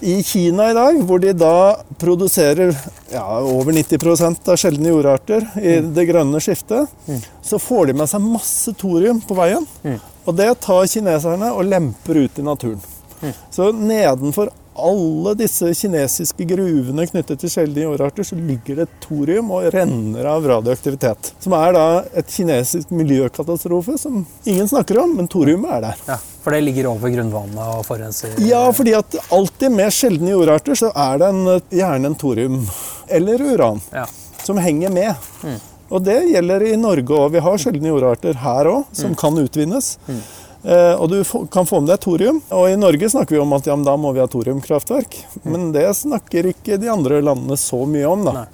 i 0.00 0.22
Kina 0.22 0.70
i 0.70 0.74
dag, 0.74 1.00
hvor 1.06 1.18
de 1.22 1.32
da 1.36 1.78
produserer 1.98 2.74
ja, 3.12 3.24
over 3.40 3.72
90% 3.72 4.50
av 4.52 4.60
sjeldne 4.60 4.92
jordarter 4.92 5.46
i 5.58 5.78
mm. 5.78 5.90
det 5.96 6.06
grønne 6.10 6.40
skiftet, 6.42 6.90
mm. 7.08 7.20
så 7.42 7.58
får 7.62 7.90
de 7.90 7.96
med 7.98 8.10
seg 8.10 8.24
masse 8.24 8.74
thorium 8.78 9.20
på 9.24 9.36
veien. 9.38 9.66
Mm. 9.82 9.98
Og 10.28 10.38
det 10.38 10.48
tar 10.64 10.86
kineserne 10.90 11.50
og 11.54 11.66
lemper 11.66 12.22
ut 12.24 12.38
i 12.38 12.46
naturen. 12.46 12.80
Mm. 13.22 13.34
Så 13.50 13.70
nedenfor 13.74 14.52
alle 14.78 15.34
disse 15.38 15.70
kinesiske 15.74 16.46
gruvene 16.48 17.06
knyttet 17.10 17.40
til 17.42 17.52
sjeldne 17.52 17.84
jordarter, 17.84 18.26
så 18.26 18.38
ligger 18.38 18.82
det 18.82 18.88
thorium 19.04 19.50
og 19.54 19.68
renner 19.74 20.28
av 20.30 20.46
radioaktivitet. 20.48 21.32
Som 21.42 21.56
er 21.58 21.74
da 21.76 21.86
et 22.18 22.32
kinesisk 22.32 22.92
miljøkatastrofe 22.94 23.98
som 24.00 24.24
ingen 24.48 24.68
snakker 24.70 25.00
om, 25.02 25.16
men 25.18 25.30
thoriumet 25.30 25.78
er 25.78 25.86
der. 25.88 26.04
Ja, 26.08 26.18
For 26.44 26.54
det 26.54 26.62
ligger 26.66 26.90
over 26.92 27.12
grunnvannet 27.12 27.72
og 27.78 27.86
forurenser 27.86 28.38
Ja, 28.46 28.62
fordi 28.72 28.94
at 28.98 29.18
alltid 29.34 29.74
med 29.74 29.94
sjeldne 29.94 30.32
jordarter 30.34 30.78
så 30.78 30.92
er 30.94 31.22
det 31.22 31.32
en, 31.34 31.42
gjerne 31.70 32.12
en 32.12 32.18
thorium 32.18 32.62
eller 33.08 33.42
uran 33.52 33.82
ja. 33.92 34.06
som 34.44 34.60
henger 34.62 34.92
med. 34.94 35.28
Mm. 35.42 35.58
Og 35.88 36.04
det 36.04 36.18
gjelder 36.28 36.66
i 36.68 36.74
Norge 36.76 37.16
òg. 37.16 37.30
Vi 37.32 37.42
har 37.44 37.60
sjeldne 37.60 37.88
jordarter 37.88 38.36
her 38.42 38.68
òg 38.68 38.92
som 38.92 39.14
mm. 39.14 39.18
kan 39.20 39.40
utvinnes. 39.40 39.94
Mm. 40.08 40.20
Eh, 40.68 40.94
og 41.00 41.08
du 41.08 41.22
kan 41.48 41.66
få 41.66 41.80
med 41.80 41.88
deg 41.94 42.02
thorium. 42.04 42.40
Og 42.52 42.68
i 42.68 42.76
Norge 42.76 43.08
snakker 43.08 43.38
vi 43.38 43.42
om 43.42 43.54
at 43.56 43.68
ja, 43.68 43.76
da 43.80 43.96
må 43.96 44.12
vi 44.12 44.20
ha 44.20 44.28
thoriumkraftverk. 44.28 45.20
Mm. 45.40 45.46
Men 45.52 45.68
det 45.72 45.86
snakker 45.96 46.50
ikke 46.52 46.80
de 46.80 46.90
andre 46.92 47.22
landene 47.24 47.56
så 47.60 47.84
mye 47.88 48.08
om. 48.10 48.26
da. 48.28 48.44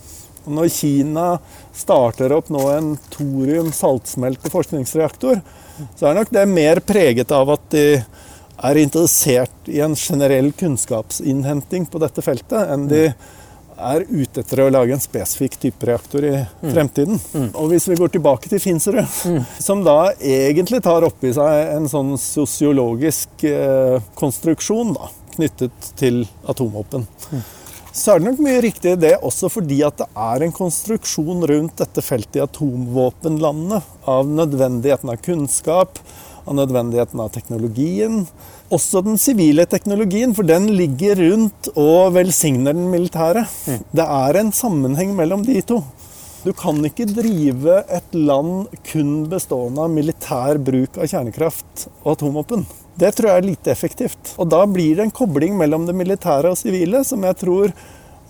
Og 0.44 0.52
når 0.60 0.70
Kina 0.70 1.28
starter 1.74 2.34
opp 2.36 2.52
nå 2.54 2.62
en 2.70 2.92
thorium-saltsmelte 3.16 4.52
forskningsreaktor, 4.52 5.40
så 5.98 6.06
er 6.06 6.20
nok 6.20 6.30
det 6.30 6.44
mer 6.46 6.78
preget 6.86 7.32
av 7.34 7.50
at 7.56 7.64
de 7.74 7.86
er 8.64 8.78
interessert 8.78 9.66
i 9.66 9.80
en 9.82 9.96
generell 9.98 10.52
kunnskapsinnhenting 10.54 11.88
på 11.90 11.98
dette 11.98 12.22
feltet, 12.22 12.60
enn 12.70 12.86
de 12.92 13.08
er 13.84 14.04
ute 14.08 14.42
etter 14.42 14.62
å 14.64 14.70
lage 14.72 14.94
en 14.96 15.02
spesifikk 15.02 15.56
type 15.62 15.88
reaktor 15.88 16.24
i 16.26 16.34
mm. 16.36 16.70
fremtiden. 16.70 17.20
Mm. 17.34 17.50
Og 17.60 17.72
hvis 17.72 17.88
vi 17.90 17.98
går 18.00 18.14
tilbake 18.14 18.50
til 18.50 18.62
Finserud, 18.62 19.04
mm. 19.04 19.42
som 19.62 19.84
da 19.86 19.98
egentlig 20.18 20.82
tar 20.84 21.06
oppi 21.06 21.32
seg 21.36 21.74
en 21.74 21.90
sånn 21.90 22.14
sosiologisk 22.20 23.46
eh, 23.48 23.98
konstruksjon 24.18 24.94
da, 24.96 25.10
knyttet 25.34 25.92
til 25.98 26.22
atomvåpen, 26.50 27.06
mm. 27.06 27.46
så 27.90 28.14
er 28.14 28.20
det 28.22 28.30
nok 28.30 28.44
mye 28.46 28.60
riktig 28.64 28.94
i 28.94 29.00
det 29.06 29.14
også 29.20 29.50
fordi 29.52 29.80
at 29.86 29.98
det 30.02 30.10
er 30.26 30.46
en 30.46 30.54
konstruksjon 30.54 31.46
rundt 31.50 31.80
dette 31.82 32.04
feltet 32.04 32.40
i 32.40 32.44
atomvåpenlandene 32.44 33.82
av 34.10 34.30
nødvendigheten 34.30 35.12
av 35.14 35.20
kunnskap, 35.24 35.98
av 36.44 36.58
nødvendigheten 36.58 37.20
av 37.20 37.32
teknologien 37.34 38.24
også 38.72 39.02
den 39.04 39.18
sivile 39.20 39.66
teknologien, 39.68 40.34
for 40.34 40.46
den 40.46 40.70
ligger 40.76 41.18
rundt 41.20 41.70
og 41.74 42.14
velsigner 42.16 42.76
den 42.76 42.88
militære. 42.92 43.44
Mm. 43.68 43.82
Det 43.92 44.06
er 44.16 44.40
en 44.40 44.52
sammenheng 44.54 45.14
mellom 45.16 45.44
de 45.46 45.60
to. 45.66 45.82
Du 46.44 46.52
kan 46.52 46.80
ikke 46.84 47.06
drive 47.08 47.78
et 47.88 48.16
land 48.16 48.72
kun 48.90 49.12
bestående 49.30 49.84
av 49.86 49.92
militær 49.92 50.60
bruk 50.60 50.98
av 51.00 51.08
kjernekraft 51.08 51.86
og 52.02 52.14
atomvåpen. 52.16 52.66
Det 53.00 53.10
tror 53.16 53.30
jeg 53.30 53.42
er 53.42 53.48
lite 53.48 53.72
effektivt. 53.72 54.34
Og 54.38 54.50
da 54.52 54.62
blir 54.70 54.98
det 54.98 55.06
en 55.06 55.14
kobling 55.14 55.56
mellom 55.58 55.88
det 55.88 55.96
militære 55.96 56.52
og 56.52 56.60
sivile 56.60 57.02
som 57.06 57.24
jeg 57.26 57.40
tror 57.40 57.72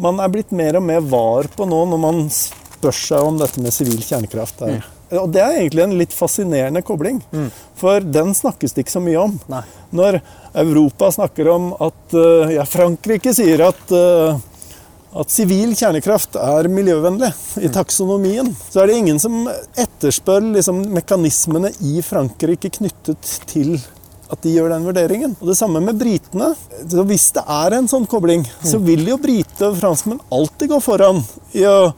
man 0.03 0.19
er 0.23 0.31
blitt 0.31 0.55
mer 0.55 0.79
og 0.79 0.87
mer 0.87 1.03
var 1.07 1.51
på 1.55 1.67
nå 1.71 1.85
når 1.91 2.01
man 2.03 2.25
spør 2.35 2.97
seg 2.99 3.29
om 3.29 3.39
dette 3.39 3.63
med 3.63 3.75
sivil 3.75 4.01
kjernekraft 4.03 4.65
er 4.67 4.79
mm 4.79 4.95
Og 5.13 5.29
det 5.35 5.43
er 5.45 5.59
egentlig 5.59 5.85
en 5.85 5.99
litt 5.99 6.15
fascinerende 6.17 6.83
kobling. 6.87 7.21
Mm. 7.35 7.51
For 7.79 8.05
den 8.05 8.33
snakkes 8.37 8.75
det 8.75 8.87
ikke 8.87 8.97
så 8.97 9.05
mye 9.05 9.21
om. 9.21 9.37
Nei. 9.53 9.63
Når 9.95 10.19
Europa 10.65 11.13
snakker 11.15 11.51
om 11.53 11.71
at 11.83 12.17
ja, 12.55 12.65
Frankrike 12.67 13.35
sier 13.37 13.67
at 13.69 13.95
at 15.15 15.31
sivil 15.31 15.75
kjernekraft 15.79 16.35
er 16.41 16.67
miljøvennlig 16.73 17.31
i 17.63 17.71
taksonomien, 17.73 18.49
så 18.71 18.83
er 18.83 18.91
det 18.91 18.97
ingen 18.99 19.21
som 19.23 19.45
etterspør 19.79 20.43
liksom, 20.57 20.81
mekanismene 20.95 21.71
i 21.87 22.01
Frankrike 22.03 22.73
knyttet 22.75 23.37
til 23.51 23.77
at 24.33 24.41
de 24.43 24.57
gjør 24.57 24.73
den 24.75 24.89
vurderingen. 24.89 25.37
Og 25.39 25.53
Det 25.53 25.57
samme 25.59 25.83
med 25.85 26.01
britene. 26.01 26.51
Så 26.91 27.05
Hvis 27.07 27.29
det 27.37 27.45
er 27.47 27.77
en 27.79 27.91
sånn 27.91 28.09
kobling, 28.11 28.43
så 28.65 28.81
vil 28.83 29.07
jo 29.07 29.21
briter 29.23 29.71
og 29.71 29.79
franskmenn 29.79 30.23
alltid 30.35 30.73
gå 30.73 30.81
foran 30.83 31.23
i 31.55 31.63
å 31.69 31.93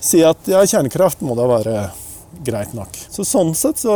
si 0.00 0.20
at 0.26 0.50
ja, 0.50 0.60
kjernekraft 0.66 1.24
må 1.24 1.38
da 1.38 1.48
være 1.48 1.78
greit 2.44 2.74
nok. 2.76 2.96
Så 3.10 3.26
Sånn 3.26 3.54
sett 3.58 3.82
så 3.82 3.94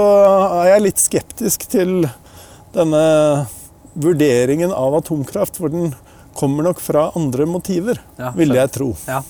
er 0.63 0.73
jeg 0.75 0.87
litt 0.87 1.03
skeptisk 1.03 1.67
til 1.73 2.07
denne 2.73 3.05
vurderingen 3.93 4.73
av 4.73 4.97
atomkraft, 5.03 5.59
for 5.61 5.73
den 5.73 5.93
kommer 6.37 6.65
nok 6.65 6.81
fra 6.81 7.11
andre 7.19 7.47
motiver, 7.47 8.01
ja, 8.17 8.33
vil 8.37 8.55
jeg 8.57 8.73
tro. 8.73 8.93
Ja. 9.07 9.21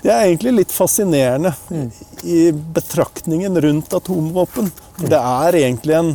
Det 0.00 0.12
er 0.12 0.26
egentlig 0.26 0.52
litt 0.56 0.72
fascinerende 0.72 1.52
mm. 1.68 1.88
i 2.24 2.40
betraktningen 2.52 3.56
rundt 3.60 3.92
atomvåpen. 3.96 4.70
For 4.96 5.12
det 5.12 5.20
er 5.20 5.58
egentlig 5.60 5.96
en 5.98 6.14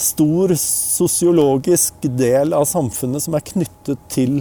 stor 0.00 0.54
sosiologisk 0.58 2.08
del 2.18 2.54
av 2.56 2.66
samfunnet 2.66 3.22
som 3.22 3.36
er 3.38 3.46
knyttet 3.46 4.02
til 4.10 4.40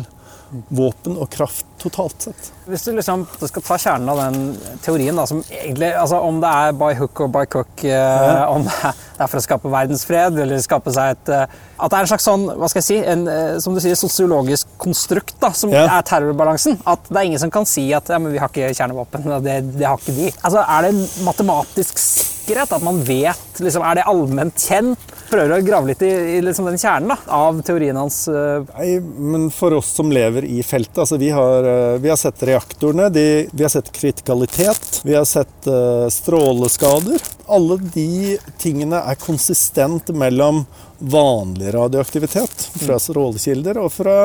våpen 0.74 1.20
og 1.20 1.30
kraft 1.34 1.68
totalt 1.80 2.27
sett. 2.27 2.49
Hvis 2.69 2.84
du 2.86 2.91
liksom 2.93 3.23
skal 3.39 3.63
ta 3.65 3.77
kjernen 3.82 4.11
av 4.11 4.19
den 4.19 4.75
teorien, 4.86 5.17
da, 5.17 5.25
som 5.30 5.41
egentlig, 5.47 5.89
altså 5.97 6.19
om 6.25 6.39
det 6.41 6.49
er 6.49 6.75
by 6.77 6.91
hook 6.99 7.23
or 7.25 7.32
by 7.34 7.45
cook, 7.49 7.84
eh, 7.84 7.93
ja. 7.93 8.45
om 8.51 8.65
det 8.67 8.75
er 8.84 9.25
for 9.32 9.39
å 9.39 9.43
skape 9.43 9.71
verdensfred 9.73 10.38
eller 10.43 10.61
skape 10.63 10.93
seg 10.95 11.15
et 11.15 11.34
eh, 11.36 11.57
At 11.80 11.93
det 11.93 11.97
er 11.97 12.05
en 12.05 12.11
slags 12.11 12.25
sånn, 12.27 12.45
hva 12.59 12.67
skal 12.67 12.82
jeg 12.82 12.88
si, 12.89 12.97
en, 13.07 13.25
eh, 13.32 13.57
som 13.63 13.75
du 13.75 13.82
sier, 13.84 13.97
sosiologisk 13.99 14.73
konstrukt 14.82 15.38
da, 15.41 15.53
som 15.55 15.71
ja. 15.73 15.86
er 15.88 16.05
terrorbalansen. 16.07 16.80
At 16.84 17.07
det 17.07 17.21
er 17.21 17.30
ingen 17.30 17.41
som 17.41 17.53
kan 17.53 17.67
si 17.69 17.88
at 17.95 18.11
ja, 18.11 18.19
men 18.21 18.36
vi 18.36 18.41
har 18.41 18.51
ikke 18.51 18.73
kjernevåpen. 18.75 19.30
Det, 19.45 19.59
det 19.77 19.88
har 19.88 20.01
ikke 20.01 20.17
vi. 20.17 20.27
Altså, 20.43 20.65
Er 20.65 20.89
det 20.89 21.23
matematisk 21.25 22.01
sikkerhet? 22.03 22.75
At 22.75 22.84
man 22.84 22.99
vet 23.07 23.63
liksom, 23.63 23.86
Er 23.86 24.01
det 24.01 24.07
allment 24.09 24.59
kjent? 24.59 25.15
Prøver 25.30 25.55
å 25.55 25.61
grave 25.63 25.91
litt 25.91 26.03
i, 26.03 26.11
i 26.36 26.38
liksom 26.41 26.67
den 26.67 26.80
kjernen 26.82 27.13
da, 27.13 27.19
av 27.38 27.61
teorien 27.65 27.97
hans. 27.97 28.23
Nei, 28.27 28.95
men 28.99 29.47
for 29.53 29.77
oss 29.77 29.93
som 29.93 30.09
lever 30.11 30.47
i 30.49 30.59
feltet 30.65 30.97
altså 31.05 31.19
vi 31.21 31.30
har 31.34 31.68
Eh, 31.68 31.68
vi 32.01 32.09
har 32.09 32.17
sett 32.20 32.43
reaktorene, 32.43 33.09
de, 33.09 33.26
vi 33.51 33.63
har 33.63 33.72
sett 33.74 33.91
kritikalitet, 33.91 35.01
vi 35.03 35.15
har 35.15 35.26
sett 35.26 35.67
uh, 35.67 36.07
stråleskader. 36.09 37.24
Alle 37.47 37.78
de 37.93 38.38
tingene 38.61 39.01
er 39.01 39.20
konsistent 39.20 40.11
mellom 40.13 40.65
vanlig 40.99 41.74
radioaktivitet 41.74 42.70
fra 42.76 42.99
mm. 42.99 43.03
strålekilder 43.07 43.80
og 43.82 43.91
fra 43.93 44.17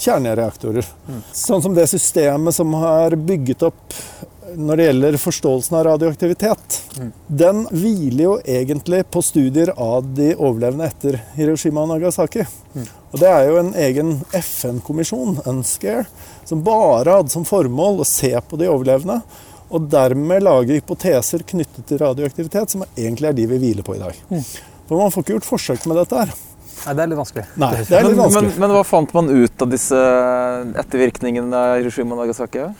kjernereaktorer. 0.00 0.86
Mm. 1.08 1.22
Sånn 1.32 1.62
som 1.62 1.74
det 1.76 1.86
systemet 1.90 2.56
som 2.56 2.74
har 2.80 3.16
bygget 3.16 3.62
opp 3.68 3.96
når 4.56 4.76
det 4.76 4.86
gjelder 4.86 5.16
forståelsen 5.20 5.76
av 5.76 5.84
radioaktivitet, 5.84 6.78
mm. 6.98 7.10
den 7.26 7.62
hviler 7.70 8.24
jo 8.24 8.32
egentlig 8.44 9.02
på 9.10 9.22
studier 9.22 9.72
av 9.76 10.08
de 10.16 10.32
overlevende 10.34 10.88
etter 10.90 11.20
Hiroshima 11.36 11.84
og 11.84 11.92
Nagasaki. 11.92 12.46
Mm. 12.74 12.88
Og 13.10 13.22
Det 13.22 13.30
er 13.30 13.46
jo 13.48 13.60
en 13.60 13.70
egen 13.84 14.12
FN-kommisjon, 14.40 15.40
UNSCARE, 15.46 16.06
som 16.48 16.64
bare 16.66 17.20
hadde 17.20 17.34
som 17.34 17.46
formål 17.46 18.02
å 18.02 18.08
se 18.08 18.32
på 18.32 18.58
de 18.60 18.68
overlevende, 18.70 19.20
og 19.70 19.86
dermed 19.90 20.42
lage 20.42 20.80
hypoteser 20.80 21.44
knyttet 21.46 21.86
til 21.86 22.02
radioaktivitet, 22.02 22.74
som 22.74 22.86
egentlig 22.96 23.30
er 23.30 23.38
de 23.38 23.48
vi 23.50 23.58
hviler 23.62 23.86
på 23.86 23.94
i 23.98 24.02
dag. 24.02 24.22
Mm. 24.30 24.44
For 24.88 24.98
man 24.98 25.12
får 25.14 25.26
ikke 25.26 25.36
gjort 25.36 25.50
forsøk 25.52 25.90
med 25.90 26.00
dette 26.02 26.24
her. 26.24 26.38
Nei, 26.80 26.94
det 26.96 27.02
er 27.02 27.10
litt 27.10 27.20
vanskelig. 27.20 27.42
Nei, 27.60 27.74
det 27.76 27.96
er 27.96 28.06
litt 28.08 28.18
vanskelig. 28.18 28.48
Men, 28.48 28.54
men, 28.56 28.62
men 28.64 28.74
hva 28.74 28.84
fant 28.88 29.10
man 29.14 29.28
ut 29.30 29.62
av 29.62 29.70
disse 29.70 29.98
ettervirkningene 30.80 31.58
av 31.58 31.74
Hiroshima 31.78 32.16
og 32.16 32.24
Nagasaki? 32.24 32.70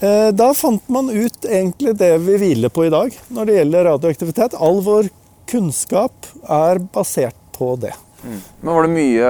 Eh, 0.00 0.28
da 0.32 0.52
fant 0.56 0.88
man 0.88 1.10
ut 1.10 1.44
egentlig 1.44 1.92
det 2.00 2.14
vi 2.24 2.38
hviler 2.40 2.72
på 2.72 2.86
i 2.86 2.92
dag 2.92 3.16
når 3.28 3.48
det 3.48 3.56
gjelder 3.58 3.90
radioaktivitet. 3.92 4.56
All 4.56 4.80
vår 4.84 5.10
kunnskap 5.50 6.30
er 6.48 6.80
basert 6.94 7.36
på 7.56 7.74
det. 7.80 7.92
Mm. 8.20 8.40
Men 8.60 8.74
Var 8.74 8.84
det 8.84 8.92
mye 8.92 9.28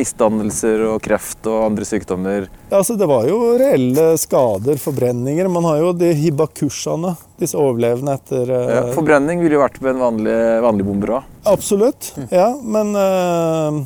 misdannelser 0.00 0.84
og 0.88 1.02
kreft 1.04 1.44
og 1.48 1.66
andre 1.66 1.84
sykdommer? 1.84 2.46
Ja, 2.70 2.78
altså 2.78 2.96
Det 2.96 3.08
var 3.08 3.26
jo 3.28 3.40
reelle 3.60 4.06
skader, 4.20 4.80
forbrenninger. 4.80 5.48
Man 5.52 5.68
har 5.68 5.82
jo 5.82 5.92
de 5.96 6.12
hibakushene, 6.16 7.12
disse 7.40 7.60
overlevende 7.60 8.16
etter 8.16 8.52
uh... 8.52 8.62
ja, 8.72 8.86
Forbrenning 8.96 9.44
ville 9.44 9.58
jo 9.58 9.64
vært 9.64 9.80
med 9.84 9.94
en 9.94 10.04
vanlig, 10.04 10.38
vanlig 10.64 10.88
bomber 10.88 11.16
òg. 11.18 11.34
Absolutt, 11.48 12.12
mm. 12.16 12.30
ja. 12.32 12.48
Men 12.60 12.96
Eh, 13.00 13.84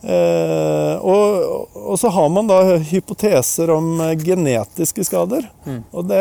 og, 0.00 1.70
og, 1.74 1.96
så 1.98 2.08
har 2.08 2.28
man 2.30 2.46
da 2.46 2.60
hypoteser 2.76 3.70
om 3.74 4.00
eh, 4.00 4.14
genetiske 4.18 5.04
skader. 5.04 5.48
Mm. 5.66 5.80
Det, 6.06 6.20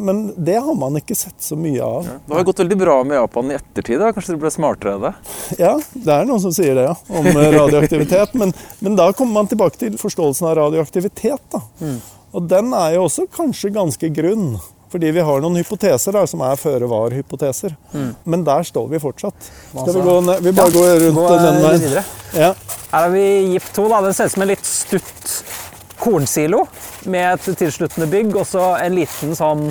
men 0.00 0.22
det 0.36 0.56
har 0.64 0.78
man 0.78 0.96
ikke 0.96 1.16
sett 1.18 1.36
så 1.44 1.58
mye 1.58 1.82
av. 1.84 2.08
Ja. 2.08 2.16
Det 2.26 2.38
har 2.38 2.48
gått 2.48 2.62
veldig 2.64 2.78
bra 2.80 2.96
med 3.04 3.20
Japan 3.20 3.52
i 3.52 3.58
ettertid. 3.58 4.00
da. 4.00 4.12
Kanskje 4.16 4.32
dere 4.32 4.44
ble 4.46 4.54
smartere 4.54 4.96
av 4.96 5.06
det? 5.08 5.12
Ja, 5.60 5.74
det 5.92 6.16
er 6.16 6.28
noen 6.30 6.42
som 6.44 6.56
sier 6.56 6.78
det, 6.78 6.88
ja. 6.88 6.96
Om 7.12 7.28
eh, 7.34 7.52
radioaktivitet. 7.58 8.34
men, 8.40 8.56
men, 8.80 8.96
da 8.96 9.10
kommer 9.12 9.42
man 9.42 9.52
tilbake 9.52 9.80
til 9.80 10.00
forståelsen 10.00 10.48
av 10.48 10.58
radioaktivitet. 10.62 11.60
Mm. 11.84 11.98
Og 12.32 12.48
den 12.48 12.72
er 12.76 12.96
jo 12.96 13.06
også 13.10 13.28
kanskje 13.32 13.74
ganske 13.74 14.08
grunn. 14.16 14.54
Fordi 14.92 15.10
vi 15.16 15.24
har 15.24 15.40
noen 15.40 15.56
hypoteser 15.56 16.12
der 16.12 16.28
som 16.28 16.42
er 16.44 16.58
føre 16.60 16.88
var-hypoteser. 16.90 17.72
Mm. 17.94 18.10
Men 18.28 18.44
der 18.44 18.66
står 18.68 18.90
vi 18.90 19.00
fortsatt. 19.00 19.50
Skal 19.70 19.94
vi 19.96 20.04
gå 20.04 20.16
ned? 20.26 20.42
Vi 20.44 20.52
bare 20.52 20.68
ja, 20.68 20.76
går 20.76 21.04
rundt 21.06 21.20
gå 21.20 21.28
den 21.40 21.60
veien. 21.64 21.98
Ja. 22.36 22.52
Her 22.92 23.06
har 23.06 23.12
vi 23.14 23.24
gift 23.54 23.72
2. 23.78 23.88
Da. 23.88 24.02
Den 24.04 24.16
ser 24.16 24.28
ut 24.28 24.36
som 24.36 24.44
en 24.44 24.52
litt 24.52 24.68
stutt 24.68 25.32
kornsilo 26.02 26.66
med 27.08 27.38
et 27.38 27.58
tilsluttende 27.58 28.08
bygg 28.10 28.36
og 28.36 28.46
så 28.48 28.72
en 28.82 28.96
liten 28.98 29.36
sånn 29.38 29.68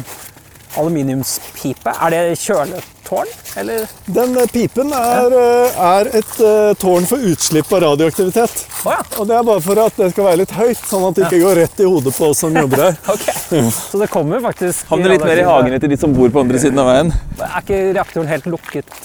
aluminiumspipe. 0.79 1.91
Er 1.91 2.13
det 2.15 2.39
kjøletårn, 2.41 3.29
eller? 3.57 3.87
Den 4.05 4.37
eh, 4.37 4.47
pipen 4.51 4.93
er, 4.95 5.33
ja. 5.33 5.47
Eh, 5.65 5.81
er 5.87 6.09
et 6.21 6.33
uh, 6.39 6.71
tårn 6.79 7.07
for 7.09 7.23
utslipp 7.31 7.71
av 7.73 7.83
radioaktivitet. 7.85 8.63
Oh, 8.85 8.93
ja. 8.93 9.01
Og 9.19 9.27
det 9.29 9.37
er 9.37 9.47
bare 9.47 9.63
for 9.65 9.81
at 9.83 9.99
det 9.99 10.11
skal 10.13 10.29
være 10.29 10.41
litt 10.43 10.55
høyt, 10.55 10.85
sånn 10.87 11.07
at 11.09 11.17
det 11.17 11.27
ikke 11.27 11.41
ja. 11.41 11.47
går 11.47 11.59
rett 11.63 11.83
i 11.83 11.89
hodet 11.89 12.15
på 12.15 12.31
oss 12.31 12.43
som 12.45 12.55
jobber 12.55 12.85
her. 12.85 13.01
okay. 13.15 13.67
Så 13.75 14.01
det 14.01 14.07
kommer 14.13 14.43
faktisk 14.43 14.87
Havner 14.91 15.15
litt 15.15 15.27
mer 15.27 15.43
i 15.43 15.47
hagene 15.47 15.81
til 15.83 15.91
de 15.91 15.99
som 15.99 16.15
bor 16.15 16.31
på 16.31 16.45
andre 16.45 16.63
siden 16.63 16.81
av 16.81 16.89
veien. 16.91 17.13
Er 17.41 17.59
ikke 17.63 17.83
reaktoren 17.91 18.31
helt 18.31 18.49
lukket? 18.51 18.97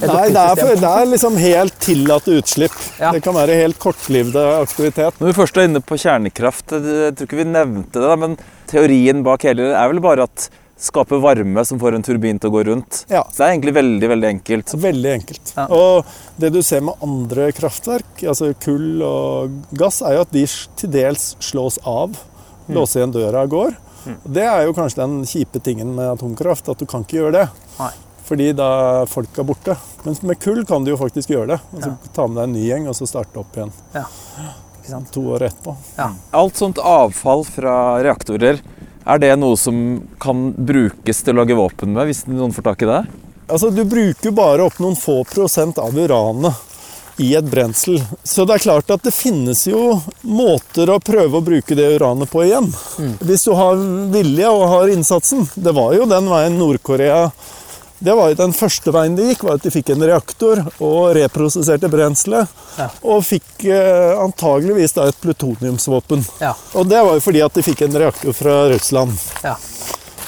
Nei, 0.00 0.30
det 0.32 0.40
er, 0.40 0.56
for, 0.56 0.72
det 0.80 0.88
er, 0.88 1.04
liksom 1.10 1.36
helt 1.38 1.76
tillatt 1.84 2.26
utslipp. 2.32 2.74
Ja. 2.98 3.12
Det 3.14 3.20
kan 3.22 3.36
være 3.36 3.58
helt 3.60 3.78
kortlivde 3.82 4.40
aktivitet. 4.56 5.20
Når 5.20 5.30
vi 5.30 5.36
først 5.36 5.60
er 5.60 5.68
inne 5.68 5.82
på 5.84 5.98
kjernekraft, 6.00 6.74
jeg 6.74 7.14
tror 7.18 7.28
ikke 7.28 7.38
vi 7.42 7.46
nevnte 7.50 8.02
det, 8.02 8.16
men 8.24 8.36
teorien 8.72 9.22
bak 9.26 9.44
hele 9.46 9.68
det 9.68 9.76
er 9.78 9.92
vel 9.92 10.02
bare 10.02 10.26
at 10.26 10.48
skape 10.82 11.18
varme 11.22 11.64
som 11.64 11.78
får 11.80 11.96
en 11.96 12.04
turbin 12.04 12.40
til 12.42 12.50
å 12.50 12.54
gå 12.56 12.64
rundt. 12.68 13.04
Ja. 13.12 13.22
Så 13.30 13.42
det 13.42 13.46
er 13.46 13.54
egentlig 13.54 13.74
veldig 13.76 14.10
veldig 14.12 14.28
enkelt. 14.32 14.74
Veldig 14.82 15.12
enkelt. 15.12 15.54
Ja. 15.56 15.66
Og 15.70 16.40
det 16.42 16.52
du 16.54 16.60
ser 16.66 16.82
med 16.84 17.06
andre 17.06 17.48
kraftverk, 17.54 18.24
altså 18.26 18.50
kull 18.62 19.04
og 19.06 19.56
gass, 19.78 20.02
er 20.02 20.18
jo 20.18 20.26
at 20.26 20.34
de 20.34 20.44
til 20.80 20.92
dels 20.92 21.32
slås 21.42 21.78
av. 21.86 22.16
Mm. 22.66 22.74
Låser 22.78 23.02
igjen 23.02 23.14
døra 23.14 23.44
og 23.46 23.54
går. 23.54 23.76
Mm. 24.02 24.16
Det 24.34 24.46
er 24.48 24.64
jo 24.66 24.74
kanskje 24.74 25.04
den 25.04 25.20
kjipe 25.28 25.62
tingen 25.62 25.94
med 25.94 26.16
atomkraft, 26.16 26.72
at 26.72 26.82
du 26.82 26.88
kan 26.90 27.06
ikke 27.06 27.20
gjøre 27.20 27.36
det. 27.38 27.46
Nei. 27.78 27.92
Fordi 28.26 28.50
da 28.56 28.68
er 29.02 29.10
folka 29.10 29.44
borte. 29.46 29.76
Mens 30.06 30.22
med 30.26 30.38
kull 30.42 30.62
kan 30.66 30.84
du 30.84 30.92
jo 30.92 30.98
faktisk 30.98 31.30
gjøre 31.34 31.54
det. 31.54 31.60
Altså, 31.74 31.94
ja. 31.94 32.12
Ta 32.16 32.26
med 32.26 32.38
deg 32.38 32.44
en 32.48 32.54
ny 32.56 32.66
gjeng 32.66 32.90
og 32.90 32.98
så 32.98 33.08
starte 33.10 33.38
opp 33.42 33.58
igjen. 33.58 33.72
Ja. 33.94 34.06
To 35.14 35.22
år 35.36 35.44
etterpå. 35.46 35.76
Ja. 35.94 36.08
Alt 36.34 36.58
sånt 36.58 36.80
avfall 36.82 37.44
fra 37.46 37.74
reaktorer 38.02 38.58
er 39.04 39.22
det 39.22 39.32
noe 39.40 39.58
som 39.58 39.76
kan 40.22 40.50
brukes 40.54 41.22
til 41.22 41.34
å 41.34 41.42
lage 41.42 41.58
våpen 41.58 41.94
med, 41.94 42.08
hvis 42.10 42.24
noen 42.30 42.54
får 42.54 42.68
tak 42.70 42.84
i 42.84 42.90
det? 42.90 43.00
Altså, 43.48 43.70
Du 43.70 43.84
bruker 43.84 44.34
bare 44.34 44.68
opp 44.68 44.78
noen 44.80 44.96
få 44.96 45.22
prosent 45.28 45.80
av 45.82 45.96
uranet 45.98 46.68
i 47.20 47.34
et 47.36 47.44
brensel. 47.44 48.00
Så 48.24 48.46
det 48.48 48.56
er 48.56 48.64
klart 48.64 48.90
at 48.90 49.02
det 49.04 49.12
finnes 49.14 49.66
jo 49.68 49.98
måter 50.24 50.90
å 50.90 51.00
prøve 51.02 51.38
å 51.38 51.44
bruke 51.44 51.76
det 51.76 51.90
uranet 51.96 52.30
på 52.30 52.44
igjen. 52.46 52.70
Mm. 52.98 53.16
Hvis 53.20 53.44
du 53.46 53.52
har 53.58 53.82
vilje 54.14 54.48
og 54.50 54.64
har 54.72 54.92
innsatsen. 54.94 55.44
Det 55.54 55.74
var 55.76 55.92
jo 55.96 56.08
den 56.08 56.30
veien 56.32 56.56
Nord-Korea 56.58 57.26
det 58.02 58.14
var 58.18 58.32
jo 58.32 58.38
Den 58.40 58.52
første 58.56 58.92
veien 58.94 59.14
de 59.18 59.28
gikk, 59.30 59.44
var 59.46 59.58
at 59.58 59.66
de 59.66 59.70
fikk 59.70 59.92
en 59.94 60.04
reaktor 60.10 60.64
og 60.82 61.14
reprosesserte 61.16 61.90
brenselet. 61.92 62.50
Ja. 62.78 62.88
Og 63.06 63.22
fikk 63.26 63.66
eh, 63.70 64.12
antageligvis 64.18 64.96
da 64.96 65.06
et 65.10 65.20
plutoniumsvåpen. 65.22 66.24
Ja. 66.42 66.54
Og 66.78 66.88
det 66.90 67.02
var 67.04 67.18
jo 67.18 67.22
fordi 67.22 67.44
at 67.46 67.54
de 67.54 67.64
fikk 67.66 67.84
en 67.86 67.98
reaktor 68.02 68.34
fra 68.36 68.56
Russland. 68.72 69.14
Ja. 69.44 69.54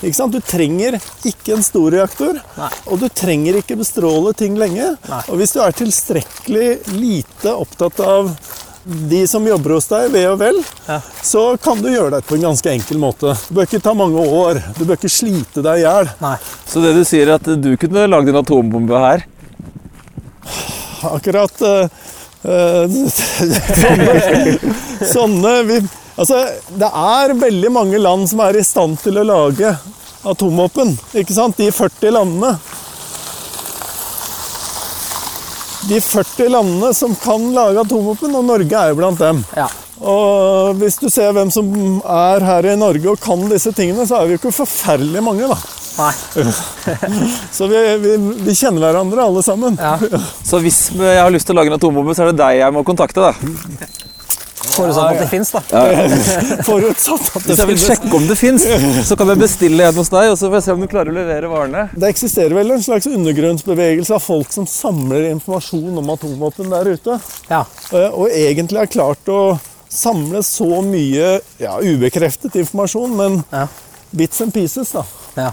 Ikke 0.05 0.19
sant? 0.19 0.35
Du 0.37 0.45
trenger 0.45 0.99
ikke 1.25 1.55
en 1.57 1.65
stor 1.65 1.95
reaktor, 1.95 2.39
Nei. 2.59 2.71
og 2.93 3.01
du 3.01 3.07
trenger 3.09 3.57
ikke 3.61 3.79
bestråle 3.81 4.35
ting 4.37 4.59
lenge. 4.61 4.95
Nei. 5.09 5.23
Og 5.33 5.41
hvis 5.41 5.55
du 5.57 5.63
er 5.65 5.75
tilstrekkelig 5.75 6.69
lite 6.93 7.55
opptatt 7.55 8.03
av 8.05 8.35
de 8.85 9.27
som 9.29 9.47
jobber 9.47 9.77
hos 9.77 9.89
deg, 9.89 10.11
ve 10.13 10.25
og 10.29 10.39
vel, 10.41 10.59
ja. 10.87 10.99
så 11.25 11.57
kan 11.61 11.81
du 11.81 11.89
gjøre 11.89 12.19
det 12.19 12.27
på 12.29 12.37
en 12.37 12.47
ganske 12.51 12.73
enkel 12.75 13.01
måte. 13.01 13.33
Du 13.49 13.57
bør 13.57 13.69
ikke 13.69 13.81
ta 13.85 13.95
mange 13.97 14.21
år. 14.21 14.61
Du 14.77 14.85
bør 14.85 14.99
ikke 14.99 15.13
slite 15.13 15.65
deg 15.65 15.81
i 15.81 15.87
hjel. 15.87 16.11
Så 16.69 16.83
det 16.85 16.93
du 16.97 17.03
sier, 17.09 17.31
er 17.31 17.39
at 17.39 17.49
du 17.65 17.73
kunne 17.81 18.05
lagd 18.11 18.29
en 18.29 18.41
atombombe 18.43 19.01
her? 19.07 19.25
Akkurat 21.05 21.65
uh, 21.65 21.89
sånne, 23.81 24.17
sånne 25.09 25.53
vi, 25.69 25.81
Altså, 26.15 26.45
det 26.79 26.87
er 26.87 27.33
veldig 27.41 27.71
mange 27.75 27.99
land 27.99 28.29
som 28.31 28.45
er 28.45 28.61
i 28.61 28.63
stand 28.63 29.01
til 29.03 29.19
å 29.19 29.25
lage 29.27 29.73
atomvåpen. 30.25 30.93
Ikke 31.19 31.35
sant? 31.35 31.59
De 31.59 31.73
40 31.75 32.15
landene. 32.15 32.53
De 35.89 36.01
40 36.01 36.49
landene 36.49 36.95
som 36.97 37.15
kan 37.21 37.43
lage 37.55 37.83
atomvåpen, 37.85 38.35
og 38.39 38.47
Norge 38.49 38.81
er 38.81 38.93
jo 38.93 38.99
blant 39.01 39.21
dem. 39.21 39.43
Ja. 39.57 39.69
Og 40.05 40.75
hvis 40.81 40.97
du 41.01 41.07
ser 41.13 41.33
hvem 41.37 41.51
som 41.55 41.69
er 42.01 42.45
her 42.45 42.67
i 42.73 42.77
Norge 42.77 43.13
og 43.13 43.21
kan 43.23 43.45
disse 43.51 43.73
tingene, 43.77 44.07
så 44.09 44.19
er 44.19 44.29
vi 44.29 44.37
jo 44.37 44.43
ikke 44.43 44.55
forferdelig 44.65 45.23
mange, 45.25 45.49
da. 45.49 45.59
Nei. 45.95 46.11
så 47.57 47.69
vi, 47.71 47.83
vi, 48.03 48.17
vi, 48.49 48.55
kjenner 48.57 48.89
hverandre 48.89 49.29
alle 49.29 49.45
sammen. 49.47 49.79
Ja. 49.79 49.95
Så 50.43 50.59
hvis 50.65 50.89
jeg 50.97 51.21
har 51.21 51.31
lyst 51.33 51.47
til 51.49 51.55
å 51.55 51.61
lage 51.61 51.71
en 51.71 51.79
atombombe, 51.79 52.17
så 52.17 52.25
er 52.25 52.33
det 52.33 52.41
deg 52.43 52.59
jeg 52.65 52.75
må 52.75 52.83
kontakte, 52.87 53.31
da? 53.31 53.87
Forutsatt 54.75 55.11
at 55.13 55.21
det 55.21 55.29
fins, 55.31 55.51
da. 55.55 55.63
Forutsatt 56.69 57.29
at 57.29 57.45
det 57.45 57.51
Hvis 57.51 57.61
jeg 57.63 57.71
vil 57.71 57.81
sjekke 57.83 58.13
om 58.19 58.29
det 58.31 58.39
fins, 58.41 58.65
så 59.09 59.19
kan 59.21 59.33
jeg 59.33 59.43
bestille 59.43 59.91
en 59.91 60.01
hos 60.01 60.13
deg, 60.15 60.31
og 60.33 60.39
så 60.41 60.49
får 60.49 60.59
jeg 60.59 60.67
se 60.67 60.79
om 60.79 60.85
du 60.85 60.89
klarer 60.91 61.13
å 61.13 61.19
levere 61.19 61.51
varene. 61.53 61.85
Det 61.93 62.11
eksisterer 62.15 62.57
vel 62.57 62.75
en 62.75 62.85
slags 62.85 63.09
undergrunnsbevegelse 63.11 64.17
av 64.17 64.25
folk 64.25 64.55
som 64.55 64.69
samler 64.71 65.29
informasjon 65.33 66.01
om 66.01 66.11
atomvåpen 66.17 66.73
der 66.73 66.95
ute. 66.97 67.21
Ja. 67.51 67.65
Eh, 67.93 68.09
og 68.11 68.33
egentlig 68.33 68.85
har 68.85 68.93
klart 68.93 69.33
å 69.33 69.43
samle 69.95 70.43
så 70.43 70.81
mye 70.83 71.39
ja, 71.61 71.77
ubekreftet 71.79 72.57
informasjon, 72.59 73.15
men 73.19 73.39
ja. 73.53 73.69
bits 74.11 74.43
and 74.43 74.55
pieces, 74.55 74.91
da. 74.95 75.05
Ja. 75.39 75.53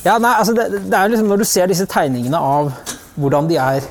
Ja, 0.00 0.16
nei, 0.16 0.32
altså 0.32 0.54
det, 0.56 0.70
det, 0.86 0.96
er 0.96 1.10
liksom 1.12 1.28
Når 1.28 1.42
du 1.42 1.44
ser 1.44 1.68
disse 1.68 1.84
tegningene 1.90 2.38
av 2.40 2.70
hvordan 3.20 3.50
de 3.50 3.58
er 3.60 3.84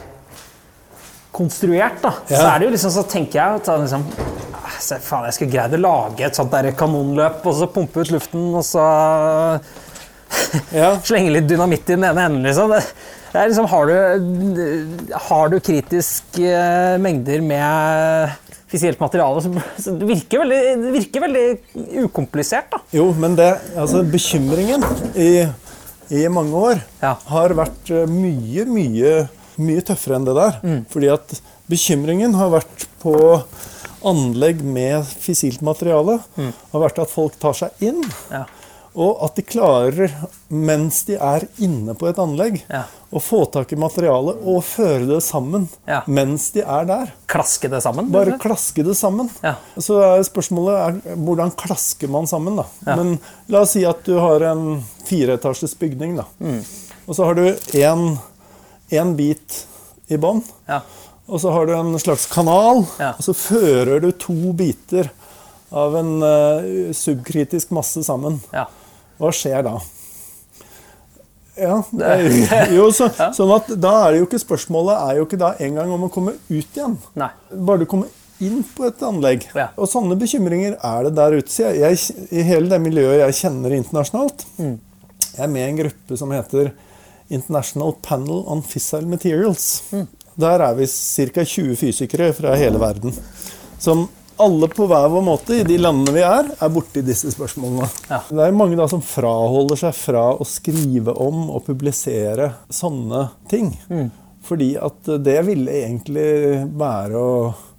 konstruert, 1.35 1.99
da, 2.01 2.15
ja. 2.25 2.39
så 2.39 2.45
er 2.47 2.59
det 2.59 2.65
jo 2.65 2.71
liksom 2.73 2.93
så 2.95 3.03
tenker 3.07 3.37
jeg 3.37 3.59
at 3.59 3.69
liksom, 3.83 4.05
se, 4.83 4.99
faen, 5.03 5.27
jeg 5.29 5.37
skulle 5.37 5.53
greid 5.53 5.77
å 5.77 5.81
lage 5.83 6.25
et 6.27 6.37
sånt 6.37 6.51
der 6.53 6.71
kanonløp 6.77 7.45
og 7.47 7.55
så 7.59 7.69
pumpe 7.71 8.03
ut 8.03 8.11
luften 8.15 8.49
og 8.53 8.65
så 8.65 8.83
ja. 10.81 10.91
slenge 11.05 11.33
litt 11.35 11.47
dynamitt 11.49 11.87
i 11.89 11.95
den 11.95 12.05
ene 12.09 12.27
enden, 12.27 12.45
liksom. 12.45 12.73
Det, 12.73 12.83
er 13.37 13.49
liksom 13.49 13.69
har 13.69 13.89
du, 13.89 14.99
har 15.29 15.51
du 15.53 15.57
kritiske 15.61 16.53
mengder 17.01 17.41
med 17.45 18.37
fissielt 18.69 18.99
materiale, 19.01 19.41
så, 19.41 19.49
så 19.81 19.95
det, 19.97 20.05
virker 20.09 20.43
veldig, 20.43 20.61
det 20.83 20.93
virker 20.93 21.25
veldig 21.25 21.47
ukomplisert, 22.05 22.69
da. 22.73 22.83
Jo, 22.93 23.09
men 23.17 23.37
det, 23.37 23.49
altså 23.77 24.03
bekymringen 24.05 24.85
i 25.17 25.31
i 26.09 26.25
mange 26.33 26.57
år, 26.57 26.79
ja. 27.03 27.13
har 27.29 27.53
vært 27.57 27.91
eh, 27.93 28.09
mye, 28.09 28.65
mye, 28.69 29.13
mye 29.61 29.85
tøffere 29.85 30.17
enn 30.17 30.25
det 30.27 30.35
der. 30.37 30.55
Mm. 30.63 30.79
Fordi 30.89 31.11
at 31.13 31.35
bekymringen 31.69 32.37
har 32.39 32.53
vært 32.55 32.87
på 33.03 33.13
anlegg 34.07 34.63
med 34.63 35.07
fissilt 35.07 35.61
materiale. 35.65 36.19
Mm. 36.35 36.53
har 36.71 36.85
vært 36.85 37.03
at 37.03 37.11
folk 37.11 37.37
tar 37.41 37.57
seg 37.57 37.83
inn. 37.83 38.03
Ja. 38.31 38.45
Og 38.99 39.19
at 39.23 39.37
de 39.37 39.43
klarer, 39.45 40.13
mens 40.49 41.03
de 41.07 41.15
er 41.15 41.45
inne 41.61 41.93
på 41.95 42.07
et 42.09 42.17
anlegg, 42.19 42.57
ja. 42.65 42.81
å 43.13 43.21
få 43.21 43.43
tak 43.53 43.71
i 43.71 43.77
materialet 43.79 44.41
og 44.49 44.63
føre 44.65 45.05
det 45.11 45.19
sammen 45.23 45.67
ja. 45.87 46.01
mens 46.09 46.49
de 46.55 46.63
er 46.65 46.87
der. 46.89 47.13
Klaske 47.29 47.69
det 47.71 47.83
sammen? 47.85 48.09
Bare 48.11 48.33
eller? 48.33 48.41
klaske 48.41 48.83
det 48.85 48.97
sammen. 48.97 49.29
Ja. 49.45 49.55
Så 49.77 49.99
er 50.01 50.25
spørsmålet 50.25 50.79
er, 50.81 51.17
hvordan 51.21 51.53
klasker 51.59 52.11
man 52.11 52.27
sammen, 52.29 52.59
da. 52.59 52.67
Men 52.89 53.19
la 53.47 53.63
oss 53.63 53.77
si 53.77 53.85
at 53.87 54.01
du 54.09 54.17
har 54.19 54.43
en 54.49 54.81
fireetasjes 55.05 55.77
bygning, 55.79 56.17
da. 56.19 56.25
Mm. 56.41 56.63
Og 57.05 57.17
så 57.17 57.29
har 57.29 57.37
du 57.37 57.45
én 58.89 59.15
bit 59.17 59.63
i 60.09 60.17
bånn. 60.17 60.41
Og 61.29 61.37
så 61.41 61.53
har 61.53 61.67
du 61.69 61.75
en 61.77 61.93
slags 62.01 62.25
kanal, 62.31 62.83
og 62.89 63.21
så 63.21 63.35
fører 63.37 64.01
du 64.01 64.09
to 64.17 64.53
biter 64.57 65.11
av 65.69 65.93
en 65.99 66.11
uh, 66.23 66.91
subkritisk 66.97 67.69
masse 67.77 68.01
sammen. 68.07 68.39
Ja. 68.49 68.65
Hva 69.21 69.31
skjer 69.35 69.61
da? 69.67 69.75
Ja, 71.59 71.81
er, 72.07 72.71
jo, 72.77 72.87
så, 72.95 73.09
sånn 73.35 73.51
at 73.51 73.73
Da 73.75 73.91
er 74.05 74.13
det 74.13 74.21
jo 74.21 74.29
ikke 74.29 74.41
spørsmålet 74.41 74.95
er 74.95 75.19
jo 75.19 75.27
ikke 75.27 75.41
da 75.41 75.51
engang 75.61 75.91
om 75.93 76.07
å 76.07 76.11
komme 76.13 76.37
ut 76.47 76.79
igjen. 76.79 76.97
Nei. 77.19 77.29
Bare 77.53 77.83
du 77.83 77.89
kommer 77.89 78.09
inn 78.39 78.61
på 78.75 78.87
et 78.87 79.01
anlegg. 79.03 79.49
Ja. 79.57 79.69
Og 79.75 79.89
sånne 79.91 80.17
bekymringer 80.19 80.77
er 80.77 81.07
det 81.07 81.15
der 81.19 81.35
ute. 81.35 81.51
Så 81.51 81.67
jeg, 81.67 81.81
jeg, 81.83 82.27
I 82.31 82.45
hele 82.47 82.71
det 82.71 82.79
miljøet 82.83 83.19
jeg 83.25 83.41
kjenner 83.43 83.75
internasjonalt 83.75 84.45
mm. 84.57 84.77
Jeg 85.29 85.43
er 85.45 85.51
med 85.51 85.61
i 85.61 85.67
en 85.69 85.77
gruppe 85.77 86.15
som 86.19 86.31
heter 86.33 86.71
International 87.29 87.93
Panel 88.03 88.41
on 88.49 88.63
Fissile 88.65 89.07
Materials. 89.07 89.67
Mm. 89.93 90.07
Der 90.39 90.63
er 90.63 90.77
vi 90.77 90.87
ca. 90.87 91.43
20 91.43 91.75
fysikere 91.79 92.31
fra 92.37 92.55
hele 92.59 92.79
verden 92.81 93.15
som 93.79 94.07
alle 94.39 94.69
på 94.71 94.87
hver 94.87 95.09
vår 95.11 95.23
måte 95.23 95.57
i 95.59 95.65
de 95.67 95.75
landene 95.81 96.15
vi 96.15 96.23
er, 96.23 96.47
er 96.63 96.71
borti 96.71 97.03
disse 97.03 97.31
spørsmålene. 97.33 97.89
Ja. 98.07 98.21
Det 98.29 98.45
er 98.45 98.55
mange 98.55 98.79
da 98.79 98.87
som 98.91 99.03
fraholder 99.03 99.79
seg 99.81 99.97
fra 99.97 100.29
å 100.31 100.47
skrive 100.47 101.15
om 101.19 101.49
og 101.49 101.65
publisere 101.67 102.53
sånne 102.71 103.25
ting. 103.51 103.73
Mm. 103.91 104.07
Fordi 104.47 104.69
at 104.79 105.11
det 105.19 105.41
ville 105.49 105.81
egentlig 105.81 106.29
være 106.79 107.19
å 107.19 107.33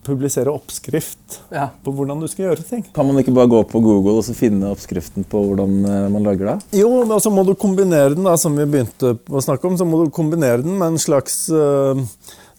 publisere 0.04 0.52
oppskrift 0.52 1.40
ja. 1.52 1.66
på 1.84 1.92
hvordan 1.96 2.20
du 2.20 2.28
skal 2.28 2.48
gjøre 2.48 2.64
ting. 2.66 2.84
Kan 2.96 3.08
man 3.08 3.20
ikke 3.20 3.34
bare 3.36 3.50
gå 3.52 3.61
på 3.68 3.82
Google 3.84 4.16
og 4.20 4.36
finne 4.36 4.72
oppskriften 4.72 5.26
på 5.28 5.42
hvordan 5.48 5.74
eh, 5.84 6.06
man 6.12 6.28
lager 6.28 6.52
det? 6.52 6.56
Jo, 6.80 6.92
men 7.08 7.20
så 7.20 7.32
må 7.32 7.44
du 7.48 7.52
kombinere 7.58 8.14
den 8.14 8.28
da, 8.28 8.36
som 8.40 8.56
vi 8.56 8.68
begynte 8.68 9.16
å 9.16 9.44
snakke 9.44 9.68
om, 9.68 9.76
så 9.80 9.88
må 9.88 10.04
du 10.04 10.12
kombinere 10.14 10.64
den 10.64 10.78
med 10.80 10.94
en 10.94 11.02
slags 11.02 11.42
uh, 11.52 12.00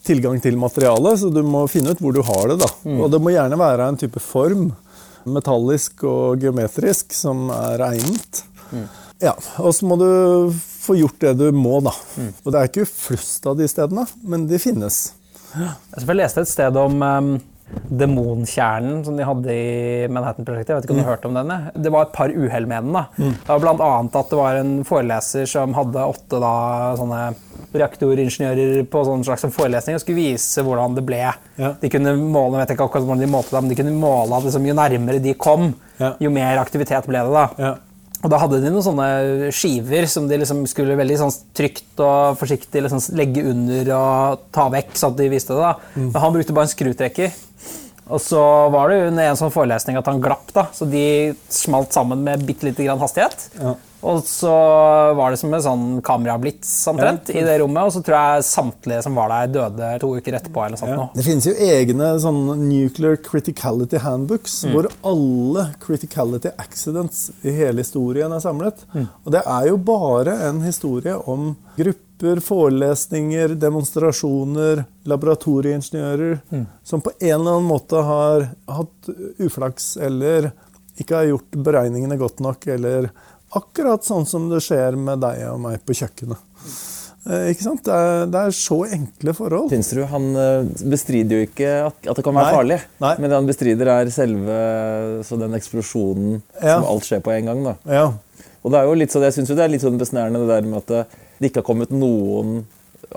tilgang 0.06 0.40
til 0.42 0.58
materialet, 0.60 1.20
så 1.20 1.30
du 1.32 1.42
må 1.46 1.64
finne 1.70 1.94
ut 1.94 2.02
hvor 2.02 2.14
du 2.14 2.22
har 2.26 2.52
det. 2.52 2.58
da. 2.62 2.70
Mm. 2.84 2.98
Og 3.00 3.12
det 3.12 3.20
må 3.22 3.34
gjerne 3.34 3.58
være 3.60 3.88
en 3.90 4.00
type 4.00 4.22
form, 4.22 4.70
metallisk 5.28 6.02
og 6.08 6.42
geometrisk, 6.42 7.14
som 7.14 7.48
er 7.54 7.84
egnet. 7.92 8.42
Mm. 8.72 8.88
Ja, 9.22 9.36
Og 9.62 9.74
så 9.76 9.86
må 9.86 9.96
du 10.00 10.08
få 10.82 10.96
gjort 10.98 11.20
det 11.22 11.36
du 11.38 11.46
må, 11.54 11.78
da. 11.84 11.94
Mm. 12.18 12.32
Og 12.42 12.50
det 12.50 12.58
er 12.58 12.70
ikke 12.70 12.88
flust 12.90 13.46
av 13.46 13.58
de 13.58 13.68
stedene, 13.70 14.06
men 14.26 14.48
de 14.50 14.58
finnes. 14.62 15.04
Jeg 15.52 16.16
leste 16.16 16.42
et 16.42 16.50
sted 16.50 16.78
om 16.80 17.02
um 17.02 17.32
demonkjernen 17.92 19.04
som 19.04 19.16
de 19.16 19.26
hadde 19.26 19.54
i 19.54 20.08
Manhattan-prosjektet. 20.12 20.72
Jeg 20.72 20.78
vet 20.80 20.86
ikke 20.86 20.94
om 20.94 21.00
du 21.00 21.04
har 21.04 21.08
mm. 21.08 21.14
hørt 21.14 21.28
om 21.28 21.38
denne? 21.38 21.58
Det 21.74 21.92
var 21.92 22.06
et 22.06 22.14
par 22.16 22.32
uhell 22.32 22.68
med 22.68 22.88
den. 22.88 22.96
da. 22.96 23.04
Mm. 23.16 23.34
Det 23.38 23.50
var 23.52 23.64
blant 23.64 23.84
annet 23.86 24.18
at 24.20 24.32
det 24.32 24.40
var 24.40 24.60
en 24.60 24.74
foreleser 24.88 25.48
som 25.50 25.76
hadde 25.76 26.06
åtte 26.14 26.40
da, 26.42 26.54
sånne 27.00 27.22
reaktoringeniører 27.72 28.82
på 28.92 29.04
sånn 29.06 29.24
slags 29.24 29.46
forelesning 29.54 29.96
og 29.96 30.02
skulle 30.02 30.20
vise 30.32 30.64
hvordan 30.64 30.98
det 30.98 31.06
ble. 31.08 31.22
Ja. 31.60 31.72
De 31.80 31.92
kunne 31.92 32.16
måle 32.20 32.58
jeg 32.58 32.66
vet 32.66 32.74
ikke 32.76 32.88
akkurat 32.88 33.06
hvordan 33.08 33.24
de 33.24 33.30
målte 33.32 33.56
det, 33.56 33.62
men 33.62 33.72
de 33.72 33.78
kunne 33.80 33.96
måle 33.96 34.36
at 34.36 34.48
liksom, 34.48 34.68
jo 34.68 34.76
nærmere 34.76 35.22
de 35.24 35.34
kom, 35.40 35.72
ja. 36.00 36.12
jo 36.20 36.32
mer 36.34 36.60
aktivitet 36.62 37.08
ble 37.08 37.24
det. 37.24 37.32
da. 37.32 37.46
Ja. 37.60 37.72
Og 38.22 38.30
da 38.30 38.38
hadde 38.38 38.60
de 38.62 38.70
noen 38.70 38.84
sånne 38.86 39.06
skiver 39.54 40.06
som 40.10 40.28
de 40.30 40.38
liksom 40.38 40.62
skulle 40.70 40.94
veldig 40.98 41.16
sånn 41.24 41.32
trygt 41.58 42.02
og 42.02 42.38
forsiktig 42.38 42.84
liksom 42.84 43.02
legge 43.18 43.42
under 43.50 43.88
og 43.96 44.44
ta 44.54 44.68
vekk, 44.70 44.92
så 44.98 45.10
at 45.10 45.16
de 45.18 45.30
visste 45.32 45.56
det. 45.56 45.64
da. 45.64 45.94
Mm. 45.96 46.10
Men 46.12 46.20
han 46.22 46.36
brukte 46.36 46.54
bare 46.54 46.70
en 46.70 46.74
skrutrekker. 46.74 47.32
Og 48.12 48.20
så 48.22 48.42
var 48.74 48.90
det 48.90 49.08
under 49.08 49.30
en 49.30 49.38
sånn 49.38 49.54
forelesning 49.54 49.98
at 49.98 50.10
han 50.10 50.22
glapp, 50.22 50.50
da, 50.54 50.68
så 50.74 50.86
de 50.86 51.32
smalt 51.50 51.94
sammen 51.94 52.22
med 52.26 52.44
bitte 52.46 52.68
lite 52.68 52.86
grann 52.86 53.02
hastighet. 53.02 53.48
Ja. 53.58 53.74
Og 54.02 54.24
så 54.26 54.52
var 55.14 55.30
det 55.30 55.38
som 55.38 55.52
en 55.54 55.62
sånn 55.62 55.86
kamerablits 56.04 56.70
omtrent 56.90 57.30
ja. 57.30 57.38
i 57.38 57.44
det 57.46 57.58
rommet. 57.62 57.86
Og 57.86 57.94
så 57.94 58.02
tror 58.02 58.16
jeg 58.18 58.46
samtlige 58.48 59.02
som 59.06 59.18
var 59.18 59.30
der, 59.30 59.52
døde 59.54 59.90
to 60.02 60.10
uker 60.18 60.38
etterpå. 60.38 60.64
eller 60.66 60.80
sånt 60.80 60.94
ja. 60.94 61.08
Det 61.14 61.26
finnes 61.26 61.46
jo 61.46 61.54
egne 61.54 62.08
sånn 62.22 62.40
nuclear 62.66 63.18
criticality 63.22 64.02
handbooks 64.02 64.58
mm. 64.64 64.72
hvor 64.74 64.88
alle 65.12 65.68
criticality 65.84 66.50
accidents 66.58 67.28
i 67.46 67.54
hele 67.54 67.86
historien 67.86 68.34
er 68.34 68.42
samlet. 68.42 68.82
Mm. 68.92 69.06
Og 69.22 69.36
det 69.36 69.44
er 69.46 69.68
jo 69.70 69.78
bare 69.92 70.34
en 70.48 70.64
historie 70.66 71.14
om 71.30 71.52
grupper, 71.78 72.42
forelesninger, 72.42 73.54
demonstrasjoner, 73.62 74.84
laboratorieingeniører 75.10 76.36
mm. 76.50 76.66
som 76.86 77.02
på 77.02 77.14
en 77.20 77.38
eller 77.38 77.56
annen 77.56 77.70
måte 77.70 78.02
har 78.02 78.50
hatt 78.66 79.14
uflaks 79.42 79.94
eller 80.02 80.50
ikke 81.00 81.16
har 81.16 81.30
gjort 81.30 81.60
beregningene 81.64 82.18
godt 82.20 82.42
nok. 82.44 82.66
eller 82.66 83.10
Akkurat 83.58 84.04
sånn 84.06 84.24
som 84.28 84.48
det 84.52 84.62
skjer 84.64 84.96
med 84.96 85.20
deg 85.22 85.44
og 85.50 85.60
meg 85.60 85.82
på 85.84 85.96
kjøkkenet. 85.98 86.40
Eh, 87.30 87.52
ikke 87.52 87.62
sant? 87.62 87.84
Det 87.86 87.94
er, 87.94 88.24
det 88.32 88.40
er, 88.40 88.54
så 88.56 88.80
enkle 88.96 89.34
forhold. 89.36 89.70
Tinsrud 89.70 90.08
han 90.10 90.28
eh, 90.34 90.70
bestrider 90.90 91.38
jo 91.38 91.46
ikke 91.46 91.70
at, 91.86 91.98
at 92.02 92.18
det 92.18 92.24
kan 92.26 92.34
være 92.34 92.48
Nei. 92.48 92.56
farlig. 92.56 92.78
Nei. 93.04 93.14
Men 93.20 93.30
det 93.30 93.38
han 93.38 93.50
bestrider, 93.50 93.92
er 93.94 94.12
selve 94.14 94.58
den 95.44 95.58
eksplosjonen 95.58 96.36
ja. 96.58 96.78
som 96.80 96.88
alt 96.90 97.06
skjer 97.06 97.22
på 97.22 97.34
en 97.36 97.50
gang. 97.52 97.64
Da. 97.68 97.76
Ja. 97.86 98.06
Og 98.62 98.74
det 98.74 98.78
er 98.80 98.88
jo 98.88 98.98
litt 98.98 99.14
sånn, 99.14 99.26
Jeg 99.26 99.36
syns 99.36 99.52
det 99.52 99.62
er 99.62 99.70
litt 99.70 99.84
sånn 99.84 99.98
besnærende 100.00 100.42
det 100.42 100.54
der 100.54 100.70
med 100.70 100.80
at 100.82 100.94
det, 100.94 101.50
ikke 101.50 101.62
har 101.62 101.68
kommet 101.68 101.94
noen 101.94 102.62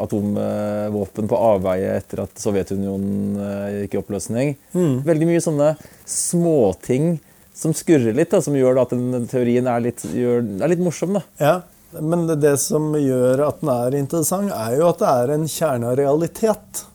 atomvåpen 0.01 1.29
på 1.29 1.39
avveie 1.39 1.93
etter 1.95 2.23
at 2.25 2.41
Sovjetunionen 2.41 3.37
eh, 3.39 3.75
gikk 3.83 3.95
i 3.95 4.01
oppløsning. 4.01 4.55
Mm. 4.75 4.95
Veldig 5.05 5.29
mye 5.29 5.43
sånne 5.43 5.69
småting 6.09 7.15
som 7.55 7.73
skurrer 7.75 8.15
litt, 8.15 8.33
da, 8.33 8.41
som 8.43 8.57
gjør 8.57 8.81
at 8.83 8.93
den 8.95 9.29
teorien 9.31 9.69
er 9.71 9.85
litt, 9.87 10.03
gjør, 10.11 10.43
er 10.59 10.71
litt 10.71 10.83
morsom. 10.83 11.15
Da. 11.17 11.23
Ja, 11.39 11.55
men 12.03 12.27
det 12.27 12.57
som 12.63 12.91
gjør 12.99 13.45
at 13.47 13.63
den 13.63 13.71
er 13.71 13.97
interessant, 14.01 14.51
er 14.51 14.75
jo 14.79 14.89
at 14.91 15.01
det 15.01 15.11
er 15.11 15.35
en 15.37 15.49
kjerne 15.49 15.91
av 15.93 15.99
realitet. 16.01 16.85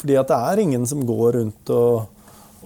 Fordi 0.00 0.16
at 0.20 0.30
det 0.32 0.42
er 0.50 0.62
ingen 0.62 0.84
som 0.88 1.04
går 1.08 1.36
rundt 1.40 1.72
og 1.72 1.90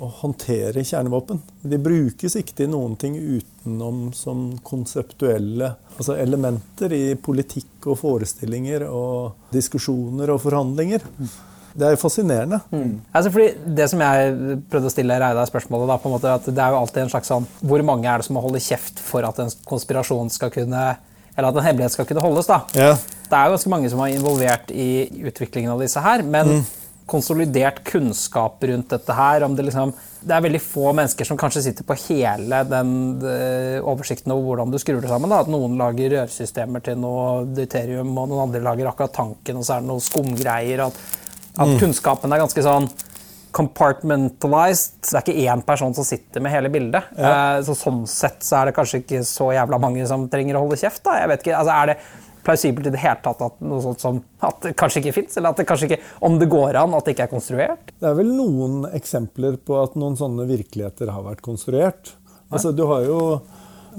og 0.01 0.13
håndterer 0.23 0.81
kjernevåpen. 0.81 1.43
De 1.61 1.79
brukes 1.81 2.37
ikke 2.41 2.55
til 2.57 2.71
noen 2.73 2.97
ting 3.01 3.19
utenom 3.19 4.11
som 4.17 4.47
konseptuelle 4.65 5.75
altså 5.97 6.17
elementer 6.17 6.95
i 6.97 7.03
politikk 7.21 7.91
og 7.93 7.99
forestillinger 8.01 8.87
og 8.89 9.53
diskusjoner 9.53 10.33
og 10.33 10.41
forhandlinger. 10.47 11.05
Det 11.75 11.87
er 11.87 12.01
fascinerende. 12.01 12.61
Mm. 12.73 12.97
Altså 13.15 13.31
fordi 13.35 13.77
Det 13.77 13.87
som 13.93 14.03
jeg 14.03 14.59
prøvde 14.73 14.91
å 14.91 14.95
stille 14.95 15.21
Reidar 15.23 15.51
spørsmålet 15.51 15.93
da, 15.93 15.99
på 16.01 16.11
en 16.11 16.17
måte, 16.17 16.35
at 16.41 16.49
det 16.49 16.65
er 16.65 16.75
jo 16.75 16.81
alltid 16.81 17.05
en 17.05 17.13
slags 17.13 17.31
sånn 17.31 17.47
Hvor 17.61 17.85
mange 17.87 18.11
er 18.11 18.21
det 18.21 18.27
som 18.27 18.37
må 18.39 18.43
holde 18.45 18.63
kjeft 18.65 18.99
for 19.05 19.27
at 19.29 19.39
en 19.43 19.53
konspirasjon 19.69 20.33
skal 20.35 20.53
kunne 20.55 20.91
eller 21.39 21.55
at 21.55 21.57
en 21.61 21.65
hemmelighet 21.65 21.95
skal 21.95 22.09
kunne 22.09 22.21
holdes? 22.25 22.49
da? 22.51 22.59
Ja. 22.75 22.91
Det 23.31 23.39
er 23.39 23.47
jo 23.47 23.55
ganske 23.55 23.71
mange 23.71 23.89
som 23.89 24.01
er 24.03 24.13
involvert 24.13 24.73
i 24.75 25.07
utviklingen 25.31 25.71
av 25.73 25.81
disse 25.81 26.03
her. 26.03 26.25
men 26.27 26.57
mm 26.59 26.65
konsolidert 27.11 27.85
kunnskap 27.85 28.65
rundt 28.65 28.91
dette 28.95 29.13
her. 29.13 29.43
om 29.43 29.57
det 29.57 29.67
liksom 29.67 29.93
det 30.21 30.35
er 30.37 30.45
veldig 30.45 30.61
få 30.61 30.91
mennesker 30.93 31.27
som 31.27 31.39
kanskje 31.41 31.63
sitter 31.65 31.87
på 31.89 31.97
hele 32.05 32.61
den 32.69 32.91
oversikten 33.81 34.35
over 34.35 34.51
hvordan 34.51 34.73
du 34.73 34.79
skrur 34.79 35.01
det 35.01 35.09
sammen. 35.09 35.33
Da. 35.33 35.41
At 35.41 35.51
noen 35.51 35.79
lager 35.81 36.13
rørsystemer 36.13 36.85
til 36.85 36.99
noe 37.01 37.47
deuterium, 37.57 38.13
og 38.13 38.29
noen 38.29 38.45
andre 38.45 38.61
lager 38.67 38.91
akkurat 38.91 39.17
tanken, 39.17 39.59
og 39.59 39.65
så 39.65 39.79
er 39.79 39.83
det 39.83 39.91
noe 39.91 40.05
skumgreier. 40.05 40.85
At, 40.87 41.01
at 41.57 41.69
mm. 41.69 41.79
kunnskapen 41.83 42.33
er 42.33 42.43
ganske 42.43 42.65
sånn 42.65 42.89
compartmentalized. 43.57 45.01
Det 45.03 45.17
er 45.19 45.25
ikke 45.25 45.51
én 45.51 45.63
person 45.67 45.95
som 45.97 46.07
sitter 46.07 46.43
med 46.43 46.55
hele 46.55 46.71
bildet. 46.73 47.11
Ja. 47.19 47.31
Eh, 47.31 47.61
så 47.67 47.75
sånn 47.79 48.05
sett 48.11 48.45
så 48.47 48.61
er 48.61 48.71
det 48.71 48.77
kanskje 48.77 49.03
ikke 49.03 49.23
så 49.27 49.51
jævla 49.57 49.81
mange 49.83 50.07
som 50.09 50.29
trenger 50.31 50.59
å 50.59 50.65
holde 50.65 50.79
kjeft. 50.81 51.03
Da. 51.07 51.19
Jeg 51.23 51.33
vet 51.33 51.45
ikke, 51.45 51.57
altså 51.59 51.77
er 51.77 51.93
det 51.93 51.97
plausibelt 52.45 52.89
i 52.89 52.93
det 52.95 53.03
hele 53.03 53.21
tatt 53.25 53.43
at 53.45 53.59
noe 53.65 53.83
sånt 53.85 54.01
som 54.01 54.21
at 54.47 54.63
det 54.65 54.75
kanskje 54.79 55.03
ikke 55.03 55.17
fins? 55.19 55.37
Eller 55.37 55.53
at 55.53 55.61
det 55.61 55.67
kanskje 55.69 55.91
ikke, 55.91 56.01
om 56.27 56.39
det 56.41 56.49
går 56.53 56.79
an, 56.81 56.95
at 56.97 57.07
det 57.07 57.17
ikke 57.17 57.27
er 57.27 57.35
konstruert? 57.35 57.93
Det 57.99 58.09
er 58.11 58.17
vel 58.21 58.31
noen 58.37 58.87
eksempler 58.97 59.59
på 59.67 59.81
at 59.83 59.99
noen 60.01 60.17
sånne 60.21 60.47
virkeligheter 60.49 61.13
har 61.13 61.27
vært 61.27 61.45
konstruert. 61.45 62.15
Altså, 62.51 62.73
du 62.75 62.87
har 62.91 63.05
jo 63.07 63.21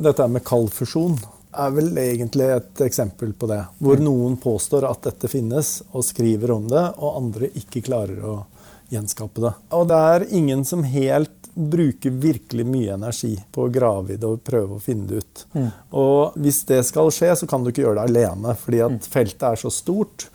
dette 0.01 0.25
med 0.31 0.43
kaldfusjon 0.47 1.19
er 1.51 1.75
vel 1.75 1.91
egentlig 1.97 2.47
et 2.55 2.81
eksempel 2.85 3.33
på 3.33 3.49
det. 3.51 3.61
Hvor 3.79 3.99
mm. 3.99 4.05
noen 4.05 4.37
påstår 4.41 4.87
at 4.89 5.03
dette 5.09 5.29
finnes, 5.31 5.81
og 5.91 6.05
skriver 6.07 6.55
om 6.55 6.67
det, 6.71 6.85
og 6.97 7.19
andre 7.19 7.51
ikke 7.59 7.83
klarer 7.85 8.23
å 8.25 8.35
gjenskape 8.91 9.43
det. 9.43 9.53
Og 9.77 9.87
det 9.91 9.99
er 10.13 10.27
ingen 10.35 10.65
som 10.67 10.83
helt 10.83 11.37
bruker 11.53 12.13
virkelig 12.15 12.63
mye 12.65 12.93
energi 12.95 13.33
på 13.51 13.65
å 13.65 13.71
grave 13.71 14.13
i 14.13 14.19
det 14.19 14.27
og 14.27 14.43
prøve 14.47 14.77
å 14.77 14.83
finne 14.83 15.09
det 15.09 15.19
ut. 15.19 15.43
Mm. 15.55 15.67
Og 15.99 16.37
hvis 16.39 16.61
det 16.69 16.79
skal 16.87 17.11
skje, 17.11 17.33
så 17.41 17.49
kan 17.49 17.63
du 17.63 17.71
ikke 17.71 17.83
gjøre 17.83 17.99
det 17.99 18.07
alene, 18.11 18.55
fordi 18.59 18.83
at 18.85 18.95
mm. 18.95 19.11
feltet 19.11 19.47
er 19.49 19.59
så 19.59 19.71
stort 19.73 20.29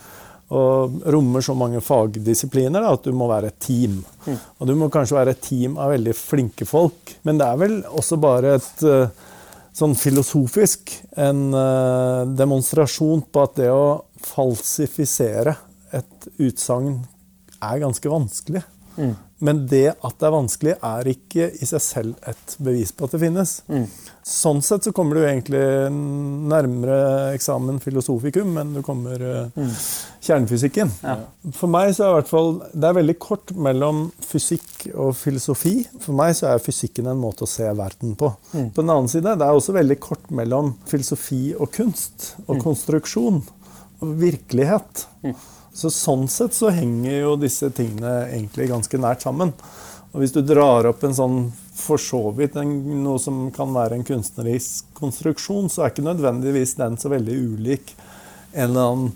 og 0.55 1.01
rommer 1.11 1.43
så 1.43 1.57
mange 1.59 1.81
fagdisipliner 1.83 2.85
da, 2.85 2.93
at 2.95 3.07
du 3.07 3.17
må 3.17 3.27
være 3.31 3.51
et 3.51 3.59
team. 3.64 3.97
Mm. 4.27 4.37
Og 4.61 4.69
du 4.69 4.75
må 4.79 4.91
kanskje 4.95 5.17
være 5.19 5.35
et 5.35 5.43
team 5.43 5.75
av 5.81 5.91
veldig 5.97 6.14
flinke 6.14 6.69
folk, 6.69 7.17
men 7.27 7.41
det 7.41 7.49
er 7.49 7.64
vel 7.64 7.81
også 7.89 8.21
bare 8.23 8.55
et 8.61 8.85
uh, 8.87 9.33
sånn 9.77 9.97
filosofisk 9.99 10.93
en 11.20 11.51
uh, 11.53 12.24
demonstrasjon 12.33 13.27
på 13.29 13.43
at 13.45 13.59
det 13.61 13.68
å 13.72 14.07
falsifisere 14.24 15.57
et 15.97 16.29
utsagn 16.41 17.03
er 17.61 17.83
ganske 17.83 18.11
vanskelig. 18.11 18.64
Mm. 18.97 19.14
Men 19.44 19.66
det 19.68 19.90
at 19.92 20.14
det 20.16 20.26
er 20.26 20.32
vanskelig, 20.32 20.74
er 20.80 21.09
ikke 21.11 21.47
i 21.61 21.66
seg 21.68 21.82
selv 21.84 22.28
et 22.30 22.55
bevis 22.62 22.92
på 22.97 23.05
at 23.05 23.12
det 23.12 23.20
finnes. 23.20 23.51
Mm. 23.68 23.84
Sånn 24.26 24.62
sett 24.64 24.86
så 24.86 24.92
kommer 24.97 25.18
du 25.18 25.26
egentlig 25.26 25.61
nærmere 25.92 27.34
eksamen 27.36 27.76
filosofikum 27.84 28.57
enn 28.62 28.72
du 28.78 28.80
kommer 28.86 29.20
mm. 29.53 29.74
kjernefysikken. 30.24 30.92
Ja. 31.05 31.18
For 31.59 31.70
meg 31.72 31.92
så 31.92 32.07
er 32.07 32.09
det, 32.09 32.14
hvert 32.22 32.32
fall, 32.32 32.51
det 32.72 32.88
er 32.88 32.97
veldig 32.97 33.16
kort 33.22 33.53
mellom 33.68 34.07
fysikk 34.24 34.86
og 34.94 35.12
filosofi. 35.20 35.74
For 36.01 36.16
meg 36.16 36.32
så 36.38 36.55
er 36.55 36.64
fysikken 36.64 37.11
en 37.12 37.20
måte 37.20 37.44
å 37.44 37.51
se 37.51 37.68
verden 37.76 38.16
på. 38.16 38.32
På 38.55 38.80
den 38.80 38.94
annen 38.94 39.12
side, 39.12 39.36
det 39.36 39.44
er 39.44 39.61
også 39.61 39.76
veldig 39.76 39.99
kort 40.01 40.32
mellom 40.32 40.72
filosofi 40.88 41.51
og 41.53 41.68
kunst. 41.76 42.32
Og 42.47 42.57
mm. 42.57 42.64
konstruksjon. 42.64 43.44
Og 44.01 44.16
virkelighet. 44.20 45.07
Mm. 45.24 45.36
Så 45.77 45.91
Sånn 45.93 46.24
sett 46.33 46.57
så 46.57 46.70
henger 46.72 47.18
jo 47.18 47.37
disse 47.41 47.68
tingene 47.77 48.31
egentlig 48.31 48.70
ganske 48.70 49.01
nært 49.01 49.27
sammen. 49.27 49.53
Og 50.14 50.22
Hvis 50.22 50.33
du 50.33 50.41
drar 50.41 50.89
opp 50.89 51.03
en 51.05 51.14
sånn 51.16 51.41
for 51.77 52.01
så 52.01 52.22
vidt 52.33 52.57
en, 52.57 52.70
noe 53.05 53.20
som 53.20 53.51
kan 53.53 53.74
være 53.74 53.99
en 53.99 54.07
kunstnerisk 54.09 54.89
konstruksjon, 54.97 55.68
så 55.68 55.85
er 55.85 55.93
ikke 55.93 56.07
nødvendigvis 56.07 56.79
den 56.79 56.97
så 56.97 57.11
veldig 57.12 57.35
ulik 57.37 57.93
en 58.55 58.70
eller 58.70 58.87
annen 58.87 59.11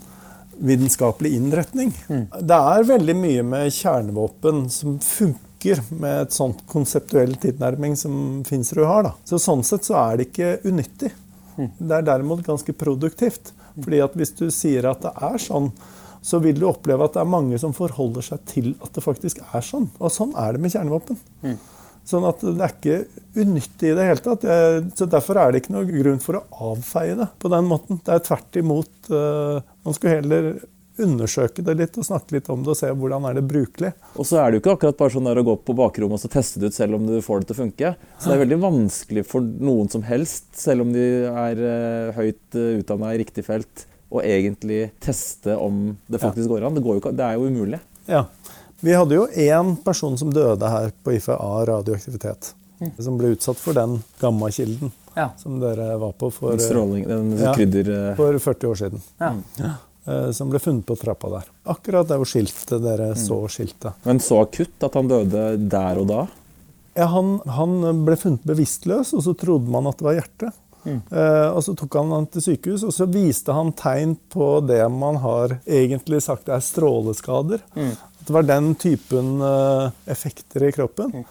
vitenskapelig 0.61 1.31
innretning. 1.39 1.95
Mm. 2.05 2.27
Det 2.29 2.59
er 2.75 2.89
veldig 2.91 3.15
mye 3.17 3.45
med 3.47 3.73
kjernevåpen 3.73 4.67
som 4.69 4.99
funker 5.01 5.81
med 5.89 6.27
et 6.27 6.35
sånt 6.35 6.61
konseptuell 6.69 7.33
tilnærming 7.41 7.97
som 7.97 8.43
Finsrud 8.45 8.85
har. 8.85 9.07
Da. 9.07 9.15
Så 9.25 9.41
Sånn 9.41 9.65
sett 9.65 9.89
så 9.89 9.97
er 10.03 10.19
det 10.19 10.29
ikke 10.29 10.51
unyttig. 10.69 11.09
Mm. 11.57 11.71
Det 11.79 11.97
er 11.97 12.05
derimot 12.11 12.45
ganske 12.45 12.77
produktivt. 12.77 13.55
Fordi 13.79 14.03
at 14.05 14.13
hvis 14.19 14.35
du 14.37 14.45
sier 14.53 14.85
at 14.91 15.01
det 15.01 15.15
er 15.17 15.41
sånn, 15.41 15.71
så 16.21 16.39
vil 16.43 16.59
du 16.59 16.67
oppleve 16.69 17.05
at 17.05 17.15
det 17.15 17.23
er 17.23 17.29
mange 17.29 17.57
som 17.61 17.73
forholder 17.73 18.25
seg 18.25 18.41
til 18.49 18.73
at 18.79 18.93
det 18.93 19.03
faktisk 19.03 19.41
er 19.41 19.63
sånn. 19.65 19.89
Og 19.99 20.13
sånn 20.13 20.35
er 20.37 20.53
det 20.53 20.61
med 20.61 20.73
kjernevåpen. 20.73 21.17
Mm. 21.41 21.55
Sånn 22.07 22.25
at 22.25 22.41
det 22.41 22.65
er 22.65 22.75
ikke 22.75 23.41
unyttig 23.41 23.91
i 23.91 23.95
det 23.97 24.05
hele 24.09 24.25
tatt. 24.25 24.45
Så 24.97 25.07
Derfor 25.09 25.37
er 25.41 25.51
det 25.51 25.63
ikke 25.63 25.75
noe 25.75 25.87
grunn 25.89 26.21
for 26.21 26.39
å 26.39 26.71
avfeie 26.73 27.17
det 27.17 27.29
på 27.41 27.51
den 27.53 27.67
måten. 27.69 28.01
Det 28.05 28.15
er 28.15 28.23
tvert 28.25 28.61
imot 28.61 29.11
uh, 29.13 29.61
Man 29.85 29.97
skulle 29.97 30.19
heller 30.19 30.53
undersøke 31.01 31.63
det 31.65 31.75
litt 31.79 31.97
og 31.97 32.05
snakke 32.05 32.35
litt 32.35 32.49
om 32.51 32.61
det 32.65 32.73
og 32.73 32.77
se 32.77 32.89
hvordan 32.89 33.25
er 33.29 33.37
det 33.37 33.45
brukelig. 33.47 33.93
Og 34.19 34.27
så 34.27 34.41
er 34.41 34.49
det 34.49 34.57
jo 34.57 34.63
ikke 34.63 34.73
akkurat 34.75 34.97
bare 34.99 35.13
sånn 35.13 35.29
der 35.29 35.39
å 35.41 35.45
gå 35.47 35.55
på 35.65 35.75
bakrommet 35.77 36.25
og 36.27 36.33
teste 36.33 36.61
det 36.61 36.71
ut 36.71 36.77
selv 36.77 36.97
om 36.97 37.07
du 37.07 37.15
får 37.25 37.41
det 37.41 37.49
til 37.49 37.57
å 37.57 37.61
funke. 37.61 37.93
Så 38.17 38.29
det 38.29 38.35
er 38.35 38.43
veldig 38.43 38.59
vanskelig 38.65 39.23
for 39.29 39.45
noen 39.45 39.89
som 39.93 40.05
helst, 40.05 40.51
selv 40.57 40.85
om 40.85 40.91
de 40.93 41.07
er 41.31 41.63
uh, 41.63 42.11
høyt 42.17 42.59
uh, 42.59 42.75
utdanna 42.81 43.15
i 43.15 43.21
riktig 43.23 43.45
felt, 43.47 43.85
å 44.11 44.23
egentlig 44.23 44.89
teste 44.99 45.55
om 45.55 45.91
det 46.07 46.19
faktisk 46.19 46.45
ja. 46.45 46.53
går 46.53 46.67
an. 46.67 46.77
Det, 46.77 46.83
går 46.85 46.99
jo, 46.99 47.11
det, 47.11 47.27
er 47.27 47.39
jo 47.39 47.51
umulig. 47.51 47.79
Ja. 48.09 48.25
Vi 48.81 48.95
hadde 48.97 49.15
jo 49.15 49.27
én 49.29 49.75
person 49.85 50.17
som 50.19 50.33
døde 50.33 50.69
her 50.69 50.91
på 51.03 51.13
IFA 51.15 51.37
radioaktivitet. 51.69 52.53
Mm. 52.81 52.91
Som 52.97 53.19
ble 53.19 53.35
utsatt 53.35 53.59
for 53.61 53.77
den 53.77 53.99
gammakilden 54.19 54.91
ja. 55.13 55.29
som 55.37 55.59
dere 55.61 55.95
var 56.01 56.11
på 56.11 56.31
for, 56.33 56.57
Stråling, 56.57 57.07
den. 57.07 57.31
Ja, 57.39 57.53
for 58.17 58.39
40 58.39 58.67
år 58.67 58.75
siden. 58.75 59.01
Ja. 59.21 59.33
Eh, 60.05 60.31
som 60.31 60.49
ble 60.49 60.59
funnet 60.59 60.85
på 60.85 60.97
trappa 60.97 61.29
der. 61.29 61.49
Akkurat 61.69 62.09
der 62.09 62.21
hvor 62.21 62.29
skiltet 62.29 62.81
dere 62.81 63.11
mm. 63.13 63.19
så 63.21 63.39
skiltet. 63.51 64.01
Men 64.07 64.21
så 64.23 64.41
akutt 64.45 64.87
at 64.87 64.97
han 64.97 65.11
døde 65.11 65.45
der 65.71 66.01
og 66.01 66.09
da? 66.09 66.25
Ja, 66.97 67.07
han, 67.13 67.37
han 67.47 68.03
ble 68.05 68.17
funnet 68.19 68.43
bevisstløs, 68.47 69.13
og 69.15 69.23
så 69.23 69.35
trodde 69.37 69.71
man 69.71 69.87
at 69.87 70.01
det 70.01 70.07
var 70.09 70.17
hjertet. 70.17 70.57
Mm. 70.83 70.99
Uh, 71.11 71.47
og 71.55 71.61
Så 71.65 71.75
tok 71.77 71.97
han 71.99 72.13
han 72.15 72.27
til 72.31 72.45
sykehus, 72.47 72.85
og 72.87 72.93
så 72.95 73.07
viste 73.11 73.55
han 73.55 73.73
tegn 73.77 74.15
på 74.33 74.53
det 74.65 74.83
man 74.93 75.21
har 75.23 75.59
egentlig 75.65 76.23
sagt 76.25 76.49
er 76.49 76.63
stråleskader. 76.63 77.63
Mm. 77.77 77.93
At 77.93 78.27
det 78.27 78.35
var 78.37 78.49
den 78.49 78.73
typen 78.81 79.33
uh, 79.41 79.89
effekter 80.09 80.67
i 80.67 80.73
kroppen. 80.75 81.21
Mm. 81.21 81.25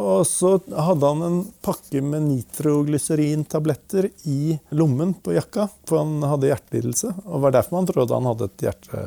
Og 0.00 0.22
så 0.24 0.54
hadde 0.72 1.08
han 1.08 1.24
en 1.26 1.40
pakke 1.60 2.00
med 2.00 2.24
nitroglyserin-tabletter 2.24 4.08
i 4.24 4.54
lommen 4.72 5.12
på 5.20 5.34
jakka, 5.36 5.66
for 5.88 6.00
han 6.00 6.24
hadde 6.24 6.48
hjertelidelse. 6.48 7.12
Og 7.26 7.44
var 7.44 7.58
derfor 7.58 7.76
man 7.76 7.90
trodde 7.90 8.16
han 8.16 8.30
hadde 8.30 8.48
et 8.48 8.64
hjerte 8.68 9.04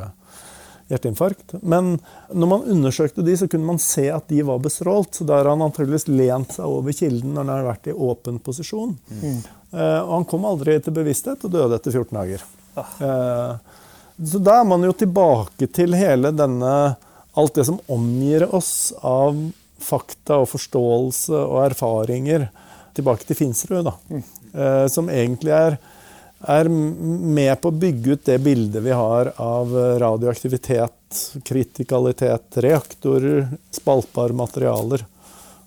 hjerteinfarkt. 0.92 1.56
Men 1.62 1.96
når 2.30 2.50
man 2.50 2.68
undersøkte 2.70 3.26
de, 3.26 3.34
så 3.38 3.48
kunne 3.50 3.66
man 3.66 3.82
se 3.82 4.06
at 4.14 4.28
de 4.30 4.44
var 4.46 4.62
bestrålt. 4.62 5.16
Så 5.18 5.26
da 5.28 5.40
har 5.40 5.50
han 5.50 5.64
antakeligvis 5.66 6.08
lent 6.12 6.58
seg 6.58 6.70
over 6.70 6.96
kilden 6.96 7.34
når 7.34 7.42
han 7.42 7.54
har 7.56 7.70
vært 7.72 7.90
i 7.90 7.96
åpen 8.10 8.40
posisjon. 8.46 8.96
Mm. 9.10 9.40
Uh, 9.76 10.02
og 10.06 10.12
han 10.14 10.28
kom 10.32 10.46
aldri 10.48 10.78
til 10.80 10.96
bevissthet 10.96 11.42
og 11.44 11.52
døde 11.52 11.76
etter 11.76 11.92
14 11.92 12.16
dager. 12.16 12.44
Uh, 12.76 13.58
så 14.24 14.40
da 14.40 14.62
er 14.62 14.70
man 14.70 14.86
jo 14.88 14.94
tilbake 14.96 15.68
til 15.76 15.98
hele 15.98 16.32
denne 16.36 16.76
Alt 17.36 17.58
det 17.58 17.66
som 17.68 17.82
omgir 17.92 18.46
oss 18.56 18.94
av 19.04 19.36
fakta 19.84 20.38
og 20.40 20.46
forståelse 20.54 21.36
og 21.36 21.58
erfaringer. 21.66 22.46
Tilbake 22.96 23.28
til 23.28 23.36
Finsrud, 23.36 23.90
da. 23.90 23.92
Mm. 24.08 24.22
Uh, 24.56 24.86
som 24.88 25.12
egentlig 25.12 25.52
er 25.52 25.76
er 26.46 26.68
med 26.70 27.56
på 27.60 27.72
å 27.72 27.76
bygge 27.76 28.16
ut 28.16 28.26
det 28.28 28.36
bildet 28.44 28.84
vi 28.86 28.94
har 28.94 29.32
av 29.42 29.72
radioaktivitet, 30.00 31.22
kritikalitet, 31.48 32.60
reaktorer, 32.62 33.48
spaltbare 33.74 34.36
materialer. 34.38 35.04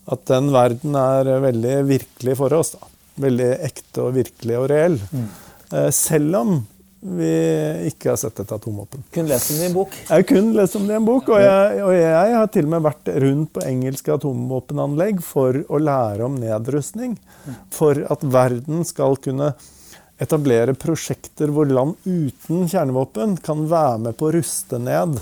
At 0.09 0.24
den 0.30 0.52
verden 0.54 0.94
er 0.96 1.32
veldig 1.42 1.74
virkelig 1.88 2.36
for 2.38 2.54
oss. 2.61 2.76
Da. 2.76 2.92
Veldig 3.18 3.52
ekte 3.68 4.04
og 4.06 4.16
virkelig 4.16 4.58
og 4.58 4.66
reell. 4.72 4.98
Mm. 5.12 5.28
Eh, 5.72 5.88
selv 5.94 6.36
om 6.38 6.58
vi 7.00 7.30
ikke 7.86 8.10
har 8.10 8.18
sett 8.18 8.40
et 8.42 8.52
atomvåpen. 8.52 9.04
Kun 9.14 9.28
lest 9.30 9.52
om 9.52 9.58
det 9.60 9.66
i 9.66 9.68
en 9.68 9.76
bok? 9.76 9.94
Jeg 10.08 10.26
kun 10.26 10.50
lest 10.56 10.76
om 10.78 10.86
det 10.88 10.96
i 10.96 10.98
en 10.98 11.06
bok, 11.06 11.30
og 11.30 11.42
jeg, 11.42 11.82
og 11.86 11.92
jeg 11.94 12.34
har 12.34 12.50
til 12.50 12.66
og 12.66 12.72
med 12.72 12.86
vært 12.88 13.10
rundt 13.24 13.52
på 13.54 13.64
engelske 13.68 14.14
atomvåpenanlegg 14.16 15.22
for 15.22 15.60
å 15.68 15.80
lære 15.82 16.26
om 16.26 16.38
nedrustning. 16.42 17.14
For 17.74 18.02
at 18.10 18.26
verden 18.26 18.82
skal 18.88 19.18
kunne 19.22 19.52
etablere 20.18 20.74
prosjekter 20.74 21.52
hvor 21.54 21.70
land 21.70 21.94
uten 22.02 22.66
kjernevåpen 22.66 23.36
kan 23.44 23.68
være 23.70 24.00
med 24.08 24.18
på 24.18 24.28
å 24.28 24.34
ruste 24.34 24.80
ned 24.82 25.20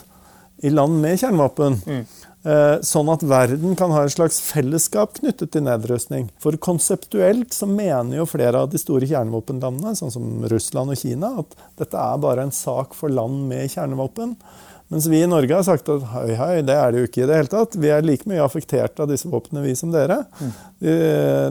i 0.64 0.72
land 0.72 1.02
med 1.02 1.20
kjernevåpen. 1.20 1.76
Mm. 1.84 2.04
Eh, 2.46 2.76
sånn 2.86 3.08
at 3.10 3.24
verden 3.26 3.74
kan 3.74 3.90
ha 3.90 4.04
et 4.06 4.12
slags 4.14 4.36
fellesskap 4.44 5.16
knyttet 5.18 5.50
til 5.50 5.64
nedrustning. 5.66 6.28
For 6.38 6.54
konseptuelt 6.62 7.50
så 7.56 7.66
mener 7.66 8.20
jo 8.20 8.28
flere 8.30 8.60
av 8.62 8.70
de 8.70 8.78
store 8.78 9.08
kjernevåpenlandene, 9.10 9.96
sånn 9.98 10.14
som 10.14 10.46
Russland 10.52 10.94
og 10.94 11.00
Kina, 11.00 11.32
at 11.42 11.56
dette 11.80 11.98
er 11.98 12.22
bare 12.22 12.46
en 12.46 12.54
sak 12.54 12.94
for 12.94 13.10
land 13.10 13.48
med 13.50 13.66
kjernevåpen. 13.72 14.36
Mens 14.88 15.06
vi 15.10 15.18
i 15.18 15.26
Norge 15.26 15.50
har 15.50 15.64
sagt 15.66 15.88
at 15.90 16.04
hei, 16.12 16.28
hei, 16.38 16.52
det 16.62 16.74
er 16.78 16.92
det 16.94 17.00
jo 17.00 17.08
ikke 17.08 17.24
i 17.24 17.26
det 17.26 17.38
hele 17.40 17.50
tatt. 17.50 17.74
Vi 17.82 17.88
er 17.90 18.04
like 18.06 18.28
mye 18.30 18.44
affektert 18.44 19.00
av 19.02 19.08
disse 19.10 19.26
våpnene, 19.26 19.64
vi 19.64 19.74
som 19.74 19.90
dere. 19.90 20.20
De, 20.78 20.92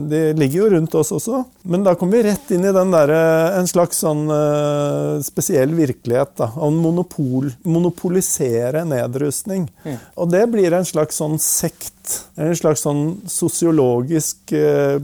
de, 0.08 0.20
ligger 0.40 0.62
jo 0.62 0.68
rundt 0.72 0.96
oss 0.96 1.12
også. 1.12 1.42
Men 1.68 1.84
da 1.84 1.92
kommer 2.00 2.16
vi 2.16 2.30
rett 2.30 2.54
inn 2.56 2.64
i 2.64 2.72
den 2.72 2.94
der, 2.94 3.12
eh, 3.12 3.58
en 3.58 3.68
slags 3.68 4.00
sånn 4.00 4.24
uh, 4.32 5.20
spesiell 5.26 5.74
virkelighet. 5.76 6.32
da, 6.40 6.48
Å 6.48 6.70
monopol, 6.72 7.50
monopolisere 7.68 8.86
nedrustning. 8.88 9.68
Mm. 9.84 9.98
Og 10.16 10.32
det 10.32 10.44
blir 10.54 10.78
en 10.78 10.88
slags 10.88 11.20
sånn 11.20 11.36
sekt. 11.42 11.92
En 12.40 12.56
slags 12.56 12.86
sånn 12.86 13.18
sosiologisk 13.28 14.54
uh, 14.56 14.96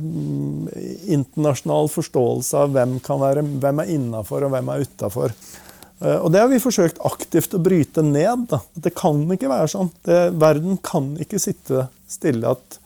internasjonal 1.05 1.93
forståelse 1.93 2.64
av 2.64 2.72
hvem, 2.78 2.97
kan 3.05 3.20
være, 3.20 3.45
hvem 3.61 3.85
er 3.85 3.93
innafor 3.99 4.49
og 4.49 4.57
hvem 4.57 4.72
er 4.72 4.87
utafor. 4.89 5.37
Eh, 6.03 6.19
og 6.19 6.33
det 6.35 6.43
har 6.43 6.51
vi 6.51 6.61
forsøkt 6.63 7.01
aktivt 7.07 7.55
å 7.55 7.63
bryte 7.63 8.05
ned. 8.07 8.49
Da. 8.51 8.63
Det 8.75 8.95
kan 8.99 9.23
ikke 9.35 9.51
være 9.53 9.71
sånn. 9.73 9.93
Det, 10.07 10.23
verden 10.43 10.81
kan 10.85 11.13
ikke 11.23 11.41
sitte 11.43 11.87
stille 12.11 12.57
at 12.57 12.81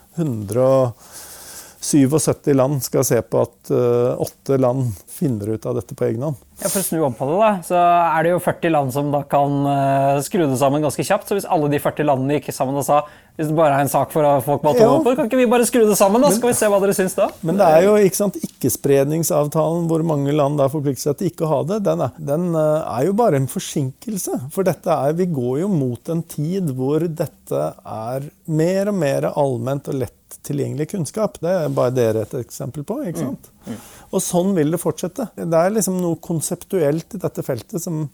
177 1.87 2.55
land 2.57 2.83
skal 2.85 3.05
se 3.07 3.21
på 3.23 3.43
at 3.45 3.71
uh, 3.71 4.19
åtte 4.23 4.59
land 4.61 4.91
finner 5.11 5.55
ut 5.55 5.67
av 5.67 5.79
dette 5.79 5.97
på 5.97 6.09
egen 6.09 6.25
hånd. 6.27 6.41
Ja, 6.61 6.71
For 6.71 6.81
å 6.81 6.87
snu 6.87 7.03
om 7.05 7.15
på 7.17 7.29
det, 7.29 7.37
da, 7.41 7.51
så 7.67 7.79
er 7.79 8.27
det 8.27 8.33
jo 8.33 8.43
40 8.43 8.73
land 8.73 8.95
som 8.95 9.13
da 9.15 9.23
kan 9.29 9.57
uh, 9.69 10.25
skru 10.25 10.47
det 10.47 10.59
sammen 10.61 10.85
ganske 10.85 11.05
kjapt. 11.05 11.29
Så 11.29 11.39
hvis 11.39 11.49
alle 11.49 11.71
de 11.73 11.81
40 11.83 12.09
landene 12.09 12.39
gikk 12.39 12.53
sammen 12.57 12.81
og 12.81 12.87
sa 12.87 13.05
hvis 13.37 13.51
det 13.51 13.57
bare 13.59 13.77
er 13.77 13.85
en 13.85 13.91
sak 13.93 14.15
for 14.15 14.25
folk 14.47 14.63
med 14.65 14.79
atomvåpen, 14.79 15.13
ja. 15.13 15.17
kan 15.19 15.27
ikke 15.29 15.39
vi 15.43 15.49
bare 15.53 15.67
skru 15.69 15.83
det 15.85 15.97
sammen? 15.99 16.23
da? 16.25 16.31
Skal 16.33 16.49
vi 16.49 16.57
se 16.57 16.71
hva 16.73 16.79
dere 16.81 16.95
syns 16.97 17.17
da? 17.19 17.27
Men 17.45 17.59
det 17.61 17.67
er 17.69 17.83
jo 17.85 17.97
ikke 18.01 18.17
sant, 18.17 18.39
ikkespredningsavtalen 18.49 19.85
hvor 19.91 20.05
mange 20.09 20.33
land 20.33 20.57
da 20.57 20.71
forplikter 20.73 21.11
seg 21.11 21.19
til 21.21 21.29
ikke 21.29 21.45
å 21.45 21.51
ha 21.51 21.59
det. 21.69 21.83
Den 21.85 22.05
er, 22.07 22.15
den 22.33 22.47
eh, 22.57 22.79
er, 22.81 23.03
jo 23.11 23.17
bare 23.21 23.37
en 23.37 23.51
forsinkelse. 23.53 24.39
For 24.55 24.65
dette 24.65 24.89
er, 24.89 25.19
vi 25.21 25.29
går 25.29 25.67
jo 25.67 25.69
mot 25.69 26.13
en 26.15 26.25
tid 26.25 26.73
hvor 26.79 27.05
dette 27.05 27.67
er 27.77 28.31
mer 28.49 28.89
og 28.89 28.97
mer 29.05 29.29
allment 29.35 29.93
og 29.93 30.01
lett 30.01 30.16
tilgjengelig 30.47 30.91
kunnskap. 30.93 31.41
Det 31.43 31.53
er 31.53 31.73
bare 31.75 31.95
dere 31.95 32.25
et 32.27 32.35
eksempel 32.41 32.85
på. 32.87 33.01
ikke 33.07 33.25
sant? 33.25 33.51
Mm. 33.67 33.73
Mm. 33.73 33.81
Og 34.11 34.23
sånn 34.25 34.55
vil 34.57 34.75
det 34.75 34.83
fortsette. 34.83 35.29
Det 35.37 35.63
er 35.63 35.75
liksom 35.75 35.99
noe 36.03 36.21
konseptuelt 36.23 37.17
i 37.17 37.23
dette 37.23 37.45
feltet 37.47 37.83
som 37.83 38.07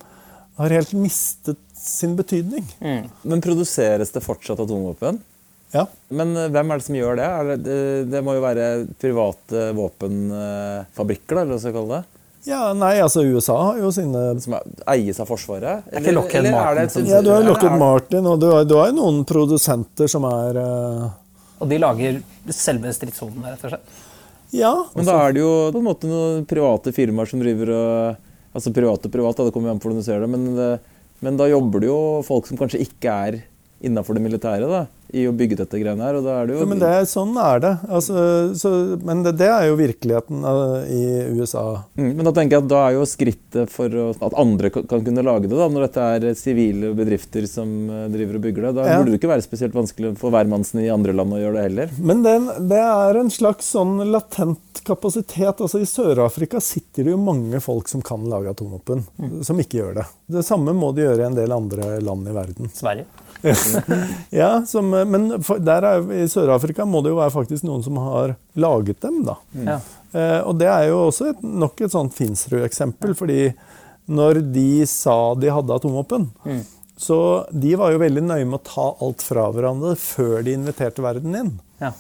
har 0.61 0.75
helt 0.77 0.93
mistet 0.97 1.61
sin 1.77 2.17
betydning. 2.17 2.65
Mm. 2.81 3.11
Men 3.23 3.45
produseres 3.45 4.13
det 4.15 4.25
fortsatt 4.25 4.61
atomvåpen? 4.61 5.21
Ja. 5.73 5.87
Men 6.13 6.37
eh, 6.37 6.51
hvem 6.53 6.71
er 6.71 6.81
det 6.81 6.87
som 6.87 6.97
gjør 6.97 7.19
det? 7.19 7.29
Det, 7.65 7.77
det, 8.13 8.25
må 8.25 8.37
jo 8.37 8.45
være 8.45 8.67
private 9.01 9.71
våpenfabrikker, 9.77 11.39
eller 11.39 11.55
hva 11.55 11.63
skal 11.63 11.73
vi 11.73 11.79
kalle 11.81 12.01
det? 12.01 12.21
Ja, 12.43 12.63
nei, 12.75 12.97
altså 12.99 13.23
USA 13.23 13.55
har 13.69 13.77
jo 13.79 13.93
sine 13.95 14.21
Som 14.43 14.57
eies 14.91 15.21
av 15.23 15.29
Forsvaret? 15.31 15.85
Eller, 15.87 16.01
er 16.01 16.03
ikke 16.03 16.15
Lockheed 16.17 16.49
Martin? 16.51 17.07
Ja, 17.07 17.21
du 17.23 17.31
har 17.31 17.45
Lockheed 17.47 17.77
Martin, 17.79 18.27
og 18.27 18.41
du 18.43 18.49
har, 18.51 18.65
du 18.67 18.75
har 18.81 18.95
noen 18.97 19.23
produsenter 19.29 20.11
som 20.11 20.27
er 20.27 20.59
uh... 20.59 21.05
Og 21.63 21.71
de 21.71 21.79
lager 21.79 22.19
selve 22.51 22.91
stridshodene, 22.95 23.55
rett 23.55 23.63
og 23.69 23.73
slett? 23.75 24.03
Ja. 24.53 24.73
Men 24.99 25.09
da 25.09 25.15
er 25.23 25.33
det 25.33 25.41
jo 25.45 25.53
på 25.73 25.81
en 25.81 25.87
måte 25.87 26.11
noen 26.11 26.45
private 26.49 26.93
firmaer 26.93 27.31
som 27.31 27.41
driver 27.43 27.73
og 27.79 28.29
Altså 28.53 28.69
private 28.69 29.09
og 29.09 29.13
private, 29.15 29.47
det 29.47 29.53
kommer 29.55 29.73
an 29.73 29.79
på 29.81 29.89
hvordan 29.89 30.03
du 30.03 30.05
ser 30.05 30.21
det. 30.21 30.27
Men, 30.29 30.43
men 31.25 31.39
da 31.41 31.47
jobber 31.49 31.81
det 31.81 31.89
jo 31.89 32.01
folk 32.27 32.45
som 32.45 32.59
kanskje 32.61 32.83
ikke 32.85 33.15
er 33.27 33.39
innafor 33.83 34.19
det 34.19 34.25
militære. 34.25 34.69
da 34.71 34.87
i 35.13 35.27
å 35.29 35.33
bygge 35.37 35.59
dette 35.61 35.81
greiene 35.81 36.07
her. 36.07 36.17
og 36.19 36.25
da 36.25 36.39
er 36.41 36.49
det 36.49 36.55
jo... 36.57 36.63
Ja, 36.63 36.69
men 36.71 36.81
det 36.81 36.89
er, 36.89 37.07
sånn 37.09 37.35
er 37.41 37.61
det. 37.63 37.73
Altså, 37.93 38.17
så, 38.59 38.71
men 39.05 39.21
det, 39.27 39.35
det, 39.41 39.49
er 39.53 39.67
jo 39.69 39.77
virkeligheten 39.77 40.45
uh, 40.47 40.79
i 40.89 41.03
USA. 41.37 41.65
Mm, 42.01 42.15
men 42.17 42.29
da 42.29 42.33
tenker 42.37 42.57
jeg 42.57 42.65
at 42.65 42.71
da 42.73 42.81
er 42.87 42.97
jo 42.97 43.09
skrittet 43.09 43.73
for 43.73 43.93
å, 43.93 44.07
at 44.17 44.39
andre 44.41 44.73
kan, 44.73 44.87
kan, 44.89 45.05
kunne 45.05 45.25
lage 45.27 45.51
det, 45.51 45.59
da, 45.59 45.69
når 45.69 45.87
dette 45.87 46.07
er 46.17 46.39
sivile 46.39 46.95
bedrifter 46.97 47.45
som 47.51 47.75
uh, 47.93 48.07
driver 48.13 48.39
og 48.39 48.47
bygger 48.47 48.69
det, 48.69 48.75
da 48.79 48.87
ja. 48.89 48.99
burde 49.01 49.13
det 49.13 49.21
ikke 49.21 49.33
være 49.35 49.45
spesielt 49.45 49.77
vanskelig 49.77 50.15
for 50.21 50.33
hvermannsen 50.35 50.81
i 50.81 50.89
andre 50.93 51.17
land 51.17 51.37
å 51.37 51.43
gjøre 51.43 51.59
det 51.59 51.67
heller. 51.69 51.97
Men 52.01 52.25
den, 52.25 52.49
det 52.73 52.81
er 52.81 53.21
en 53.21 53.33
slags 53.33 53.69
sånn 53.77 53.99
latent 54.09 54.81
kapasitet. 54.89 55.61
altså 55.61 55.83
I 55.83 55.89
Sør-Afrika 55.89 56.63
sitter 56.65 57.05
det 57.05 57.13
jo 57.13 57.21
mange 57.21 57.61
folk 57.61 57.93
som 57.93 58.01
kan 58.05 58.25
lage 58.33 58.57
atomvåpen, 58.57 59.05
mm. 59.21 59.37
som 59.45 59.61
ikke 59.61 59.83
gjør 59.83 60.01
det. 60.01 60.09
Det 60.39 60.47
samme 60.47 60.73
må 60.73 60.95
de 60.97 61.05
gjøre 61.05 61.21
i 61.21 61.29
en 61.29 61.37
del 61.37 61.53
andre 61.53 61.99
land 62.01 62.33
i 62.33 62.39
verden. 62.41 62.73
Sverige? 62.73 63.05
ja, 64.43 64.51
som, 64.67 64.91
men 64.91 65.43
for, 65.43 65.61
der 65.63 65.87
er, 65.89 66.07
i 66.15 66.29
Sør-Afrika 66.31 66.87
må 66.89 67.03
det 67.03 67.13
jo 67.13 67.19
være 67.19 67.35
faktisk 67.35 67.67
noen 67.67 67.83
som 67.85 67.99
har 68.03 68.37
laget 68.55 69.03
dem. 69.03 69.23
da. 69.27 69.37
Mm. 69.55 69.67
Ja. 69.69 69.79
Eh, 70.13 70.41
og 70.47 70.57
det 70.61 70.69
er 70.71 70.89
jo 70.91 71.01
også 71.09 71.33
et, 71.33 71.43
nok 71.43 71.83
et 71.83 71.95
sånt 71.95 72.17
Finsrud-eksempel. 72.17 73.17
fordi 73.19 73.41
når 74.13 74.43
de 74.55 74.87
sa 74.91 75.35
de 75.39 75.53
hadde 75.53 75.75
atomvåpen, 75.75 76.27
mm. 76.45 76.63
så 77.01 77.19
de 77.51 77.77
var 77.79 77.95
jo 77.95 78.03
veldig 78.03 78.25
nøye 78.27 78.49
med 78.49 78.59
å 78.61 78.67
ta 78.67 78.89
alt 79.05 79.23
fra 79.25 79.47
hverandre 79.55 79.95
før 80.01 80.43
de 80.47 80.57
inviterte 80.59 81.05
verden 81.05 81.39
inn. 81.39 81.55
Ja. 81.83 81.93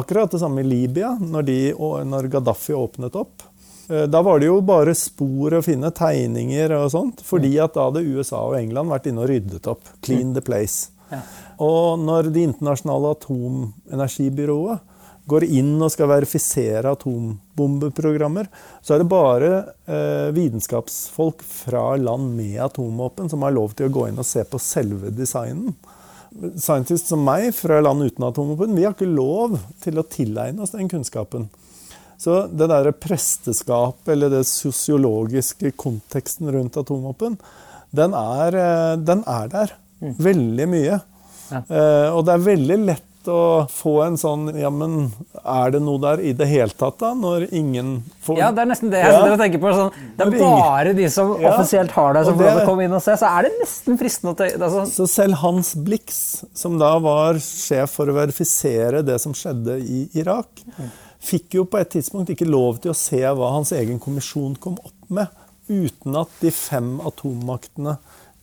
Akkurat 0.00 0.30
det 0.30 0.38
samme 0.42 0.62
i 0.62 0.68
Libya, 0.68 1.16
når, 1.18 1.46
de, 1.48 1.58
når 2.06 2.30
Gaddafi 2.30 2.76
åpnet 2.78 3.16
opp. 3.18 3.42
Eh, 3.90 4.06
da 4.06 4.22
var 4.22 4.40
det 4.40 4.46
jo 4.46 4.60
bare 4.62 4.94
spor 4.94 5.56
å 5.58 5.62
finne, 5.66 5.90
tegninger 5.94 6.76
og 6.78 6.90
sånt. 6.94 7.24
Fordi 7.26 7.56
at 7.62 7.74
da 7.74 7.88
hadde 7.88 8.06
USA 8.06 8.44
og 8.46 8.58
England 8.60 8.92
vært 8.92 9.10
inne 9.10 9.24
og 9.24 9.30
ryddet 9.32 9.66
opp. 9.70 9.90
Clean 10.04 10.34
the 10.36 10.44
place. 10.44 10.92
Ja. 11.10 11.24
Og 11.66 11.98
når 11.98 12.30
Det 12.30 12.46
internasjonale 12.46 13.16
atomenergibyrået 13.16 14.86
går 15.30 15.44
inn 15.44 15.76
og 15.82 15.92
skal 15.92 16.08
verifisere 16.10 16.90
atombombeprogrammer, 16.94 18.48
så 18.82 18.94
er 18.94 19.02
det 19.02 19.10
bare 19.10 19.50
eh, 19.86 20.30
vitenskapsfolk 20.34 21.42
fra 21.46 21.96
land 22.00 22.32
med 22.38 22.58
atomvåpen 22.64 23.30
som 23.30 23.42
har 23.46 23.54
lov 23.54 23.76
til 23.78 23.90
å 23.90 23.94
gå 23.94 24.08
inn 24.08 24.18
og 24.18 24.26
se 24.26 24.42
på 24.46 24.58
selve 24.62 25.12
designen. 25.14 25.74
Scientists 26.30 27.10
som 27.10 27.22
meg 27.26 27.50
fra 27.58 27.80
land 27.82 28.06
uten 28.06 28.26
atomvåpen, 28.26 28.74
vi 28.74 28.86
har 28.86 28.94
ikke 28.94 29.10
lov 29.10 29.58
til 29.82 29.98
å 29.98 30.06
tilegne 30.06 30.62
oss 30.62 30.74
den 30.74 30.90
kunnskapen. 30.90 31.50
Så 32.20 32.42
det 32.52 32.68
derre 32.68 32.92
presteskapet, 32.92 34.12
eller 34.12 34.32
det 34.32 34.44
sosiologiske 34.48 35.72
konteksten 35.80 36.50
rundt 36.52 36.76
atomvåpen, 36.76 37.38
den 37.96 38.14
er, 38.14 38.56
eh, 38.60 38.96
den 39.00 39.22
er 39.26 39.48
der. 39.48 39.72
Mm. 40.00 40.16
Veldig 40.18 40.66
mye. 40.68 40.98
Ja. 41.50 41.62
Eh, 41.64 42.08
og 42.12 42.26
det 42.26 42.34
er 42.34 42.44
veldig 42.44 42.76
lett 42.84 43.06
å 43.28 43.66
få 43.68 43.98
en 44.06 44.14
sånn 44.16 44.46
Ja, 44.56 44.70
men 44.72 45.10
er 45.42 45.72
det 45.74 45.80
noe 45.84 46.00
der 46.00 46.22
i 46.24 46.30
det 46.32 46.46
hele 46.48 46.72
tatt, 46.72 46.96
da? 47.02 47.10
Når 47.12 47.50
ingen 47.52 47.98
får 48.24 48.38
Ja, 48.38 48.52
det 48.54 48.62
er 48.62 48.70
nesten 48.70 48.92
det 48.92 49.02
jeg 49.02 49.16
ja. 49.16 49.34
tenker 49.40 49.60
på. 49.60 49.74
Sånn, 49.76 50.06
det 50.16 50.28
er 50.28 50.38
bare 50.38 50.94
de 50.96 51.10
som 51.12 51.34
ja. 51.40 51.50
offisielt 51.52 51.92
har 51.96 52.16
det, 52.16 52.24
som 52.28 52.38
får 52.38 52.46
lov 52.46 52.56
til 52.60 52.64
å 52.64 52.70
komme 52.70 52.86
inn 52.86 52.96
og 52.96 53.04
se. 53.04 53.16
Så 53.20 53.28
er 53.28 53.48
det 53.48 53.52
nesten 53.58 54.00
fristende 54.00 54.36
å 54.36 54.40
tenke 54.40 54.72
sånn. 54.76 54.88
Så 54.92 55.08
selv 55.10 55.40
Hans 55.42 55.74
Blix, 55.76 56.24
som 56.56 56.80
da 56.80 56.94
var 57.00 57.40
sjef 57.44 57.96
for 57.96 58.08
å 58.08 58.16
verifisere 58.22 59.04
det 59.04 59.20
som 59.24 59.36
skjedde 59.36 59.80
i 59.80 60.04
Irak, 60.20 60.68
mm 60.76 60.98
fikk 61.20 61.58
jo 61.58 61.66
på 61.68 61.80
et 61.80 61.92
tidspunkt 61.92 62.32
ikke 62.32 62.48
lov 62.48 62.80
til 62.82 62.94
å 62.94 62.96
se 62.96 63.20
hva 63.20 63.52
hans 63.54 63.72
egen 63.76 64.00
kommisjon 64.02 64.56
kom 64.60 64.78
opp 64.80 65.12
med, 65.12 65.28
uten 65.70 66.16
at 66.18 66.32
de 66.40 66.52
fem 66.54 66.96
atommaktene 67.06 67.98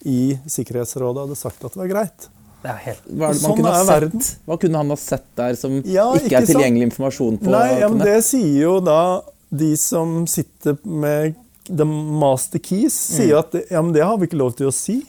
i 0.08 0.38
Sikkerhetsrådet 0.48 1.26
hadde 1.26 1.40
sagt 1.40 1.66
at 1.66 1.74
det 1.74 1.82
var 1.82 1.90
greit. 1.92 2.28
Det 2.62 2.70
er 2.72 2.80
helt... 2.86 3.10
Hva, 3.10 3.32
sånn 3.38 3.66
er 3.66 3.76
sett, 3.80 3.90
verden. 3.90 4.28
Hva 4.48 4.60
kunne 4.62 4.84
han 4.84 4.94
ha 4.94 5.00
sett 5.00 5.26
der 5.40 5.58
som 5.60 5.76
ja, 5.82 6.08
ikke, 6.16 6.30
ikke 6.30 6.40
er 6.40 6.48
tilgjengelig 6.52 6.88
informasjon 6.92 7.42
på? 7.42 7.52
Nei, 7.54 7.68
ja, 7.82 7.90
men 7.92 8.02
Det 8.06 8.16
sier 8.26 8.56
jo 8.64 8.78
da 8.84 9.02
de 9.48 9.74
som 9.80 10.24
sitter 10.30 10.78
med 10.84 11.38
the 11.68 11.86
master 11.88 12.62
keys, 12.64 12.96
sier 13.18 13.36
mm. 13.36 13.40
at 13.42 13.72
ja, 13.74 13.84
men 13.84 13.94
det 13.96 14.04
har 14.06 14.18
vi 14.20 14.30
ikke 14.30 14.40
lov 14.40 14.56
til 14.58 14.70
å 14.70 14.76
si 14.76 15.02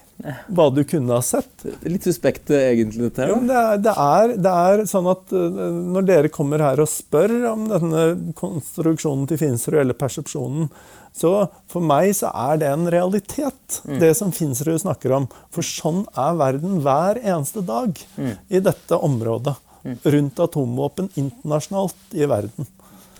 hva 0.48 0.66
du 0.74 0.82
kunne 0.88 1.14
ha 1.14 1.22
sett. 1.22 1.64
Litt 1.86 2.06
suspekt 2.06 2.50
egentlig, 2.50 3.08
dette 3.08 3.22
her. 3.22 3.32
Ja, 3.32 3.38
det, 3.38 3.58
er, 3.58 3.82
det, 3.84 3.94
er, 3.94 4.32
det, 4.34 4.54
er, 4.70 4.84
sånn 4.90 5.08
at 5.10 5.34
uh, 5.34 5.58
når 5.94 6.08
dere 6.08 6.32
kommer 6.34 6.62
her 6.64 6.82
og 6.82 6.90
spør 6.90 7.34
om 7.52 7.68
denne 7.70 8.06
konstruksjonen 8.38 9.28
til 9.30 9.40
Finsrud, 9.44 9.78
eller 9.84 9.98
persepsjonen, 9.98 10.72
så 11.18 11.32
for 11.70 11.84
meg 11.84 12.12
så 12.18 12.32
er 12.34 12.58
det 12.60 12.68
en 12.70 12.90
realitet, 12.92 13.80
mm. 13.86 13.96
det 14.02 14.12
som 14.18 14.34
Finsrud 14.34 14.82
snakker 14.82 15.14
om. 15.16 15.30
For 15.54 15.66
sånn 15.66 16.04
er 16.18 16.36
verden 16.38 16.82
hver 16.84 17.22
eneste 17.22 17.64
dag 17.66 17.98
mm. 18.18 18.34
i 18.54 18.62
dette 18.62 18.98
området. 18.98 19.56
Mm. 19.86 19.96
Rundt 20.02 20.40
atomvåpen 20.42 21.10
internasjonalt 21.14 22.18
i 22.18 22.26
verden. 22.26 22.66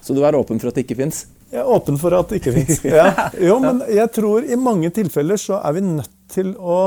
Så 0.03 0.15
du 0.15 0.23
er 0.27 0.37
åpen 0.39 0.59
for 0.61 0.71
at 0.71 0.79
det 0.79 0.87
ikke 0.87 0.99
fins? 0.99 1.27
Jeg 1.49 1.63
er 1.63 1.71
åpen 1.73 1.97
for 2.01 2.13
at 2.17 2.31
det 2.31 2.43
ikke 2.43 2.55
fins. 2.59 2.83
Ja. 2.99 3.31
Jo, 3.41 3.57
men 3.63 3.81
jeg 3.89 4.11
tror 4.15 4.45
i 4.45 4.59
mange 4.61 4.91
tilfeller 4.95 5.41
så 5.41 5.63
er 5.63 5.79
vi 5.79 5.85
nødt 5.87 6.13
til 6.33 6.55
å 6.59 6.81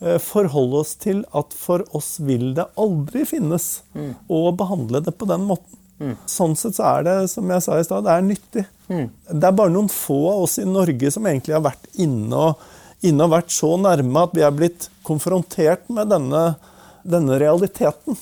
eh, 0.00 0.18
forholde 0.22 0.82
oss 0.82 0.94
til 1.00 1.24
at 1.36 1.54
for 1.56 1.84
oss 1.96 2.16
vil 2.24 2.52
det 2.56 2.68
aldri 2.80 3.24
finnes 3.28 3.68
mm. 3.94 4.12
å 4.32 4.48
behandle 4.56 5.02
det 5.04 5.14
på 5.18 5.28
den 5.30 5.46
måten. 5.48 5.78
Mm. 5.98 6.14
Sånn 6.30 6.54
sett 6.58 6.76
så 6.78 6.86
er 6.92 7.06
det, 7.06 7.16
som 7.32 7.48
jeg 7.50 7.64
sa 7.64 7.78
i 7.78 7.86
stad, 7.86 8.06
det 8.06 8.14
er 8.14 8.26
nyttig. 8.26 8.64
Mm. 8.88 9.06
Det 9.30 9.48
er 9.48 9.56
bare 9.60 9.74
noen 9.74 9.90
få 9.92 10.18
av 10.30 10.44
oss 10.46 10.58
i 10.62 10.66
Norge 10.68 11.10
som 11.14 11.26
egentlig 11.26 11.56
har 11.56 11.64
vært 11.66 11.88
inne 11.98 12.44
og, 12.50 12.66
inne 13.06 13.26
og 13.26 13.34
vært 13.34 13.54
så 13.54 13.74
nærme 13.80 14.26
at 14.26 14.36
vi 14.36 14.44
er 14.46 14.54
blitt 14.54 14.88
konfrontert 15.06 15.88
med 15.92 16.12
denne, 16.12 16.44
denne 17.02 17.40
realiteten. 17.42 18.18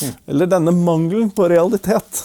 Mm. 0.00 0.16
Eller 0.32 0.50
denne 0.50 0.74
mangelen 0.74 1.30
på 1.34 1.48
realitet. 1.50 2.24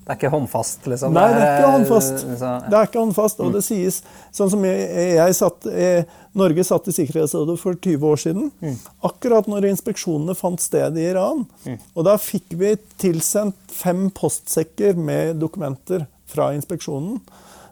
Mm. 0.00 0.06
Det 0.06 0.14
er 0.14 0.18
ikke 0.18 0.30
håndfast, 0.32 0.86
liksom? 0.88 1.12
Nei, 1.14 1.26
det 1.34 1.42
er 1.44 1.58
ikke 1.58 1.72
håndfast. 1.74 2.24
Det 2.40 2.78
er 2.78 2.88
ikke 2.88 3.02
håndfast, 3.04 3.40
Og 3.44 3.52
det 3.54 3.60
sies 3.62 4.00
Sånn 4.34 4.50
som 4.50 4.64
jeg, 4.64 4.86
jeg 5.18 5.36
satt 5.36 5.68
jeg, 5.70 6.06
Norge 6.40 6.64
satt 6.66 6.88
i 6.88 6.94
Sikkerhetsrådet 6.94 7.56
for 7.60 7.74
20 7.74 8.06
år 8.06 8.20
siden. 8.22 8.50
Mm. 8.62 8.76
Akkurat 9.06 9.48
når 9.50 9.68
inspeksjonene 9.72 10.36
fant 10.38 10.62
sted 10.62 10.98
i 10.98 11.08
Iran. 11.10 11.44
Mm. 11.66 11.78
Og 11.94 12.06
da 12.06 12.16
fikk 12.22 12.54
vi 12.58 12.76
tilsendt 13.02 13.58
fem 13.74 14.08
postsekker 14.14 14.98
med 14.98 15.40
dokumenter 15.42 16.06
fra 16.30 16.52
inspeksjonen. 16.54 17.20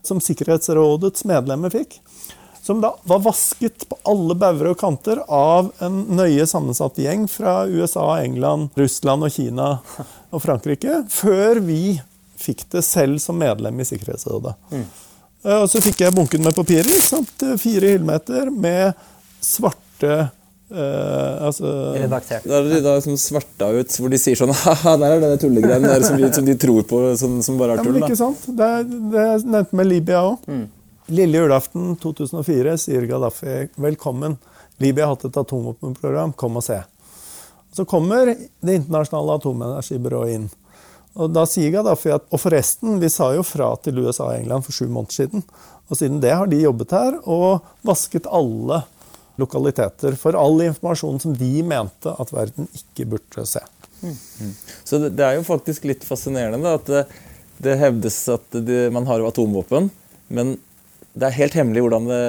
Som 0.03 0.23
Sikkerhetsrådets 0.23 1.27
medlemmer 1.29 1.75
fikk. 1.75 2.01
Som 2.63 2.83
da 2.83 2.93
var 3.09 3.23
vasket 3.25 3.87
på 3.89 3.97
alle 4.11 4.35
bauger 4.37 4.73
og 4.75 4.81
kanter 4.83 5.23
av 5.33 5.71
en 5.81 6.03
nøye 6.19 6.45
sammensatt 6.47 6.99
gjeng 7.01 7.25
fra 7.31 7.63
USA, 7.65 8.19
England, 8.21 8.75
Russland 8.77 9.25
og 9.25 9.33
Kina 9.33 9.69
og 10.29 10.43
Frankrike. 10.45 11.05
Før 11.09 11.63
vi 11.65 11.97
fikk 12.39 12.67
det 12.75 12.85
selv 12.87 13.21
som 13.23 13.39
medlem 13.41 13.81
i 13.81 13.87
Sikkerhetsrådet. 13.89 14.55
Mm. 14.73 14.89
Og 15.59 15.69
så 15.71 15.83
fikk 15.83 16.03
jeg 16.03 16.15
bunken 16.17 16.43
med 16.45 16.57
papirer. 16.57 16.99
Sant? 17.05 17.47
Fire 17.63 17.95
hyllemeter 17.95 18.51
med 18.55 18.99
svarte 19.45 20.29
Uh, 20.69 21.47
altså, 21.47 21.65
Redaktert. 21.97 22.45
Da 22.45 22.59
er 22.59 22.67
det 22.69 22.83
da 22.85 22.99
som 23.01 23.15
svarta 23.17 23.71
ut, 23.73 23.95
hvor 23.97 24.11
de 24.13 24.19
sier 24.21 24.37
sånn 24.37 24.51
Ha-ha, 24.67 24.97
der 25.01 25.15
er 25.15 25.23
det 25.25 25.39
tullegreiene 25.41 25.95
der 25.95 26.05
som, 26.05 26.21
som, 26.29 26.45
de 26.45 26.57
tror 26.61 26.83
på, 26.91 26.99
som, 27.17 27.39
som 27.45 27.57
bare 27.57 27.79
er 27.79 27.87
tull. 27.87 27.97
Ja, 27.97 28.03
men 28.03 28.11
ikke 28.11 28.19
sant? 28.21 28.43
Det, 28.59 28.69
det 29.15 29.23
er 29.23 29.47
nevnt 29.55 29.73
med 29.81 29.89
Libya 29.89 30.21
òg. 30.29 30.45
Mm. 30.45 30.67
Lille 31.17 31.41
julaften 31.41 31.95
2004 32.03 32.77
sier 32.85 33.09
Gaddafi 33.09 33.57
velkommen. 33.81 34.37
Libya 34.85 35.07
har 35.09 35.17
hatt 35.17 35.25
et 35.31 35.41
atomvåpenprogram, 35.41 36.37
kom 36.37 36.61
og 36.61 36.67
se. 36.69 36.83
Så 37.73 37.89
kommer 37.89 38.35
Det 38.35 38.75
internasjonale 38.83 39.39
atomenergibyrået 39.41 40.37
inn. 40.37 40.47
Og 41.19 41.33
da 41.35 41.43
sier 41.51 41.73
Gaddafi 41.75 42.13
at 42.15 42.29
Og 42.31 42.41
forresten, 42.41 43.01
vi 43.03 43.11
sa 43.13 43.33
jo 43.35 43.43
fra 43.47 43.73
til 43.83 43.99
USA 44.05 44.31
og 44.31 44.37
England 44.39 44.67
for 44.67 44.77
sju 44.77 44.87
måneder 44.87 45.17
siden. 45.17 45.43
Og 45.89 45.99
siden 45.99 46.21
det 46.23 46.35
har 46.37 46.51
de 46.51 46.61
jobbet 46.63 46.95
her 46.95 47.19
og 47.25 47.65
vasket 47.87 48.29
alle 48.31 48.83
lokaliteter 49.39 50.17
for 50.19 50.37
all 50.39 50.61
informasjon 50.67 51.21
som 51.23 51.35
de 51.39 51.63
mente 51.67 52.11
at 52.11 52.33
verden 52.35 52.69
ikke 52.75 53.07
burde 53.15 53.45
se. 53.47 53.63
Mm. 54.03 54.55
Så 54.85 54.99
det, 55.03 55.15
det, 55.19 55.25
er 55.25 55.39
jo 55.39 55.47
faktisk 55.47 55.87
litt 55.89 56.05
fascinerende 56.07 56.61
da, 56.63 56.75
at 56.79 56.91
det, 56.91 57.05
det 57.63 57.77
hevdes 57.81 58.19
at 58.35 58.59
det, 58.67 58.89
man 58.95 59.07
har 59.09 59.23
atomvåpen, 59.27 59.89
men 60.35 60.57
det 61.19 61.31
er 61.31 61.39
helt 61.39 61.57
hemmelig 61.59 61.83
hvordan 61.83 62.11
det, 62.11 62.23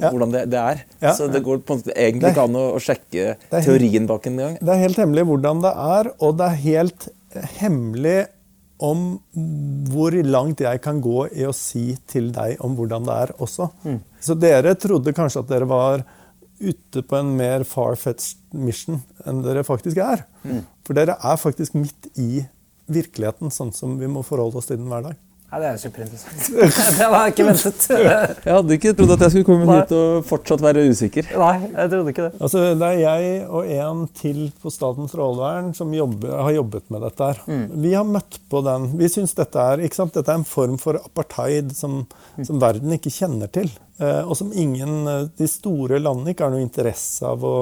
ja. 0.00 0.10
hvordan 0.12 0.34
det, 0.34 0.42
det 0.52 0.60
er. 0.60 0.82
Ja. 1.02 1.14
Så 1.16 1.28
det 1.32 1.42
går 1.44 1.60
på 1.64 1.76
en 1.76 1.82
måte 1.82 1.96
egentlig 1.96 2.30
ikke 2.32 2.46
an 2.46 2.56
å, 2.56 2.66
å 2.76 2.80
sjekke 2.80 3.34
teorien 3.50 4.06
bak 4.08 4.28
en 4.30 4.38
gang. 4.40 4.60
Det 4.60 4.74
er 4.74 4.84
helt 4.86 5.00
hemmelig 5.02 5.26
hvordan 5.28 5.64
det 5.64 5.72
er, 5.96 6.12
og 6.20 6.38
det 6.38 6.46
er 6.46 6.62
helt 6.64 7.08
hemmelig 7.60 8.24
om 8.80 9.18
hvor 9.92 10.14
langt 10.24 10.62
jeg 10.64 10.80
kan 10.82 11.02
gå 11.04 11.26
i 11.36 11.44
å 11.44 11.52
si 11.56 11.92
til 12.08 12.30
deg 12.32 12.62
om 12.64 12.76
hvordan 12.78 13.04
det 13.08 13.16
er 13.26 13.32
også. 13.44 13.68
Mm. 13.84 13.98
Så 14.24 14.36
dere 14.40 14.72
trodde 14.80 15.14
kanskje 15.16 15.44
at 15.44 15.50
dere 15.52 15.68
var 15.68 16.04
ute 16.60 17.02
på 17.04 17.16
en 17.16 17.34
mer 17.36 17.64
far-fetched 17.68 18.56
mission 18.56 19.00
enn 19.28 19.44
dere 19.44 19.64
faktisk 19.64 20.00
er. 20.04 20.24
Mm. 20.44 20.64
For 20.84 20.96
dere 20.96 21.16
er 21.16 21.40
faktisk 21.40 21.76
midt 21.76 22.10
i 22.20 22.44
virkeligheten, 22.90 23.52
sånn 23.54 23.72
som 23.76 23.98
vi 24.00 24.08
må 24.10 24.24
forholde 24.26 24.60
oss 24.60 24.68
til 24.70 24.80
den 24.80 24.88
hver 24.90 25.10
dag. 25.10 25.18
Ja, 25.50 25.58
Det 25.58 25.66
er 25.66 25.78
superinteressant. 25.82 26.44
det 27.00 27.06
var 27.10 27.30
ikke 27.32 27.46
ventet. 27.48 27.86
jeg 28.46 28.54
hadde 28.54 28.76
ikke 28.76 28.92
trodd 28.94 29.14
at 29.16 29.24
jeg 29.24 29.34
skulle 29.34 29.48
komme 29.48 29.78
hit 29.80 29.94
og 29.96 30.28
fortsatt 30.28 30.62
være 30.62 30.84
usikker. 30.86 31.32
Nei, 31.42 31.54
jeg 31.72 31.90
trodde 31.90 32.14
ikke 32.14 32.28
Det 32.28 32.38
Altså, 32.38 32.62
det 32.78 32.90
er 32.90 33.00
jeg 33.00 33.42
og 33.48 33.72
en 33.74 34.04
til 34.14 34.40
på 34.62 34.70
Statens 34.70 35.10
strålevern 35.10 35.72
som 35.74 35.90
jobber, 35.94 36.36
har 36.46 36.54
jobbet 36.54 36.86
med 36.94 37.02
dette. 37.08 37.32
her. 37.32 37.42
Mm. 37.50 37.66
Vi 37.82 37.94
har 37.96 38.06
møtt 38.06 38.40
på 38.50 38.62
den. 38.66 38.88
Vi 39.00 39.10
syns 39.10 39.34
dette 39.34 39.66
er 39.72 39.82
ikke 39.82 39.98
sant? 39.98 40.14
Dette 40.14 40.30
er 40.30 40.38
en 40.38 40.46
form 40.46 40.78
for 40.78 41.00
apartheid 41.02 41.74
som, 41.74 42.04
mm. 42.38 42.46
som 42.46 42.62
verden 42.62 42.94
ikke 42.94 43.10
kjenner 43.10 43.50
til. 43.50 43.72
Eh, 43.98 44.22
og 44.22 44.36
som 44.38 44.54
ingen, 44.54 45.06
eh, 45.08 45.28
de 45.36 45.50
store 45.50 45.98
landene 45.98 46.30
ikke 46.30 46.46
har 46.46 46.54
noe 46.54 46.62
interesse 46.62 47.26
av 47.26 47.42
å 47.44 47.56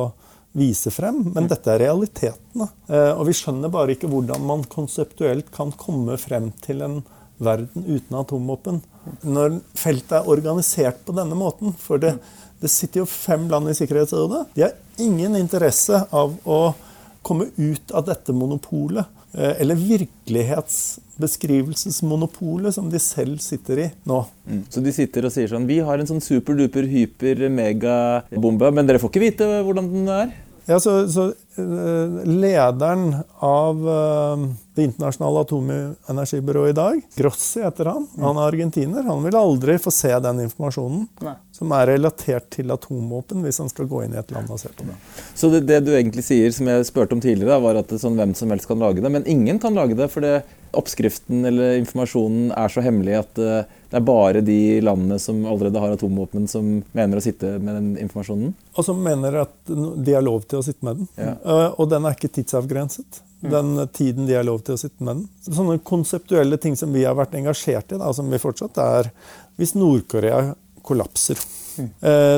vise 0.59 0.93
frem. 0.93 1.23
Men 1.33 1.47
mm. 1.47 1.53
dette 1.55 1.73
er 1.73 1.87
realitetene. 1.89 2.69
Eh, 2.87 3.13
og 3.15 3.25
vi 3.31 3.37
skjønner 3.37 3.73
bare 3.73 3.97
ikke 3.97 4.11
hvordan 4.13 4.45
man 4.45 4.69
konseptuelt 4.69 5.49
kan 5.55 5.73
komme 5.73 6.21
frem 6.21 6.53
til 6.65 6.85
en 6.85 7.01
verden 7.39 7.87
uten 7.87 8.19
atomvåpen. 8.19 8.81
Når 9.23 9.61
feltet 9.79 10.19
er 10.19 10.29
organisert 10.29 10.99
på 11.07 11.15
denne 11.17 11.39
måten 11.39 11.73
For 11.81 12.03
det, 12.03 12.19
det 12.61 12.69
sitter 12.69 13.01
jo 13.01 13.07
fem 13.09 13.47
land 13.49 13.71
i 13.71 13.77
Sikkerhetsrådet. 13.79 14.43
De 14.55 14.67
har 14.67 14.75
ingen 15.01 15.39
interesse 15.39 16.03
av 16.11 16.35
å 16.45 16.59
komme 17.23 17.49
ut 17.57 17.95
av 17.97 18.05
dette 18.09 18.35
monopolet. 18.37 19.07
Eh, 19.33 19.61
eller 19.61 19.75
virkelighetsbeskrivelsesmonopolet 19.77 22.75
som 22.75 22.91
de 22.91 22.99
selv 23.03 23.39
sitter 23.45 23.79
i 23.83 23.91
nå. 24.09 24.27
Mm. 24.49 24.63
Så 24.73 24.81
de 24.81 24.93
sitter 24.97 25.27
og 25.29 25.33
sier 25.35 25.49
sånn 25.51 25.67
Vi 25.69 25.79
har 25.85 25.99
en 26.01 26.09
sånn 26.09 26.25
superduper 26.25 26.89
hyper 26.89 27.49
megabombe, 27.53 28.71
men 28.73 28.87
dere 28.89 28.99
får 29.03 29.11
ikke 29.13 29.27
vite 29.27 29.45
hvordan 29.67 29.91
den 29.93 30.09
er? 30.15 30.33
Ja, 30.69 30.81
så, 30.81 31.09
så 31.09 31.23
uh, 31.59 32.25
Lederen 32.25 33.15
av 33.39 33.89
uh, 33.89 34.49
Det 34.75 34.85
internasjonale 34.85 35.41
atomenergibyrået 35.47 36.71
i 36.71 36.77
dag, 36.77 36.99
Grossi 37.17 37.63
heter 37.65 37.89
han, 37.89 38.05
mm. 38.05 38.27
han 38.27 38.37
er 38.37 38.51
argentiner. 38.51 39.07
Han 39.09 39.25
vil 39.25 39.39
aldri 39.41 39.79
få 39.81 39.91
se 39.95 40.13
den 40.23 40.43
informasjonen 40.45 41.07
Nei. 41.25 41.33
som 41.57 41.73
er 41.73 41.89
relatert 41.95 42.51
til 42.55 42.71
atomvåpen, 42.75 43.41
hvis 43.47 43.63
han 43.65 43.73
skal 43.73 43.89
gå 43.91 44.05
inn 44.05 44.15
i 44.15 44.21
et 44.21 44.37
land 44.37 44.53
og 44.53 44.61
se 44.61 44.71
på 44.77 44.87
det. 44.87 44.99
Så 45.33 45.51
det, 45.55 45.65
det 45.71 45.81
du 45.89 45.91
egentlig 45.97 46.27
sier, 46.29 46.53
som 46.55 46.69
jeg 46.69 46.87
spurte 46.87 47.17
om 47.17 47.25
tidligere, 47.25 47.59
var 47.65 47.81
at 47.81 47.97
sånn, 47.97 48.21
hvem 48.21 48.37
som 48.39 48.53
helst 48.53 48.69
kan 48.69 48.85
lage 48.85 49.03
det. 49.03 49.11
Men 49.17 49.27
ingen 49.27 49.59
kan 49.63 49.75
lage 49.79 49.97
det, 49.99 50.13
for 50.13 50.23
det, 50.23 50.43
oppskriften 50.77 51.49
eller 51.49 51.81
informasjonen 51.81 52.53
er 52.53 52.77
så 52.77 52.85
hemmelig 52.85 53.19
at 53.25 53.41
uh, 53.41 53.78
det 53.89 53.97
er 53.97 54.05
bare 54.05 54.43
de 54.45 54.81
landene 54.85 55.17
som 55.23 55.41
allerede 55.49 55.81
har 55.81 55.95
atomvåpen, 55.97 56.45
som 56.51 56.67
mener 56.93 57.19
å 57.19 57.25
sitte 57.25 57.55
med 57.57 57.73
den 57.79 57.89
informasjonen? 58.05 58.53
Og 58.77 58.85
som 58.85 59.01
mener 59.01 59.41
at 59.47 59.55
de 59.71 60.13
har 60.13 60.25
lov 60.25 60.45
til 60.45 60.61
å 60.61 60.67
sitte 60.67 60.85
med 60.85 61.01
den. 61.01 61.09
Ja. 61.17 61.33
Uh, 61.41 61.81
og 61.81 61.89
den 61.93 62.05
er 62.05 62.17
ikke 62.19 62.31
tidsavgrenset. 62.37 63.23
Mm. 63.41 63.51
Den 63.55 63.71
tiden 63.97 64.29
de 64.29 64.37
har 64.37 64.45
lov 64.45 64.61
til 64.67 64.77
å 64.77 64.81
sitte 64.81 65.01
med 65.01 65.23
den. 65.23 65.27
Sånne 65.47 65.79
konseptuelle 65.81 66.59
ting 66.61 66.77
som 66.77 66.93
vi 66.93 67.07
har 67.07 67.17
vært 67.17 67.39
engasjert 67.39 67.95
i, 67.95 68.01
da, 68.03 68.13
som 68.13 68.29
vi 68.29 68.43
fortsatt 68.43 68.81
er 68.83 69.13
Hvis 69.59 69.77
Nord-Korea 69.79 70.51
kollapser 70.87 71.39
mm. 71.79 71.89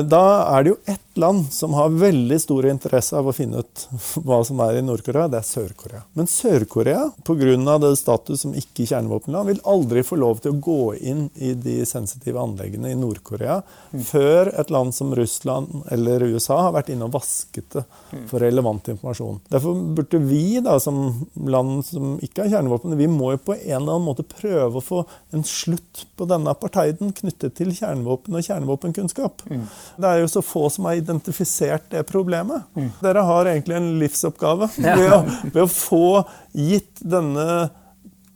da 0.09 0.23
er 0.55 0.63
det 0.63 0.71
jo 0.71 0.77
ett 0.89 1.10
land 1.17 1.53
som 1.53 1.73
har 1.73 1.89
veldig 1.89 2.37
stor 2.41 2.65
interesse 2.69 3.17
av 3.17 3.27
å 3.27 3.33
finne 3.35 3.61
ut 3.61 3.85
hva 4.25 4.41
som 4.47 4.59
er 4.63 4.79
i 4.79 4.83
Nord-Korea. 4.85 5.27
Det 5.31 5.41
er 5.41 5.47
Sør-Korea. 5.47 6.01
Men 6.17 6.29
Sør-Korea, 6.29 7.09
pga. 7.27 7.77
det 7.83 7.91
status 7.99 8.43
som 8.45 8.55
ikke-kjernevåpenland, 8.57 9.49
vil 9.51 9.61
aldri 9.67 10.03
få 10.07 10.19
lov 10.21 10.41
til 10.41 10.53
å 10.53 10.61
gå 10.63 10.95
inn 10.95 11.27
i 11.35 11.53
de 11.53 11.81
sensitive 11.85 12.39
anleggene 12.39 12.93
i 12.93 12.99
Nord-Korea 12.99 13.59
mm. 13.91 14.03
før 14.07 14.51
et 14.61 14.71
land 14.73 14.95
som 14.95 15.13
Russland 15.15 15.83
eller 15.91 16.23
USA 16.31 16.61
har 16.67 16.75
vært 16.77 16.93
inne 16.93 17.09
og 17.09 17.15
vasket 17.17 17.69
det 17.75 17.83
for 18.29 18.43
relevant 18.43 18.87
informasjon. 18.93 19.41
Derfor 19.51 19.77
burde 19.97 20.21
vi, 20.23 20.59
da, 20.63 20.77
som 20.79 21.27
land 21.35 21.85
som 21.87 22.15
ikke 22.23 22.45
har 22.45 22.55
kjernevåpen, 22.55 22.97
vi 22.99 23.09
må 23.11 23.33
jo 23.35 23.43
på 23.49 23.57
en 23.57 23.81
eller 23.81 23.97
annen 23.97 24.07
måte 24.07 24.27
prøve 24.27 24.79
å 24.79 24.85
få 24.85 25.03
en 25.35 25.45
slutt 25.47 26.05
på 26.17 26.27
denne 26.29 26.53
apartheiden 26.53 27.13
knyttet 27.17 27.57
til 27.59 27.73
kjernevåpen 27.75 28.37
og 28.37 28.45
kjernevåpenkunnskap. 28.47 29.45
Mm. 29.49 29.67
Det 30.01 30.09
er 30.09 30.23
jo 30.23 30.31
så 30.31 30.43
få 30.45 30.67
som 30.73 30.87
har 30.87 31.00
identifisert 31.01 31.89
det 31.93 32.05
problemet. 32.09 32.67
Mm. 32.77 32.89
Dere 33.03 33.25
har 33.27 33.49
egentlig 33.51 33.77
en 33.77 33.91
livsoppgave 34.01 34.69
ja. 34.85 34.95
ved, 34.97 35.11
å, 35.11 35.21
ved, 35.49 35.61
å, 35.65 35.69
få 35.69 36.05
gitt 36.57 37.01
denne 37.01 37.47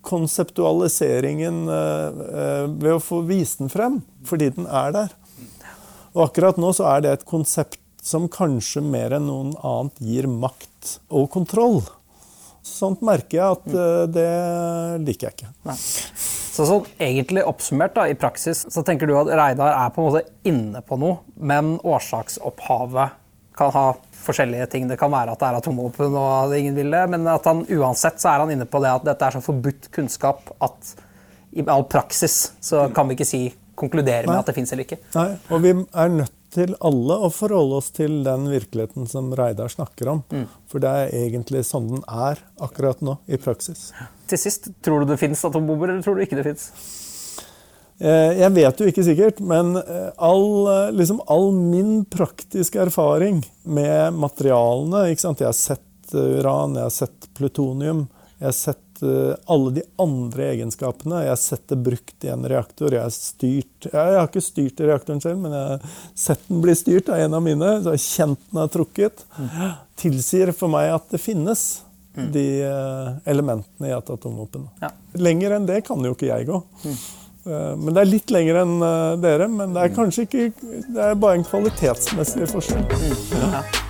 konseptualiseringen 0.05 1.63
eh, 1.71 2.65
ved 2.69 2.91
å 2.93 3.01
få 3.01 3.23
vist 3.25 3.61
den 3.63 3.71
frem, 3.73 4.01
fordi 4.27 4.51
den 4.57 4.69
er 4.69 4.93
der. 4.93 5.15
Og 6.15 6.27
akkurat 6.29 6.59
nå 6.61 6.69
så 6.75 6.87
er 6.93 7.03
det 7.03 7.13
et 7.15 7.27
konsept 7.27 7.81
som 8.05 8.29
kanskje 8.31 8.83
mer 8.85 9.15
enn 9.17 9.25
noen 9.27 9.53
annet 9.65 10.01
gir 10.05 10.29
makt 10.29 10.99
og 11.09 11.27
kontroll. 11.33 11.81
Sånt 12.65 13.03
merker 13.05 13.37
jeg 13.37 13.57
at 13.59 13.67
uh, 13.75 14.05
det 14.09 14.29
liker 15.05 15.29
jeg 15.29 15.37
ikke. 15.37 15.51
Nei. 15.69 15.75
Så 16.55 16.65
sånn, 16.65 16.87
egentlig 17.03 17.43
oppsummert 17.43 17.93
da, 17.97 18.07
i 18.07 18.15
praksis 18.17 18.63
så 18.71 18.81
tenker 18.87 19.09
du 19.09 19.13
at 19.19 19.29
Reidar 19.35 19.73
er 19.75 19.91
på 19.91 20.01
en 20.01 20.07
måte 20.07 20.23
inne 20.47 20.81
på 20.87 20.97
noe, 21.01 21.19
men 21.35 21.75
årsaksopphavet 21.83 23.21
kan 23.59 23.73
ha 23.75 23.83
forskjellige 24.25 24.67
ting. 24.71 24.87
Det 24.87 24.97
kan 24.99 25.11
være 25.11 25.35
at 25.35 25.41
det 25.41 25.49
er 25.49 25.59
atomvåpen 25.59 26.15
og 26.15 26.29
at 26.31 26.55
ingen 26.57 26.77
vil 26.77 26.95
det, 26.95 27.03
men 27.11 27.27
at 27.31 27.47
han 27.47 27.65
uansett 27.67 28.23
så 28.23 28.31
er 28.31 28.45
han 28.45 28.55
inne 28.55 28.67
på 28.67 28.81
det 28.83 28.93
at 28.93 29.05
dette 29.07 29.27
er 29.27 29.35
så 29.35 29.43
forbudt 29.43 29.91
kunnskap 29.95 30.55
at 30.63 30.95
i 31.55 31.63
all 31.71 31.85
praksis 31.91 32.39
så 32.63 32.87
kan 32.95 33.07
vi 33.07 33.15
ikke 33.15 33.27
si, 33.27 33.43
konkludere 33.75 34.27
med 34.27 34.39
at 34.39 34.47
det 34.47 34.55
fins 34.55 34.71
eller 34.71 34.87
ikke. 34.87 35.01
Nei, 35.15 35.29
og 35.51 35.63
vi 35.63 35.71
er 35.75 36.11
nødt 36.11 36.34
til 36.55 36.75
alle 36.79 37.17
å 37.27 37.31
forholde 37.33 37.79
oss 37.81 37.91
til 37.95 38.21
den 38.25 38.49
virkeligheten 38.51 39.09
som 39.11 39.33
Reidar 39.37 39.71
snakker 39.71 40.11
om. 40.11 40.21
Mm. 40.31 40.45
For 40.71 40.83
det 40.83 40.91
er 40.91 41.15
egentlig 41.25 41.65
sånn 41.67 41.89
den 41.91 42.05
er 42.07 42.41
akkurat 42.63 43.03
nå, 43.05 43.19
i 43.27 43.39
praksis. 43.41 43.89
Til 44.29 44.41
sist, 44.41 44.71
tror 44.85 45.03
du 45.03 45.13
det 45.13 45.19
fins 45.21 45.43
atombomber, 45.47 45.91
eller 45.91 46.05
tror 46.05 46.17
du 46.17 46.25
ikke 46.25 46.39
det 46.39 46.47
fins? 46.47 46.69
Eh, 47.99 48.31
jeg 48.41 48.51
vet 48.57 48.81
jo 48.81 48.87
ikke 48.91 49.05
sikkert, 49.07 49.37
men 49.39 49.77
eh, 49.79 50.09
all, 50.19 50.47
eh, 50.67 50.95
liksom 50.97 51.21
all 51.31 51.53
min 51.55 52.01
praktiske 52.11 52.81
erfaring 52.83 53.39
med 53.63 54.17
materialene 54.19 55.05
Jeg 55.13 55.21
har 55.39 55.55
sett 55.55 56.11
uran, 56.11 56.75
jeg 56.75 56.83
har 56.83 56.91
sett 56.93 57.29
plutonium, 57.37 58.07
jeg 58.39 58.49
har 58.49 58.57
sett 58.57 58.84
alle 59.03 59.71
de 59.77 59.83
andre 60.01 60.49
egenskapene. 60.53 61.23
Jeg 61.25 61.33
har 61.33 61.41
sett 61.41 61.65
det 61.71 61.79
brukt 61.85 62.27
i 62.27 62.31
en 62.33 62.45
reaktor. 62.49 62.93
Jeg 62.93 63.03
har, 63.03 63.13
styrt, 63.13 63.87
jeg 63.91 64.19
har 64.19 64.29
ikke 64.29 64.43
styrt 64.43 64.83
reaktoren 64.85 65.23
selv, 65.23 65.41
men 65.43 65.55
jeg 65.55 65.73
har 65.73 65.97
sett 66.25 66.45
den 66.47 66.61
bli 66.63 66.75
styrt 66.77 67.11
av 67.11 67.23
en 67.23 67.39
av 67.39 67.43
mine. 67.45 67.73
Så 67.81 67.95
jeg 67.95 67.99
har 67.99 68.05
kjent 68.05 68.45
den 68.51 68.61
er 68.63 68.71
trukket. 68.77 69.25
Tilsier 69.99 70.53
for 70.55 70.71
meg 70.71 70.93
at 70.95 71.09
det 71.11 71.21
finnes, 71.23 71.65
de 72.15 72.47
elementene 73.27 73.89
i 73.89 73.93
et 73.95 74.09
atomvåpen. 74.09 74.69
Ja. 74.79 74.91
Lenger 75.19 75.57
enn 75.57 75.67
det 75.67 75.81
kan 75.87 76.03
jo 76.05 76.13
ikke 76.15 76.29
jeg 76.29 76.47
gå. 76.47 76.61
Mm. 76.85 76.97
men 77.77 77.93
det 77.93 78.01
er 78.01 78.09
litt 78.09 78.31
lenger 78.33 78.61
enn 78.63 78.75
eh, 78.81 79.15
dere. 79.21 79.49
Men 79.51 79.75
det 79.75 79.83
er 79.83 79.95
kanskje 79.95 80.25
ikke 80.25 80.47
Det 80.55 81.09
er 81.09 81.19
bare 81.19 81.41
en 81.41 81.49
kvalitetsmessig 81.49 82.47
forskjell. 82.53 83.83